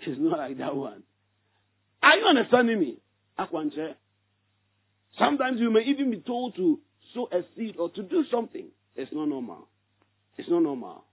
It's 0.00 0.20
not 0.20 0.38
like 0.38 0.58
that 0.58 0.74
one. 0.74 1.02
Are 2.02 2.16
you 2.16 2.26
understanding 2.26 2.80
me? 2.80 2.98
Akwankyerɛ. 3.38 3.94
Sometimes 5.18 5.58
you 5.60 5.70
may 5.70 5.80
even 5.86 6.10
be 6.10 6.20
told 6.20 6.56
to 6.56 6.78
sow 7.14 7.28
a 7.32 7.40
seed 7.56 7.76
or 7.78 7.90
to 7.90 8.02
do 8.02 8.24
something. 8.30 8.66
It's 8.94 9.12
not 9.12 9.26
normal. 9.28 9.68
It's 10.36 10.48
not 10.48 10.60
normal. 10.62 11.04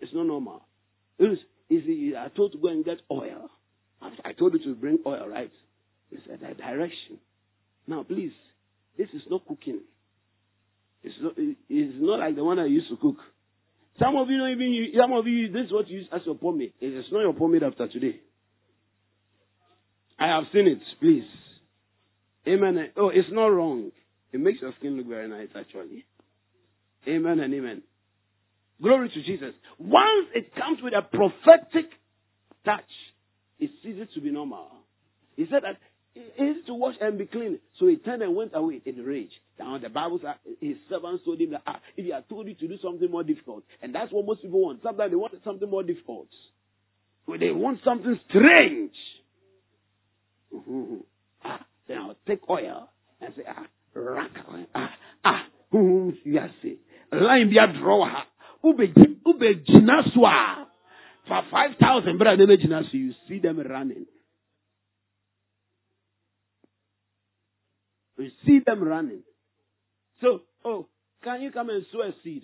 It's 0.00 0.12
not 0.12 0.26
normal. 0.26 0.62
It 1.18 1.24
is, 1.24 1.38
easy. 1.70 2.14
I 2.16 2.28
told 2.34 2.52
to 2.52 2.58
go 2.58 2.68
and 2.68 2.84
get 2.84 2.98
oil. 3.10 3.48
I 4.24 4.32
told 4.32 4.54
you 4.54 4.60
to 4.64 4.74
bring 4.78 4.98
oil, 5.06 5.28
right? 5.28 5.52
It's 6.10 6.22
a 6.26 6.36
direction. 6.36 7.18
Now, 7.86 8.02
please, 8.02 8.32
this 8.96 9.08
is 9.14 9.22
not 9.28 9.46
cooking. 9.46 9.80
It's 11.02 11.14
not, 11.20 11.34
it's 11.36 11.96
not 11.98 12.18
like 12.18 12.36
the 12.36 12.44
one 12.44 12.58
I 12.58 12.66
used 12.66 12.88
to 12.88 12.96
cook. 12.96 13.16
Some 13.98 14.16
of 14.16 14.28
you 14.28 14.38
don't 14.38 14.50
even 14.50 14.92
some 14.98 15.12
of 15.12 15.26
you, 15.26 15.52
this 15.52 15.66
is 15.66 15.72
what 15.72 15.88
you 15.88 15.98
use 15.98 16.08
as 16.12 16.22
your 16.24 16.34
pomade. 16.34 16.72
It's 16.80 17.08
not 17.12 17.20
your 17.20 17.34
pomade 17.34 17.62
after 17.62 17.86
today. 17.88 18.20
I 20.18 20.28
have 20.28 20.44
seen 20.52 20.66
it, 20.66 20.78
please. 21.00 21.24
Amen. 22.48 22.90
Oh, 22.96 23.08
it's 23.08 23.28
not 23.30 23.46
wrong. 23.46 23.90
It 24.32 24.40
makes 24.40 24.60
your 24.60 24.72
skin 24.78 24.96
look 24.96 25.06
very 25.06 25.28
nice, 25.28 25.48
actually. 25.56 26.04
Amen 27.06 27.40
and 27.40 27.54
amen. 27.54 27.82
Glory 28.82 29.08
to 29.08 29.22
Jesus. 29.22 29.54
Once 29.78 30.28
it 30.34 30.54
comes 30.54 30.78
with 30.82 30.92
a 30.92 31.02
prophetic 31.02 31.90
touch, 32.64 32.82
it 33.58 33.70
ceases 33.82 34.08
to 34.14 34.20
be 34.20 34.30
normal. 34.30 34.68
He 35.36 35.44
said 35.50 35.62
that 35.62 35.78
is 36.14 36.64
to 36.66 36.74
wash 36.74 36.94
and 37.00 37.18
be 37.18 37.26
clean. 37.26 37.58
So 37.78 37.86
he 37.86 37.96
turned 37.96 38.22
and 38.22 38.36
went 38.36 38.52
away 38.54 38.80
in 38.84 38.96
rage. 39.04 39.30
Now 39.58 39.78
the 39.78 39.88
Bible 39.88 40.20
says 40.22 40.34
his 40.60 40.76
servants 40.88 41.24
told 41.24 41.40
him 41.40 41.50
that 41.52 41.62
ah, 41.66 41.80
if 41.96 42.04
he 42.04 42.12
had 42.12 42.28
told 42.28 42.46
you 42.46 42.54
to 42.54 42.68
do 42.68 42.76
something 42.82 43.10
more 43.10 43.24
difficult, 43.24 43.64
and 43.82 43.94
that's 43.94 44.12
what 44.12 44.24
most 44.24 44.42
people 44.42 44.60
want. 44.60 44.80
Sometimes 44.82 45.10
they 45.10 45.16
want 45.16 45.34
something 45.44 45.68
more 45.68 45.82
difficult. 45.82 46.28
But 47.26 47.40
they 47.40 47.50
want 47.50 47.80
something 47.84 48.18
strange. 48.28 48.92
Mm-hmm. 50.54 50.96
Ah, 51.44 51.66
then 51.88 51.98
I'll 51.98 52.16
take 52.26 52.48
oil 52.48 52.88
and 53.20 53.34
say, 53.36 53.42
ah, 53.48 53.66
rack, 53.94 54.30
ah, 54.74 54.90
ah, 55.24 55.42
yes, 56.24 56.50
line 57.12 57.50
be 57.50 57.58
a 57.58 57.80
drawer. 57.80 58.10
Ube, 58.62 58.94
ube, 59.26 59.64
jinaswa. 59.66 60.66
For 61.26 61.40
5,000, 61.50 62.18
brother, 62.18 62.44
you 62.92 63.14
see 63.28 63.38
them 63.38 63.58
running. 63.58 64.06
We 68.24 68.32
see 68.46 68.60
them 68.64 68.82
running. 68.82 69.22
So, 70.22 70.40
oh, 70.64 70.86
can 71.22 71.42
you 71.42 71.50
come 71.50 71.68
and 71.68 71.84
sow 71.92 72.00
a 72.00 72.10
seed? 72.24 72.42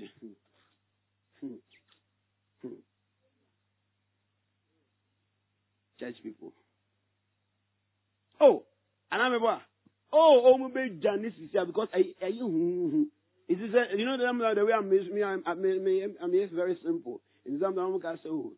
Church 5.98 6.16
people. 6.22 6.52
Oh, 8.42 8.64
and 9.10 9.22
I'm 9.22 9.32
a 9.32 9.38
Oh, 10.12 10.42
oh, 10.44 10.68
baby 10.68 10.98
Janice 11.02 11.32
is 11.42 11.50
here 11.50 11.64
because 11.64 11.88
I, 11.94 12.02
I, 12.22 12.28
you 12.28 13.06
know 13.48 14.18
the, 14.18 14.64
way 14.66 14.72
I'm 14.76 14.90
me, 14.90 15.22
I'm, 15.22 15.42
I'm, 15.46 15.64
I'm, 15.64 16.14
I'm 16.22 16.30
very 16.54 16.76
simple. 16.84 17.22
In 17.46 17.58
some 17.58 17.74
time, 17.74 17.98
I 18.04 18.16
say, 18.16 18.28
oh, 18.28 18.52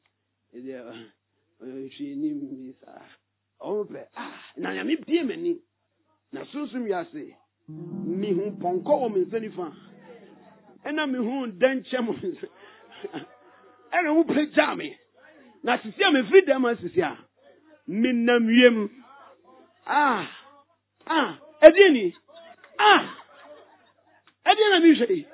she 1.96 2.14
need 2.16 2.42
me, 2.42 2.74
oh, 3.60 3.86
ah, 4.16 4.32
now 4.56 4.70
I'm 4.70 4.88
PM 5.06 5.30
na 6.32 6.44
sunsun 6.52 6.84
wiase 6.84 7.36
mihu 8.20 8.50
pɔnkɔ 8.60 8.92
wɔ 9.00 9.08
me 9.14 9.20
nsa 9.24 9.38
nifa. 9.40 9.66
Ɛna 10.86 11.02
mihu 11.12 11.46
dɛnkyɛ 11.60 11.98
mo 12.04 12.12
nsa 12.12 12.46
ɛna 13.94 14.14
mo 14.14 14.24
pere 14.24 14.46
gyaa 14.46 14.76
me. 14.76 14.96
Na 15.62 15.76
sisi 15.78 16.02
a 16.02 16.10
mefiri 16.10 16.40
dɛm 16.46 16.64
a 16.70 16.76
sisi 16.76 17.00
a 17.02 17.16
menam 17.88 18.46
wiem. 18.46 18.90
Ah 19.86 20.28
ah 21.06 21.38
ɛdeɛ 21.62 21.92
ni? 21.92 22.14
Ah 22.78 23.18
ɛdeɛ 24.46 24.70
na 24.70 24.78
mehwɛ 24.80 25.06
yi 25.10 25.26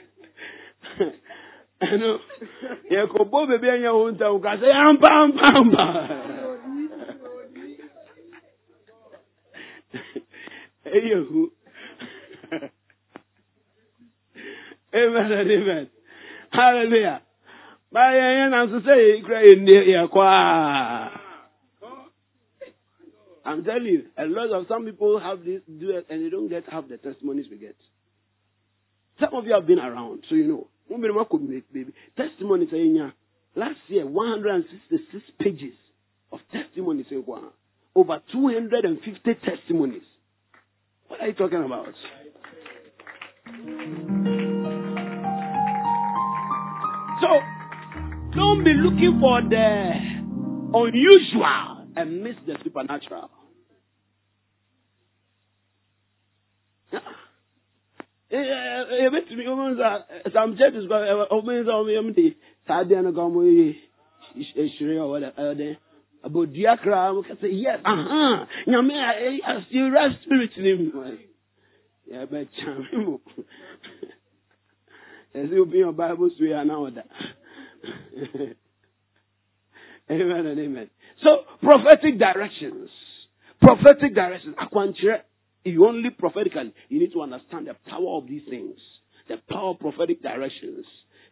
ɛno 1.82 2.20
yɛkɔbɔ 2.90 3.38
beebi 3.48 3.68
ɛnyɛ 3.68 3.90
ho 3.90 4.10
nta 4.10 4.32
wo 4.32 4.38
ka 4.38 4.56
sɛ 4.56 4.66
yɛampampampa 4.74 5.84
ɛyɛ 10.86 11.18
hu 11.28 11.52
amen 14.94 15.32
and 15.32 15.50
amen 15.50 15.88
hallelujah. 16.52 17.22
But 17.92 18.14
yɛnyɛ 18.14 18.50
nam 18.50 18.70
so 18.70 18.78
sɛ 18.86 18.94
yɛkura 18.94 19.40
yɛnne 19.46 19.76
yɛkɔ 19.94 20.20
I'm 23.42 23.64
telling 23.64 23.86
you, 23.86 24.04
a 24.16 24.26
lot 24.26 24.52
of 24.52 24.66
some 24.68 24.84
people 24.84 25.18
have 25.18 25.44
this, 25.44 25.62
do 25.66 25.90
it, 25.90 26.06
and 26.10 26.24
they 26.24 26.30
don't 26.30 26.48
get 26.48 26.68
half 26.70 26.86
the 26.88 26.98
testimonies 26.98 27.46
we 27.50 27.56
get. 27.56 27.74
Some 29.18 29.34
of 29.34 29.44
you 29.44 29.54
have 29.54 29.66
been 29.66 29.80
around, 29.80 30.24
so 30.28 30.34
you 30.36 30.46
know. 30.46 30.69
Baby. 31.72 31.92
Testimony 32.16 32.66
saying 32.70 33.12
last 33.54 33.78
year 33.88 34.06
166 34.06 35.24
pages 35.38 35.74
of 36.32 36.40
testimonies 36.52 37.06
over 37.94 38.18
250 38.32 39.34
testimonies. 39.44 40.02
What 41.08 41.20
are 41.20 41.28
you 41.28 41.34
talking 41.34 41.64
about? 41.64 41.86
So 47.20 47.28
don't 48.34 48.64
be 48.64 48.72
looking 48.74 49.18
for 49.20 49.42
the 49.42 49.92
unusual 50.72 51.86
and 51.96 52.22
miss 52.22 52.36
the 52.46 52.54
supernatural. 52.62 53.30
Ebetumi 58.30 59.44
ɔmo 59.46 59.64
nsa 59.74 59.88
some 60.32 60.56
churches 60.56 60.86
yɛm 60.86 62.14
de 62.14 62.36
saa 62.66 62.84
adeɛ 62.84 63.02
no 63.02 63.10
ɔmo 63.12 63.42
yi 63.44 63.76
ehyire 64.56 64.98
ɔwɔ 64.98 65.16
dɛ 65.22 65.28
ɛyɛ 65.34 65.54
dɛ 65.60 65.76
abodua 66.24 66.76
koraa 66.82 67.14
mo 67.14 67.22
kasa 67.22 67.48
yes 67.48 67.80
aha 67.84 68.46
nyame 68.66 68.94
asira 69.42 70.14
spirit 70.22 70.56
ne 70.58 70.74
mu 70.74 70.90
yɛbɛkyame 72.10 72.92
mu 73.04 73.18
ɛsɛ 75.34 75.58
open 75.58 75.78
your 75.78 75.92
bible 75.92 76.30
so 76.30 76.44
yɛ 76.44 76.60
ana 76.60 76.74
ɔda 76.74 77.02
amen 80.10 80.46
and 80.46 80.60
amen. 80.60 80.90
So 81.22 81.44
prophetic 81.62 82.18
directions. 82.18 82.90
Prophetic 83.60 84.14
directions. 84.14 84.56
Akwankyerɛ 84.56 85.20
you 85.64 85.86
only 85.86 86.10
prophetically 86.10 86.72
you 86.88 87.00
need 87.00 87.12
to 87.12 87.22
understand 87.22 87.66
the 87.66 87.74
power 87.88 88.18
of 88.18 88.26
these 88.26 88.42
things 88.48 88.76
the 89.28 89.36
power 89.50 89.70
of 89.70 89.78
prophetic 89.78 90.22
directions 90.22 90.84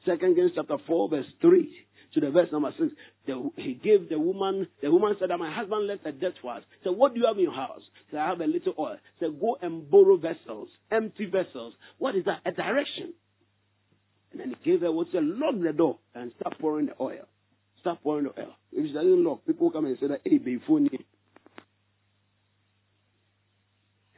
second 0.07 0.37
kings 0.37 0.53
chapter 0.55 0.77
4 0.87 1.09
verse 1.09 1.27
3 1.41 1.89
to 2.15 2.21
the 2.21 2.31
verse 2.31 2.49
number 2.53 2.73
six. 2.79 2.93
The, 3.27 3.51
he 3.57 3.75
gave 3.75 4.09
the 4.09 4.19
woman, 4.19 4.67
the 4.83 4.91
woman 4.91 5.15
said 5.19 5.31
that 5.31 5.39
my 5.39 5.55
husband 5.55 5.87
left 5.87 6.07
a 6.07 6.13
debt 6.13 6.33
for 6.41 6.55
us. 6.55 6.63
So 6.85 6.93
what 6.93 7.15
do 7.15 7.21
you 7.21 7.27
have 7.27 7.37
in 7.37 7.43
your 7.43 7.55
house? 7.55 7.83
So 8.11 8.19
I 8.19 8.29
have 8.29 8.41
a 8.41 8.47
little 8.47 8.75
oil. 8.79 8.97
So 9.21 9.31
go 9.31 9.59
and 9.61 9.91
borrow 9.91 10.17
vessels, 10.17 10.69
empty 10.91 11.27
vessels. 11.27 11.75
What 11.99 12.17
is 12.17 12.25
that? 12.25 12.41
A 12.47 12.53
direction. 12.53 13.13
And 14.33 14.41
then 14.41 14.55
he 14.63 14.71
gave 14.71 14.81
her 14.81 14.93
what 14.93 15.09
said, 15.13 15.25
lock 15.25 15.55
the 15.63 15.73
door 15.73 15.99
and 16.15 16.33
start 16.41 16.59
pouring 16.59 16.87
the 16.87 16.95
oil. 17.01 17.27
Start 17.81 18.03
pouring 18.03 18.25
the 18.25 18.41
oil. 18.41 18.53
If 18.73 18.87
she 18.87 18.93
doesn't 18.93 19.25
lock, 19.25 19.47
people 19.47 19.71
come 19.71 19.87
and 19.87 19.97
say 20.01 20.09
that, 20.09 20.21
hey, 20.25 20.39
before 20.39 20.81
me. 20.81 20.91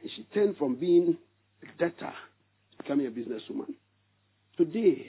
she 0.15 0.23
turned 0.33 0.57
from 0.57 0.75
being 0.75 1.17
a 1.63 1.79
debtor 1.79 2.13
to 2.71 2.77
becoming 2.77 3.07
a 3.07 3.11
businesswoman. 3.11 3.73
Today, 4.57 5.05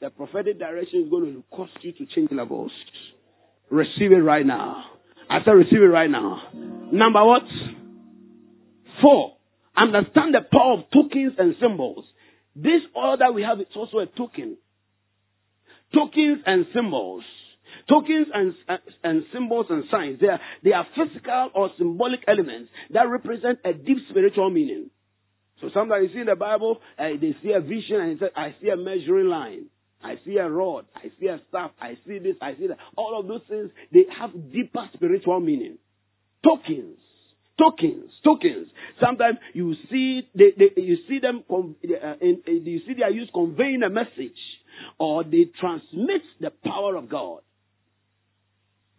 the 0.00 0.10
prophetic 0.10 0.58
direction 0.58 1.04
is 1.04 1.10
going 1.10 1.34
to 1.34 1.42
cost 1.54 1.72
you 1.82 1.92
to 1.92 2.06
change 2.14 2.30
levels. 2.30 2.70
Receive 3.70 4.12
it 4.12 4.22
right 4.22 4.46
now. 4.46 4.84
I 5.28 5.38
said 5.44 5.50
receive 5.52 5.82
it 5.82 5.92
right 5.92 6.10
now. 6.10 6.42
Number 6.92 7.24
what? 7.24 7.42
Four. 9.02 9.36
Understand 9.76 10.34
the 10.34 10.40
power 10.50 10.78
of 10.78 10.84
tokens 10.92 11.34
and 11.38 11.54
symbols. 11.60 12.04
This 12.56 12.82
oil 12.96 13.16
that 13.18 13.34
we 13.34 13.42
have 13.42 13.60
is 13.60 13.66
also 13.76 13.98
a 13.98 14.06
token. 14.06 14.56
Tokens 15.94 16.42
and 16.46 16.66
symbols. 16.74 17.22
Tokens 17.88 18.26
and, 18.34 18.54
and 19.02 19.22
symbols 19.32 19.66
and 19.70 19.84
signs. 19.90 20.20
They 20.20 20.28
are, 20.28 20.40
they 20.62 20.72
are 20.72 20.86
physical 20.94 21.50
or 21.54 21.70
symbolic 21.78 22.20
elements 22.28 22.70
that 22.90 23.08
represent 23.08 23.60
a 23.64 23.72
deep 23.72 23.98
spiritual 24.10 24.50
meaning. 24.50 24.90
So 25.60 25.70
sometimes 25.72 26.08
you 26.08 26.14
see 26.14 26.20
in 26.20 26.26
the 26.26 26.36
Bible, 26.36 26.78
uh, 26.98 27.04
they 27.20 27.34
see 27.42 27.52
a 27.52 27.60
vision 27.60 28.00
and 28.00 28.18
say, 28.20 28.26
I 28.36 28.54
see 28.60 28.68
a 28.68 28.76
measuring 28.76 29.28
line. 29.28 29.66
I 30.02 30.14
see 30.24 30.36
a 30.36 30.48
rod. 30.48 30.84
I 30.94 31.10
see 31.18 31.26
a 31.26 31.40
staff. 31.48 31.72
I 31.80 31.94
see 32.06 32.18
this. 32.18 32.36
I 32.40 32.54
see 32.54 32.68
that. 32.68 32.76
All 32.96 33.18
of 33.18 33.26
those 33.26 33.40
things, 33.48 33.70
they 33.92 34.04
have 34.20 34.30
deeper 34.52 34.88
spiritual 34.94 35.40
meaning. 35.40 35.78
Tokens. 36.44 36.98
Tokens, 37.58 38.12
tokens. 38.22 38.68
Sometimes 39.04 39.38
you 39.52 39.74
see 39.90 40.20
they, 40.32 40.52
they 40.56 40.80
you 40.80 40.96
see 41.08 41.18
them 41.18 41.42
uh, 41.50 41.56
in, 42.20 42.40
in, 42.46 42.64
you 42.64 42.80
see 42.86 42.94
they 42.94 43.02
are 43.02 43.10
used 43.10 43.32
conveying 43.32 43.82
a 43.82 43.90
message, 43.90 44.38
or 44.96 45.24
they 45.24 45.50
transmit 45.60 46.22
the 46.40 46.50
power 46.64 46.94
of 46.94 47.08
God. 47.10 47.40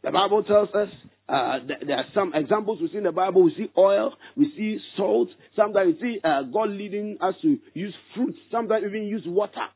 The 0.03 0.11
Bible 0.11 0.43
tells 0.43 0.69
us 0.69 0.89
uh, 1.27 1.59
there 1.85 1.97
are 1.97 2.05
some 2.13 2.33
examples 2.33 2.79
we 2.81 2.89
see 2.89 2.97
in 2.97 3.03
the 3.03 3.11
Bible. 3.11 3.43
We 3.43 3.53
see 3.55 3.71
oil, 3.77 4.13
we 4.35 4.51
see 4.57 4.79
salt. 4.97 5.29
Sometimes 5.55 5.95
we 5.95 6.01
see 6.01 6.19
uh, 6.23 6.43
God 6.43 6.69
leading 6.69 7.17
us 7.21 7.35
to 7.41 7.57
use 7.73 7.93
fruits. 8.15 8.37
Sometimes 8.51 8.83
even 8.87 9.03
use 9.03 9.23
water. 9.25 9.67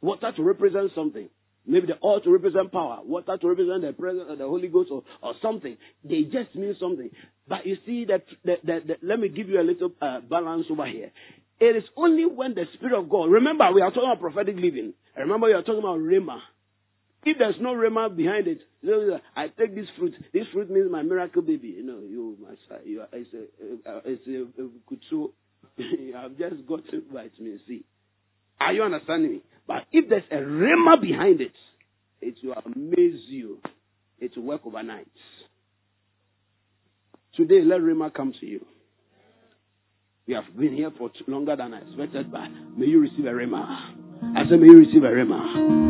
Water 0.00 0.32
to 0.36 0.42
represent 0.42 0.90
something. 0.94 1.28
Maybe 1.66 1.86
the 1.86 1.98
oil 2.02 2.20
to 2.22 2.30
represent 2.30 2.72
power, 2.72 3.00
water 3.04 3.36
to 3.36 3.48
represent 3.48 3.82
the 3.82 3.92
presence 3.92 4.24
of 4.30 4.38
the 4.38 4.44
Holy 4.44 4.68
Ghost 4.68 4.88
or, 4.90 5.02
or 5.22 5.34
something. 5.42 5.76
They 6.02 6.22
just 6.22 6.54
mean 6.54 6.74
something. 6.80 7.10
But 7.46 7.66
you 7.66 7.76
see 7.84 8.06
that, 8.06 8.24
that, 8.44 8.64
that, 8.64 8.86
that 8.86 8.96
let 9.02 9.18
me 9.18 9.28
give 9.28 9.50
you 9.50 9.60
a 9.60 9.66
little 9.66 9.90
uh, 10.00 10.20
balance 10.20 10.64
over 10.70 10.86
here. 10.86 11.10
It 11.60 11.76
is 11.76 11.82
only 11.96 12.24
when 12.24 12.54
the 12.54 12.64
Spirit 12.74 12.98
of 12.98 13.10
God, 13.10 13.24
remember 13.30 13.64
we 13.74 13.82
are 13.82 13.90
talking 13.90 14.08
about 14.10 14.20
prophetic 14.20 14.56
living. 14.56 14.94
Remember 15.16 15.48
we 15.48 15.52
are 15.52 15.62
talking 15.62 15.80
about 15.80 15.98
Rhema. 15.98 16.38
If 17.28 17.36
there's 17.36 17.56
no 17.60 17.74
Rhema 17.74 18.16
behind 18.16 18.46
it, 18.46 18.60
I 19.36 19.48
take 19.48 19.74
this 19.74 19.84
fruit. 19.98 20.14
This 20.32 20.44
fruit 20.50 20.70
means 20.70 20.90
my 20.90 21.02
miracle 21.02 21.42
baby. 21.42 21.74
You 21.76 21.84
know, 21.84 21.98
you, 21.98 22.38
my 22.40 22.78
you 22.84 23.02
it's 23.12 23.28
a, 23.34 23.90
uh, 23.90 24.00
it's 24.06 24.26
a, 24.26 24.62
kutsu. 24.90 25.32
you 25.76 26.14
have 26.14 26.38
just 26.38 26.66
got 26.66 26.80
vitamin 27.12 27.60
C. 27.68 27.84
Are 28.58 28.72
you 28.72 28.82
understanding 28.82 29.30
me? 29.32 29.42
But 29.66 29.82
if 29.92 30.08
there's 30.08 30.22
a 30.30 30.36
rhema 30.36 30.98
behind 31.02 31.42
it, 31.42 31.52
it 32.22 32.36
will 32.42 32.54
amaze 32.64 33.20
you. 33.28 33.58
It 34.18 34.34
will 34.34 34.44
work 34.44 34.62
overnight. 34.64 35.06
Today, 37.36 37.60
let 37.62 37.80
rhema 37.80 38.12
come 38.14 38.32
to 38.40 38.46
you. 38.46 38.64
You 40.28 40.34
have 40.34 40.44
been 40.58 40.74
here 40.74 40.90
for 40.98 41.10
longer 41.26 41.56
than 41.56 41.72
I 41.72 41.78
expected, 41.78 42.30
but 42.30 42.50
may 42.76 42.84
you 42.84 43.00
receive 43.00 43.24
a 43.24 43.30
rhema. 43.30 43.64
I 44.36 44.44
said, 44.44 44.60
may 44.60 44.66
you 44.66 44.76
receive 44.76 45.02
a 45.02 45.06
rhema. 45.06 45.40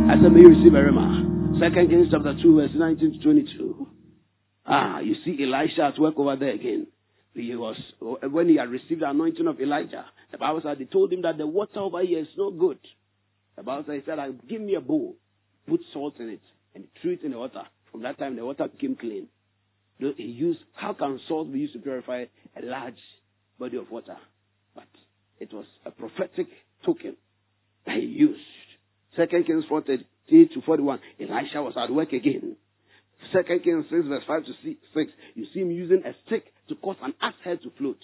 I 0.09 0.15
said, 0.23 0.31
may 0.31 0.39
you 0.39 0.55
receive 0.55 0.75
a 0.75 0.79
rhema. 0.79 1.59
Second 1.59 1.91
Kings 1.91 2.07
chapter 2.13 2.35
2, 2.41 2.55
verse 2.55 2.71
19 2.73 3.15
to 3.15 3.19
22. 3.19 3.89
Ah, 4.65 5.01
you 5.01 5.17
see 5.25 5.43
Elisha 5.43 5.91
at 5.93 6.01
work 6.01 6.15
over 6.19 6.37
there 6.37 6.53
again. 6.53 6.87
He 7.35 7.57
was, 7.57 7.75
when 8.01 8.49
he 8.49 8.59
had 8.59 8.71
received 8.71 9.03
the 9.03 9.11
anointing 9.11 9.49
of 9.49 9.61
Elijah, 9.61 10.05
the 10.31 10.39
Bible 10.39 10.61
said 10.63 10.79
they 10.79 10.85
told 10.85 11.13
him 11.13 11.23
that 11.23 11.37
the 11.37 11.47
water 11.49 11.81
over 11.81 12.01
here 12.05 12.21
is 12.21 12.29
no 12.37 12.53
good. 12.53 12.79
The 13.57 13.65
Bible 13.65 13.87
said, 13.89 13.97
he 13.97 14.03
said, 14.07 14.19
give 14.49 14.61
me 14.61 14.77
a 14.77 14.81
bowl, 14.81 15.17
put 15.69 15.81
salt 15.93 16.15
in 16.21 16.29
it, 16.29 16.43
and 16.77 16.85
threw 17.03 17.15
it 17.15 17.25
in 17.25 17.33
the 17.33 17.39
water. 17.39 17.63
From 17.91 18.05
that 18.05 18.21
time, 18.21 18.37
the 18.37 18.45
water 18.45 18.69
became 18.69 18.95
clean. 18.95 19.27
He 19.99 20.23
used, 20.23 20.61
how 20.75 20.93
can 20.93 21.19
salt 21.27 21.53
be 21.53 21.59
used 21.59 21.73
to 21.73 21.81
purify 21.81 22.27
a 22.57 22.65
large 22.65 22.95
body 23.59 23.77
of 23.77 23.91
water? 23.91 24.17
But 24.75 24.89
it 25.41 25.53
was 25.53 25.67
a 25.85 25.91
prophetic 25.91 26.47
token 26.85 27.17
that 27.87 27.97
he 27.97 28.07
used. 28.07 28.41
Second 29.17 29.47
Kings 29.47 29.65
40 29.69 30.07
to 30.31 30.63
41, 30.65 31.01
Elisha 31.21 31.63
was 31.63 31.75
at 31.77 31.93
work 31.93 32.13
again. 32.13 32.57
Second 33.33 33.63
Kings 33.65 33.85
6 33.91 34.07
verse 34.07 34.23
5 34.27 34.45
to 34.45 34.53
6, 34.95 35.11
you 35.35 35.47
see 35.53 35.61
him 35.61 35.71
using 35.71 36.03
a 36.05 36.13
stick 36.27 36.45
to 36.69 36.77
cause 36.77 36.97
an 37.03 37.15
ass 37.21 37.35
head 37.45 37.59
to 37.63 37.71
float. 37.79 37.99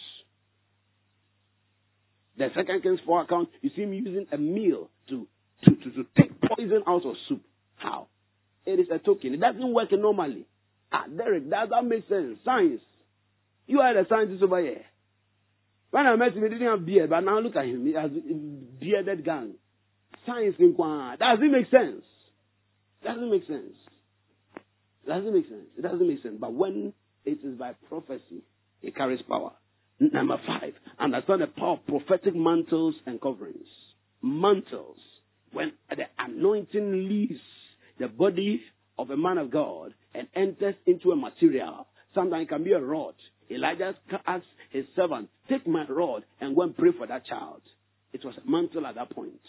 The 2.36 2.48
second 2.54 2.82
Kings 2.82 3.00
4 3.06 3.22
account, 3.22 3.48
you 3.62 3.70
see 3.76 3.82
him 3.82 3.92
using 3.92 4.26
a 4.32 4.38
meal 4.38 4.90
to 5.08 5.26
to, 5.64 5.70
to, 5.70 5.90
to 5.92 6.06
take 6.18 6.32
poison 6.40 6.82
out 6.86 7.06
of 7.06 7.14
soup. 7.28 7.42
How? 7.76 8.08
It 8.66 8.80
is 8.80 8.86
a 8.92 8.98
token. 8.98 9.34
It 9.34 9.40
doesn't 9.40 9.72
work 9.72 9.88
normally. 9.92 10.46
Ah, 10.92 11.04
Derek, 11.06 11.48
that, 11.50 11.70
that 11.70 11.84
makes 11.84 12.08
sense. 12.08 12.38
Science. 12.44 12.80
You 13.66 13.80
are 13.80 13.94
the 13.94 14.06
scientist 14.08 14.42
over 14.42 14.60
here. 14.60 14.82
When 15.94 16.08
I 16.08 16.16
met 16.16 16.32
him, 16.32 16.42
he 16.42 16.48
didn't 16.48 16.66
have 16.66 16.84
beard, 16.84 17.10
but 17.10 17.20
now 17.20 17.38
look 17.38 17.54
at 17.54 17.66
him. 17.66 17.86
He 17.86 17.92
has 17.92 18.10
bearded 18.80 19.24
gang. 19.24 19.54
Science 20.26 20.56
in 20.58 20.74
Kwan. 20.74 21.16
Doesn't 21.20 21.52
make 21.52 21.70
sense. 21.70 22.02
Doesn't 23.04 23.30
make 23.30 23.46
sense. 23.46 23.76
Doesn't 25.06 25.32
make 25.32 25.48
sense. 25.48 25.68
It 25.78 25.82
doesn't 25.82 26.08
make 26.08 26.20
sense. 26.20 26.34
But 26.40 26.52
when 26.52 26.92
it 27.24 27.38
is 27.44 27.56
by 27.56 27.74
prophecy, 27.88 28.42
it 28.82 28.96
carries 28.96 29.20
power. 29.28 29.52
Number 30.00 30.36
five, 30.44 30.72
understand 30.98 31.42
the 31.42 31.46
power 31.46 31.74
of 31.74 31.86
prophetic 31.86 32.34
mantles 32.34 32.96
and 33.06 33.20
coverings. 33.20 33.68
Mantles 34.20 34.98
when 35.52 35.74
the 35.90 36.06
anointing 36.18 37.08
leaves 37.08 37.40
the 38.00 38.08
body 38.08 38.62
of 38.98 39.10
a 39.10 39.16
man 39.16 39.38
of 39.38 39.52
God 39.52 39.94
and 40.12 40.26
enters 40.34 40.74
into 40.86 41.12
a 41.12 41.16
material, 41.16 41.86
sometimes 42.16 42.46
it 42.46 42.48
can 42.48 42.64
be 42.64 42.72
a 42.72 42.80
rod. 42.80 43.14
Elijah 43.50 43.94
asked 44.26 44.44
his 44.70 44.84
servant, 44.96 45.28
Take 45.48 45.66
my 45.66 45.86
rod 45.88 46.24
and 46.40 46.54
go 46.54 46.62
and 46.62 46.76
pray 46.76 46.90
for 46.96 47.06
that 47.06 47.26
child. 47.26 47.62
It 48.12 48.24
was 48.24 48.34
a 48.36 48.50
mantle 48.50 48.86
at 48.86 48.94
that 48.94 49.10
point. 49.10 49.40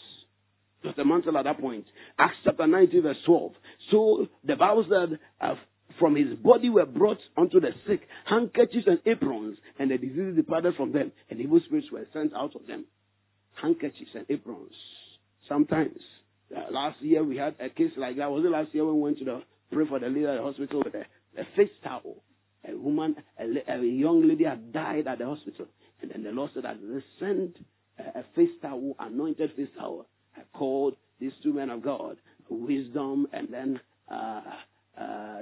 It 0.82 0.88
was 0.88 0.98
a 0.98 1.04
mantle 1.04 1.36
at 1.38 1.44
that 1.44 1.60
point. 1.60 1.84
Acts 2.18 2.36
chapter 2.44 2.66
19, 2.66 3.02
verse 3.02 3.16
12. 3.24 3.52
So 3.90 4.26
the 4.44 4.56
Bible 4.56 4.84
said, 4.88 5.18
uh, 5.40 5.54
from 5.98 6.16
his 6.16 6.36
body 6.38 6.68
were 6.68 6.86
brought 6.86 7.18
unto 7.36 7.60
the 7.60 7.70
sick 7.86 8.00
handkerchiefs 8.28 8.86
and 8.86 9.00
aprons, 9.06 9.56
and 9.78 9.90
the 9.90 9.98
diseases 9.98 10.36
departed 10.36 10.74
from 10.76 10.92
them, 10.92 11.12
and 11.30 11.40
evil 11.40 11.60
spirits 11.64 11.88
were 11.90 12.06
sent 12.12 12.34
out 12.34 12.54
of 12.54 12.66
them. 12.66 12.84
Handkerchiefs 13.60 14.10
and 14.14 14.26
aprons. 14.28 14.74
Sometimes. 15.48 15.98
Uh, 16.54 16.70
last 16.70 17.00
year 17.00 17.24
we 17.24 17.36
had 17.36 17.54
a 17.60 17.68
case 17.68 17.92
like 17.96 18.16
that. 18.16 18.30
Was 18.30 18.44
it 18.44 18.50
last 18.50 18.74
year 18.74 18.84
when 18.84 18.96
we 18.96 19.00
went 19.00 19.18
to 19.18 19.24
the 19.24 19.42
pray 19.72 19.86
for 19.88 19.98
the 19.98 20.06
leader 20.06 20.30
at 20.30 20.36
the 20.36 20.42
hospital 20.42 20.82
with 20.84 20.94
a, 20.94 21.00
a 21.40 21.44
face 21.56 21.72
towel? 21.82 22.22
A 22.68 22.76
woman, 22.76 23.16
a, 23.38 23.44
a, 23.72 23.82
young 23.82 24.26
lady 24.26 24.44
had 24.44 24.72
died 24.72 25.06
at 25.06 25.18
the 25.18 25.26
hospital. 25.26 25.66
And 26.02 26.10
then 26.10 26.22
the 26.24 26.30
Lord 26.30 26.50
said 26.54 26.64
that 26.64 26.76
they 26.80 27.04
send 27.20 27.58
a, 27.98 28.20
a 28.20 28.24
face 28.34 28.50
towel, 28.60 28.94
anointed 28.98 29.52
face 29.56 29.68
towel. 29.78 30.06
I 30.36 30.42
called 30.56 30.96
these 31.20 31.32
two 31.42 31.52
men 31.52 31.70
of 31.70 31.82
God, 31.82 32.16
Wisdom 32.48 33.26
and 33.32 33.48
then 33.52 33.80
uh, 34.10 34.40
uh. 34.98 35.40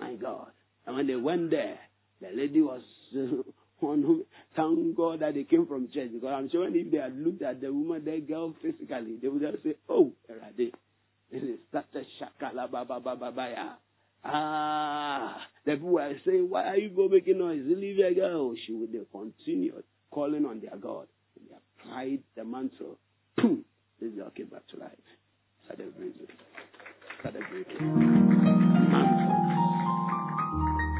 My 0.00 0.14
God. 0.14 0.48
And 0.86 0.96
when 0.96 1.06
they 1.06 1.16
went 1.16 1.50
there, 1.50 1.78
the 2.20 2.28
lady 2.34 2.60
was 2.60 2.82
one 3.80 4.02
who 4.02 4.24
thank 4.56 4.96
God 4.96 5.20
that 5.20 5.34
they 5.34 5.44
came 5.44 5.66
from 5.66 5.88
church 5.92 6.10
because 6.12 6.32
I'm 6.34 6.50
sure 6.50 6.68
if 6.68 6.90
they 6.90 6.98
had 6.98 7.16
looked 7.16 7.42
at 7.42 7.60
the 7.60 7.72
woman, 7.72 8.04
the 8.04 8.20
girl 8.20 8.54
physically, 8.62 9.18
they 9.20 9.28
would 9.28 9.42
just 9.42 9.62
say, 9.62 9.74
"Oh, 9.88 10.12
Erade, 10.30 10.72
this 11.30 11.42
is 11.42 11.58
such 11.72 11.86
a 11.94 12.02
shakala 12.18 12.70
ba 12.70 12.84
ba 12.84 13.00
ba 13.00 13.16
ba 13.16 13.32
ba 13.32 13.50
ya." 13.50 13.72
Ah, 14.24 15.36
the 15.64 15.72
people 15.72 15.90
were 15.90 16.12
saying, 16.26 16.48
Why 16.48 16.64
are 16.64 16.76
you 16.76 16.90
go 16.90 17.08
making 17.08 17.38
noise? 17.38 17.62
Leave 17.64 17.96
your 17.96 18.14
girl. 18.14 18.54
She 18.66 18.72
would 18.72 18.92
they 18.92 18.98
continued 19.12 19.84
calling 20.10 20.44
on 20.46 20.60
their 20.60 20.76
God. 20.76 21.06
And 21.36 21.48
they 21.48 21.56
applied 21.84 22.22
the 22.36 22.44
mantle. 22.44 22.98
Boom. 23.36 23.64
This 24.00 24.12
girl 24.12 24.30
came 24.30 24.46
back 24.46 24.66
to 24.68 24.76
life. 24.78 24.90
Started 25.64 25.96
breathing. 25.96 26.26
Started 27.20 27.42
breathing. 27.50 27.78
Mantles. 28.90 29.48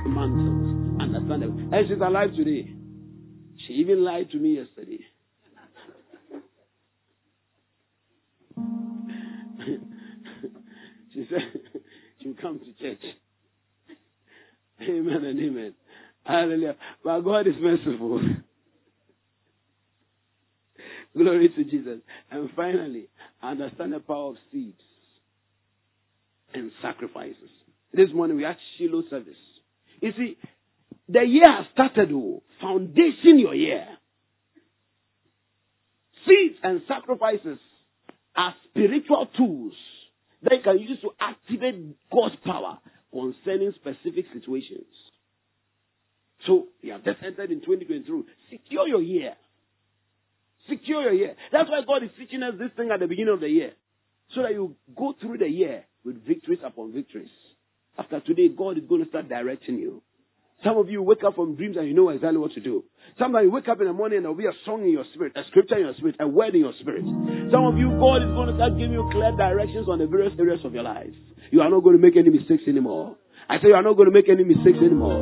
Mantles. 0.07 1.01
Understand 1.01 1.43
it. 1.43 1.51
And 1.51 1.89
she's 1.89 2.01
alive 2.01 2.31
today. 2.37 2.71
She 3.67 3.75
even 3.75 4.05
lied 4.05 4.31
to 4.31 4.39
me 4.39 4.57
yesterday. 4.57 5.01
she 11.15 11.27
said 11.31 11.61
she'll 12.29 12.43
come 12.43 12.61
to 12.61 12.73
church. 12.83 13.03
Amen 14.83 15.25
and 15.25 15.41
amen. 15.41 15.75
Hallelujah. 16.25 16.77
But 17.03 17.21
God 17.23 17.47
is 17.47 17.55
merciful. 17.61 18.21
Glory 21.17 21.49
to 21.57 21.65
Jesus. 21.65 22.01
And 22.31 22.49
finally, 22.55 23.09
understand 23.43 23.93
the 23.93 24.01
power 24.01 24.31
of 24.31 24.37
seeds 24.53 24.81
and 26.55 26.71
sacrifices. 26.83 27.51
This 27.93 28.09
morning 28.15 28.37
we 28.37 28.45
had 28.45 28.57
Shiloh 28.77 29.03
service. 29.11 29.35
You 30.01 30.13
see, 30.17 30.37
the 31.09 31.23
year 31.23 31.45
has 31.47 31.67
started. 31.73 32.11
Oh, 32.13 32.43
foundation 32.61 33.39
your 33.39 33.55
year. 33.55 33.87
Seeds 36.27 36.57
and 36.63 36.83
sacrifices 36.87 37.59
are 38.37 38.55
spiritual 38.71 39.27
tools 39.37 39.73
that 40.43 40.53
you 40.53 40.63
can 40.63 40.79
use 40.79 41.01
to 41.03 41.11
activate 41.21 41.97
God's 42.13 42.37
power 42.45 42.79
concerning 43.13 43.73
specific 43.77 44.27
situations. 44.33 44.87
So, 46.47 46.69
you 46.83 46.93
have 46.93 47.05
just 47.05 47.19
entered 47.25 47.51
in 47.51 47.61
2023. 47.61 48.23
Secure 48.51 48.89
your 48.89 49.03
year. 49.03 49.35
Secure 50.69 51.03
your 51.03 51.13
year. 51.13 51.35
That's 51.51 51.69
why 51.69 51.81
God 51.87 52.05
is 52.05 52.11
teaching 52.19 52.43
us 52.43 52.55
this 52.59 52.71
thing 52.77 52.91
at 52.93 53.01
the 53.01 53.07
beginning 53.07 53.35
of 53.35 53.41
the 53.41 53.49
year. 53.49 53.73
So 54.35 54.43
that 54.43 54.53
you 54.53 54.77
go 54.97 55.15
through 55.21 55.39
the 55.39 55.49
year 55.49 55.85
with 56.05 56.25
victories 56.27 56.61
upon 56.65 56.93
victories. 56.93 57.31
After 57.99 58.21
today, 58.21 58.49
God 58.57 58.79
is 58.79 58.85
going 58.89 59.03
to 59.03 59.09
start 59.09 59.29
directing 59.29 59.79
you. 59.79 60.03
Some 60.65 60.77
of 60.77 60.91
you 60.91 61.03
wake 61.03 61.23
up 61.25 61.37
from 61.37 61.55
dreams 61.55 61.77
and 61.79 61.87
you 61.87 61.95
know 61.95 62.09
exactly 62.11 62.39
what 62.39 62.51
to 62.53 62.61
do. 62.61 62.83
Some 63.19 63.35
of 63.35 63.45
you 63.45 63.51
wake 63.51 63.69
up 63.69 63.81
in 63.81 63.87
the 63.87 63.93
morning 63.93 64.19
and 64.19 64.25
there'll 64.25 64.37
be 64.37 64.47
a 64.47 64.59
song 64.67 64.83
in 64.83 64.91
your 64.91 65.05
spirit, 65.15 65.33
a 65.37 65.47
scripture 65.51 65.79
in 65.79 65.87
your 65.87 65.95
spirit, 65.95 66.17
a 66.19 66.27
word 66.27 66.55
in 66.55 66.63
your 66.67 66.75
spirit. 66.81 67.07
Some 67.55 67.63
of 67.63 67.79
you, 67.79 67.95
God 67.95 68.27
is 68.27 68.33
going 68.35 68.51
to 68.51 68.57
start 68.59 68.75
giving 68.75 68.93
you 68.93 69.07
clear 69.15 69.31
directions 69.39 69.87
on 69.87 70.03
the 70.03 70.11
various 70.11 70.35
areas 70.39 70.59
of 70.65 70.75
your 70.75 70.83
life. 70.83 71.15
You 71.55 71.63
are 71.63 71.71
not 71.71 71.87
going 71.87 71.95
to 71.95 72.03
make 72.03 72.19
any 72.19 72.31
mistakes 72.31 72.67
anymore. 72.67 73.15
I 73.49 73.63
say 73.63 73.71
you 73.71 73.79
are 73.79 73.87
not 73.87 73.95
going 73.95 74.11
to 74.11 74.15
make 74.15 74.29
any 74.29 74.43
mistakes 74.43 74.83
anymore. 74.83 75.15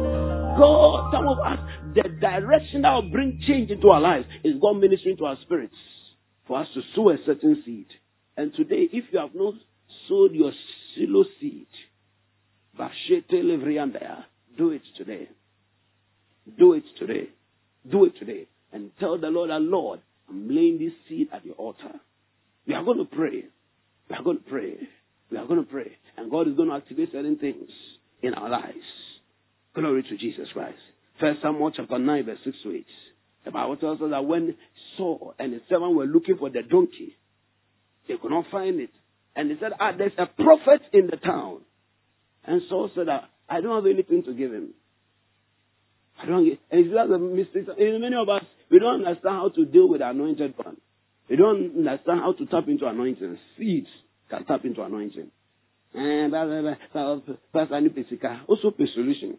God, 0.57 1.13
some 1.13 1.29
of 1.29 1.37
us, 1.45 1.61
the 1.93 2.09
direction 2.17 2.83
that 2.83 2.97
will 2.97 3.13
bring 3.13 3.39
change 3.47 3.71
into 3.71 3.93
our 3.93 4.01
lives 4.01 4.25
is 4.43 4.57
God 4.57 4.81
ministering 4.81 5.21
to 5.21 5.27
our 5.27 5.37
spirits 5.45 5.77
for 6.49 6.61
us 6.61 6.67
to 6.73 6.81
sow 6.97 7.11
a 7.11 7.21
certain 7.27 7.63
seed. 7.65 7.87
And 8.37 8.57
today, 8.57 8.89
if 8.89 9.05
you 9.13 9.21
have 9.21 9.35
not 9.35 9.55
sowed 10.09 10.33
your 10.33 10.53
Shiloh 10.97 11.25
seed, 11.41 11.69
do 14.57 14.70
it 14.70 14.83
today. 14.97 15.28
Do 16.59 16.74
it 16.74 16.85
today. 16.99 17.28
Do 17.91 18.05
it 18.05 18.12
today. 18.19 18.47
And 18.73 18.91
tell 18.99 19.19
the 19.19 19.28
Lord, 19.28 19.51
our 19.51 19.61
Lord, 19.61 20.01
I'm 20.28 20.49
laying 20.49 20.78
this 20.78 20.93
seed 21.09 21.28
at 21.33 21.45
your 21.45 21.55
altar. 21.55 22.01
We 22.66 22.74
are 22.74 22.85
going 22.85 22.99
to 22.99 23.05
pray. 23.05 23.45
We 24.11 24.16
are 24.16 24.23
going 24.23 24.39
to 24.39 24.45
pray. 24.45 24.77
We 25.31 25.39
are 25.39 25.47
going 25.47 25.65
to 25.65 25.70
pray. 25.70 25.93
And 26.16 26.31
God 26.31 26.49
is 26.49 26.55
going 26.55 26.69
to 26.69 26.77
activate 26.77 27.11
certain 27.12 27.39
things 27.39 27.69
in 28.23 28.35
our 28.35 28.49
lives. 28.49 28.74
Glory 29.74 30.03
to 30.03 30.16
Jesus 30.16 30.47
Christ. 30.53 30.78
First 31.20 31.41
Samuel 31.43 31.73
chapter 31.77 31.99
9, 31.99 32.24
verse 32.24 32.39
6 32.45 32.57
to 32.65 32.73
8. 32.73 32.87
The 33.45 33.51
Bible 33.53 33.77
tells 33.77 34.01
us 34.01 34.11
that 34.11 34.24
when 34.24 34.57
Saul 34.97 35.35
and 35.39 35.53
his 35.53 35.62
servant 35.69 35.95
were 35.95 36.07
looking 36.07 36.37
for 36.39 36.51
the 36.51 36.62
donkey, 36.62 37.16
they 38.09 38.15
could 38.20 38.31
not 38.31 38.47
find 38.51 38.81
it. 38.81 38.91
And 39.35 39.51
they 39.51 39.55
said, 39.61 39.73
Ah, 39.78 39.93
there's 39.97 40.12
a 40.19 40.27
prophet 40.27 40.83
in 40.93 41.07
the 41.07 41.16
town. 41.16 41.61
And 42.47 42.62
Saul 42.69 42.91
said, 42.95 43.07
ah, 43.11 43.27
I 43.48 43.60
don't 43.60 43.77
have 43.77 43.90
anything 43.90 44.24
to 44.24 44.35
give 44.35 44.52
him. 44.52 44.74
I 46.20 46.27
don't 46.27 46.44
get, 46.44 46.59
and 46.70 46.86
it's 46.86 46.94
a 46.94 47.18
mistake. 47.18 47.68
And 47.78 48.01
many 48.01 48.16
of 48.16 48.28
us, 48.28 48.43
we 48.70 48.78
don't 48.78 49.05
understand 49.05 49.36
how 49.36 49.51
to 49.55 49.64
deal 49.66 49.89
with 49.89 50.01
anointed 50.01 50.55
one. 50.56 50.78
We 51.28 51.36
don't 51.36 51.77
understand 51.77 52.20
how 52.20 52.32
to 52.32 52.47
tap 52.47 52.68
into 52.68 52.86
anointing. 52.86 53.39
Seeds 53.59 53.89
can 54.31 54.44
tap 54.47 54.64
into 54.64 54.82
anointing. 54.82 55.31
Eh, 55.94 55.98
and 55.98 56.32
Pastor 56.32 57.39
Pesika 57.55 58.40
also 58.48 58.70
pay 58.70 58.85
solution. 58.94 59.39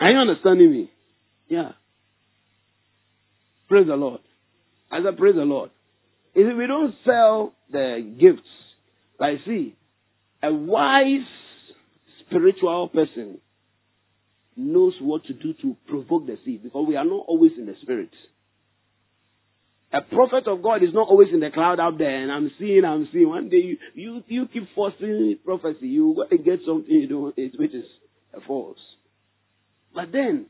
Are 0.00 0.10
you 0.10 0.18
understanding 0.18 0.70
me? 0.70 0.90
Yeah. 1.48 1.72
Praise 3.68 3.86
the 3.86 3.96
Lord. 3.96 4.20
As 4.92 5.02
I 5.06 5.16
praise 5.16 5.34
the 5.34 5.42
Lord. 5.42 5.70
If 6.34 6.56
we 6.56 6.66
don't 6.66 6.94
sell 7.04 7.54
the 7.70 8.14
gifts, 8.20 8.48
like 9.18 9.38
see, 9.46 9.76
a 10.42 10.52
wise 10.52 11.26
spiritual 12.26 12.88
person 12.88 13.38
knows 14.56 14.94
what 15.00 15.24
to 15.24 15.34
do 15.34 15.54
to 15.62 15.76
provoke 15.86 16.26
the 16.26 16.38
seed 16.44 16.62
because 16.62 16.86
we 16.88 16.96
are 16.96 17.04
not 17.04 17.24
always 17.26 17.52
in 17.58 17.66
the 17.66 17.74
spirit. 17.82 18.10
A 19.92 20.00
prophet 20.02 20.48
of 20.48 20.62
God 20.62 20.82
is 20.82 20.90
not 20.92 21.08
always 21.08 21.28
in 21.32 21.40
the 21.40 21.50
cloud 21.50 21.78
out 21.78 21.98
there 21.98 22.22
and 22.22 22.32
I'm 22.32 22.50
seeing, 22.58 22.84
I'm 22.84 23.08
seeing. 23.12 23.28
One 23.28 23.48
day 23.48 23.58
you, 23.58 23.76
you, 23.94 24.24
you 24.26 24.48
keep 24.52 24.64
forcing 24.74 25.38
prophecy, 25.44 25.86
you 25.86 26.24
get 26.30 26.60
something 26.66 26.90
you 26.94 27.06
don't, 27.08 27.36
which 27.36 27.74
is 27.74 27.84
a 28.34 28.40
false. 28.46 28.78
But 29.94 30.12
then, 30.12 30.46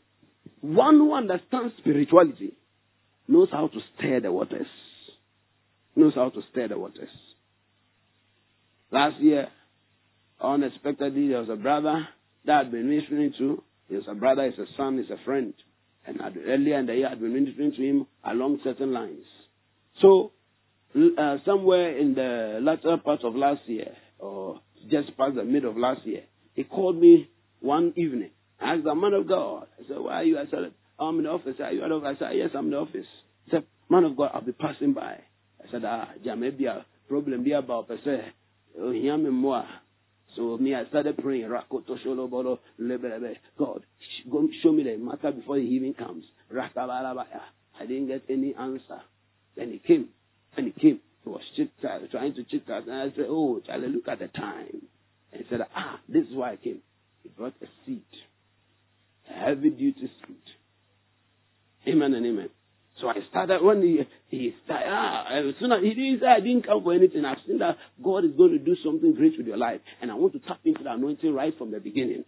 one 0.60 0.96
who 0.96 1.14
understands 1.14 1.74
spirituality 1.78 2.54
knows 3.28 3.48
how 3.52 3.68
to 3.68 3.78
stir 3.96 4.20
the 4.20 4.32
waters. 4.32 4.66
Knows 5.94 6.14
how 6.14 6.30
to 6.30 6.40
stir 6.50 6.68
the 6.68 6.78
waters. 6.78 7.08
Last 8.90 9.20
year, 9.20 9.48
unexpectedly, 10.40 11.28
there 11.28 11.40
was 11.40 11.48
a 11.50 11.56
brother 11.56 12.06
that 12.44 12.60
I'd 12.60 12.70
been 12.70 12.88
ministering 12.88 13.32
to. 13.38 13.62
He 13.88 13.96
was 13.96 14.04
a 14.08 14.14
brother, 14.14 14.48
he's 14.48 14.58
a 14.58 14.66
son, 14.76 14.98
he's 14.98 15.10
a 15.10 15.22
friend. 15.24 15.54
And 16.06 16.20
earlier 16.46 16.78
in 16.78 16.86
the 16.86 16.94
year, 16.94 17.08
I'd 17.08 17.20
been 17.20 17.34
ministering 17.34 17.72
to 17.72 17.82
him 17.82 18.06
along 18.24 18.60
certain 18.62 18.92
lines. 18.92 19.24
So, 20.00 20.32
uh, 20.94 21.36
somewhere 21.44 21.98
in 21.98 22.14
the 22.14 22.58
latter 22.62 22.96
part 23.02 23.24
of 23.24 23.34
last 23.34 23.62
year, 23.66 23.92
or 24.18 24.60
just 24.90 25.16
past 25.16 25.34
the 25.34 25.44
mid 25.44 25.64
of 25.64 25.76
last 25.76 26.06
year, 26.06 26.22
he 26.54 26.64
called 26.64 26.98
me 26.98 27.28
one 27.60 27.92
evening. 27.96 28.30
I 28.60 28.74
asked 28.74 28.84
the 28.84 28.94
man 28.94 29.12
of 29.14 29.28
God. 29.28 29.66
I 29.78 29.88
said, 29.88 29.98
Where 29.98 30.12
are 30.12 30.24
you? 30.24 30.38
I 30.38 30.44
said, 30.50 30.72
I'm 30.98 31.18
in 31.18 31.24
the 31.24 31.30
office. 31.30 31.56
Are 31.62 31.72
you 31.72 31.80
the 31.80 31.86
office? 31.86 32.16
I 32.16 32.18
said, 32.18 32.36
Yes, 32.36 32.50
I'm 32.54 32.66
in 32.66 32.70
the 32.70 32.76
office. 32.78 33.06
He 33.44 33.50
said, 33.50 33.64
Man 33.90 34.04
of 34.04 34.16
God, 34.16 34.30
I'll 34.32 34.44
be 34.44 34.52
passing 34.52 34.94
by. 34.94 35.20
I 35.60 35.70
said, 35.70 35.82
Ah, 35.84 36.08
there 36.24 36.36
may 36.36 36.50
be 36.50 36.66
a 36.66 36.86
problem 37.08 37.44
there 37.44 37.58
about 37.58 37.88
per 37.88 37.98
se. 38.04 38.32
Oh. 38.78 39.64
So 40.36 40.58
me, 40.58 40.74
I 40.74 40.86
started 40.88 41.16
praying. 41.18 41.48
God, 41.48 41.84
show 44.62 44.72
me 44.72 44.82
the 44.82 44.96
matter 44.98 45.32
before 45.32 45.56
the 45.56 45.62
evening 45.62 45.94
comes. 45.94 46.24
I 46.54 47.86
didn't 47.86 48.08
get 48.08 48.22
any 48.28 48.54
answer. 48.54 49.00
Then 49.56 49.72
he 49.72 49.78
came. 49.78 50.08
And 50.56 50.66
he 50.66 50.72
came. 50.72 51.00
He 51.24 51.30
was 51.30 51.42
chit 51.56 51.70
trying 51.80 52.34
to 52.34 52.44
chit 52.44 52.66
chat. 52.66 52.82
And 52.86 52.92
I 52.92 53.16
said, 53.16 53.26
Oh, 53.28 53.60
Charlie, 53.66 53.88
look 53.88 54.08
at 54.08 54.18
the 54.18 54.28
time. 54.28 54.82
And 55.32 55.42
he 55.42 55.46
said, 55.48 55.60
Ah, 55.74 56.00
this 56.08 56.24
is 56.26 56.34
why 56.34 56.52
I 56.52 56.56
came. 56.56 56.80
He 57.22 57.30
brought 57.30 57.54
a 57.62 57.66
seat. 57.84 58.06
A 59.30 59.32
heavy 59.32 59.70
duty 59.70 60.10
seat. 60.26 60.42
Amen 61.88 62.14
and 62.14 62.26
amen. 62.26 62.48
So 63.00 63.08
I 63.08 63.16
started 63.28 63.62
when 63.62 63.82
he, 63.82 64.00
he 64.28 64.54
started, 64.64 64.88
ah, 64.88 65.24
as 65.28 65.54
soon 65.60 65.70
as 65.72 65.82
he 65.82 65.92
didn't 65.92 66.20
say 66.20 66.26
I 66.26 66.40
didn't 66.40 66.64
come 66.66 66.82
for 66.82 66.94
anything, 66.94 67.24
I've 67.24 67.44
seen 67.46 67.58
that 67.58 67.76
God 68.02 68.24
is 68.24 68.32
going 68.36 68.52
to 68.52 68.58
do 68.58 68.74
something 68.82 69.14
great 69.14 69.34
with 69.36 69.46
your 69.46 69.58
life. 69.58 69.80
And 70.00 70.10
I 70.10 70.14
want 70.14 70.32
to 70.32 70.38
tap 70.40 70.60
into 70.64 70.82
the 70.82 70.92
anointing 70.92 71.34
right 71.34 71.52
from 71.58 71.72
the 71.72 71.80
beginning. 71.80 72.24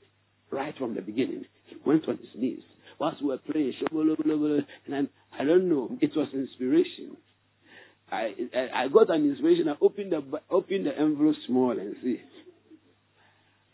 Right 0.51 0.75
from 0.79 0.95
the 0.95 1.01
beginning. 1.01 1.45
He 1.67 1.77
went 1.87 2.07
on 2.09 2.19
his 2.19 2.29
knees. 2.37 2.61
Whilst 2.99 3.23
we 3.23 3.29
were 3.29 3.39
praying, 3.39 3.75
and 3.93 4.67
then, 4.89 5.09
I 5.33 5.45
don't 5.45 5.69
know, 5.69 5.97
it 6.01 6.11
was 6.15 6.29
inspiration. 6.35 7.17
I, 8.11 8.33
I, 8.75 8.89
got 8.89 9.11
an 9.11 9.29
inspiration. 9.29 9.69
I 9.69 9.77
opened 9.81 10.13
the, 10.13 10.23
opened 10.51 10.87
the 10.87 10.99
envelope 10.99 11.37
small 11.47 11.79
and 11.79 11.95
see. 12.03 12.21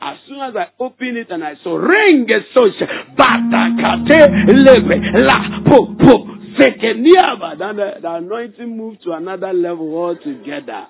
As 0.01 0.17
soon 0.29 0.39
as 0.41 0.55
I 0.55 0.67
opened 0.83 1.17
it 1.17 1.29
and 1.31 1.43
I 1.43 1.55
saw 1.63 1.77
ring 1.77 2.27
social 2.55 2.87
batakate 3.17 4.27
lebe 4.53 5.01
la 5.25 5.63
po 5.65 5.95
po 5.95 6.34
Sekeniaba. 6.65 7.59
Then 7.59 7.77
the, 7.77 7.91
the 8.01 8.11
anointing 8.15 8.77
moved 8.77 9.03
to 9.05 9.13
another 9.13 9.53
level 9.53 9.95
altogether. 9.97 10.89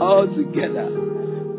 Altogether. 0.00 0.90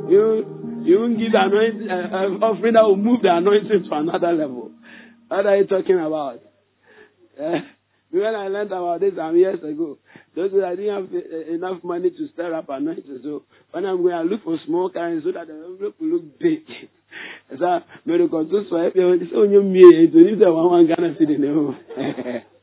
You 0.10 0.84
you 0.86 1.00
won't 1.00 1.18
give 1.18 1.32
the 1.32 1.42
anointing 1.42 1.90
uh, 1.90 2.46
offering 2.46 2.74
that 2.74 2.84
will 2.84 2.96
move 2.96 3.22
the 3.24 3.34
anointing 3.34 3.90
to 3.90 3.96
another 3.96 4.34
level. 4.34 4.72
What 5.28 5.46
are 5.48 5.58
you 5.58 5.66
talking 5.66 5.98
about? 5.98 6.42
Uh, 7.40 7.66
when 8.12 8.36
I 8.36 8.48
learned 8.48 8.72
about 8.72 9.00
this 9.00 9.14
some 9.18 9.36
years 9.36 9.60
ago, 9.64 9.98
those 10.36 10.52
I 10.64 10.76
didn't 10.76 10.94
have 10.94 11.10
uh, 11.12 11.54
enough 11.54 11.84
money 11.84 12.12
to 12.12 12.28
stir 12.34 12.54
up 12.54 12.70
anointing. 12.70 13.20
So 13.24 13.44
when 13.72 13.86
I'm 13.86 14.04
going, 14.04 14.14
I 14.14 14.22
look 14.22 14.44
for 14.44 14.58
small 14.68 14.92
kinds 14.92 15.24
so 15.26 15.32
that 15.32 15.48
the 15.48 15.54
envelope 15.54 15.96
will 16.00 16.22
look 16.22 16.40
big. 16.40 16.62
so 17.58 17.80
go 18.06 18.18
to 18.18 18.92
you 18.94 19.28
so 19.34 19.44
you 19.44 19.64
me 19.64 19.82
to 19.82 20.18
leave 20.18 20.40
the 20.40 20.54
one 20.54 20.86
Ghana 20.86 21.16
city. 21.18 21.38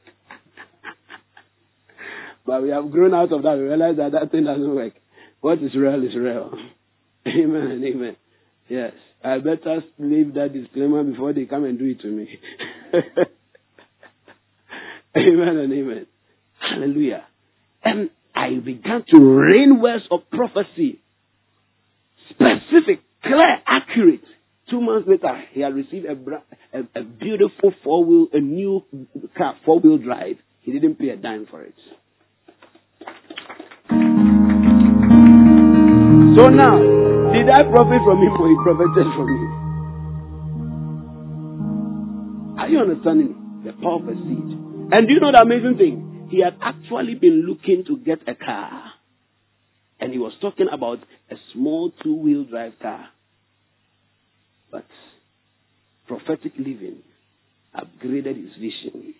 But 2.47 2.62
we 2.62 2.70
have 2.70 2.90
grown 2.90 3.14
out 3.14 3.32
of 3.32 3.43
that. 3.43 3.56
We 3.56 3.64
realize 3.64 3.97
that 3.97 4.12
that 4.12 4.31
thing 4.31 4.44
doesn't 4.44 4.74
work. 4.74 4.94
What 5.40 5.59
is 5.59 5.74
real 5.77 6.02
is 6.02 6.14
real. 6.16 6.52
Amen 7.27 7.70
and 7.70 7.85
amen. 7.85 8.16
Yes. 8.69 8.93
I 9.24 9.39
better 9.39 9.81
leave 9.98 10.35
that 10.35 10.52
disclaimer 10.52 11.05
before 11.05 11.32
they 11.32 11.44
come 11.44 11.64
and 11.64 11.78
do 11.78 11.85
it 11.85 12.01
to 12.01 12.09
me. 12.09 12.28
amen 15.16 15.56
and 15.56 15.73
amen. 15.73 16.06
Hallelujah. 16.59 17.24
And 17.85 18.10
I 18.35 18.59
began 18.64 19.05
to 19.12 19.20
rain 19.20 19.81
words 19.81 20.05
of 20.10 20.20
prophecy. 20.31 21.01
Specific, 22.31 23.01
clear, 23.23 23.59
accurate. 23.66 24.24
Two 24.70 24.81
months 24.81 25.06
later, 25.06 25.44
he 25.52 25.60
had 25.60 25.74
received 25.74 26.06
a, 26.06 26.16
a, 26.77 27.01
a 27.01 27.05
beautiful 27.05 27.73
four 27.85 28.05
wheel, 28.05 28.27
a 28.32 28.40
new 28.40 28.82
car, 29.36 29.55
four 29.64 29.81
wheel 29.81 29.98
drive. 29.98 30.36
He 30.62 30.73
didn't 30.73 30.97
pay 30.98 31.10
a 31.10 31.16
dime 31.16 31.47
for 31.51 31.62
it. 31.62 31.74
So 36.35 36.49
now, 36.49 36.79
did 37.35 37.47
I 37.51 37.63
profit 37.69 38.01
from 38.05 38.23
him 38.23 38.33
or 38.41 38.49
he 38.49 38.57
profited 38.65 39.07
from 39.15 39.27
me? 39.29 39.41
Are 42.59 42.69
you 42.71 42.79
understanding 42.79 43.63
the 43.67 43.73
power 43.73 43.97
of 43.97 44.09
a 44.09 44.15
seed? 44.15 44.49
And 44.93 45.07
do 45.07 45.13
you 45.13 45.21
know 45.21 45.31
the 45.31 45.43
amazing 45.43 45.77
thing? 45.77 46.29
He 46.31 46.41
had 46.41 46.55
actually 46.63 47.17
been 47.17 47.45
looking 47.47 47.85
to 47.87 47.99
get 47.99 48.27
a 48.27 48.35
car. 48.35 48.93
And 50.01 50.11
he 50.11 50.19
was 50.19 50.33
talking 50.41 50.69
about 50.73 51.01
a 51.31 51.35
small 51.53 51.93
two 52.03 52.15
wheel 52.15 52.45
drive 52.45 52.79
car. 52.81 53.09
But 54.71 54.87
prophetic 56.09 56.53
living 56.57 57.03
upgraded 57.77 58.37
his 58.43 58.55
vision 58.55 59.15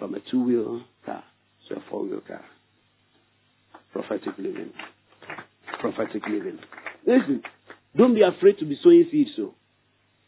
from 0.00 0.16
a 0.16 0.18
two 0.32 0.42
wheel 0.42 0.82
car 1.06 1.22
to 1.68 1.76
a 1.76 1.82
four 1.88 2.02
wheel 2.02 2.22
car. 2.26 2.44
Prophetic 3.92 4.36
living 4.36 4.72
prophetic 5.84 6.22
living. 6.26 6.58
Listen, 7.06 7.42
don't 7.94 8.14
be 8.14 8.22
afraid 8.22 8.58
to 8.58 8.64
be 8.64 8.78
sowing 8.82 9.06
seeds. 9.10 9.30
So, 9.36 9.54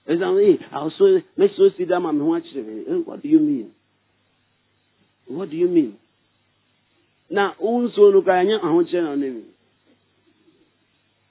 it's 0.06 0.20
hey, 0.20 0.66
I'll 0.72 0.92
sow, 0.98 1.18
let's 1.38 1.54
sow 1.56 1.70
seed. 1.78 1.90
I'm 1.90 2.04
watching. 2.26 2.84
Eh, 2.86 2.92
what 3.04 3.22
do 3.22 3.28
you 3.28 3.40
mean? 3.40 3.70
What 5.28 5.50
do 5.50 5.56
you 5.56 5.68
mean? 5.68 5.96
Now, 7.30 7.54
also 7.58 8.12
no 8.12 8.22
kaya 8.22 8.58
ahụ 8.62 8.90
chere 8.90 9.02
na 9.02 9.16
nemi. 9.16 9.44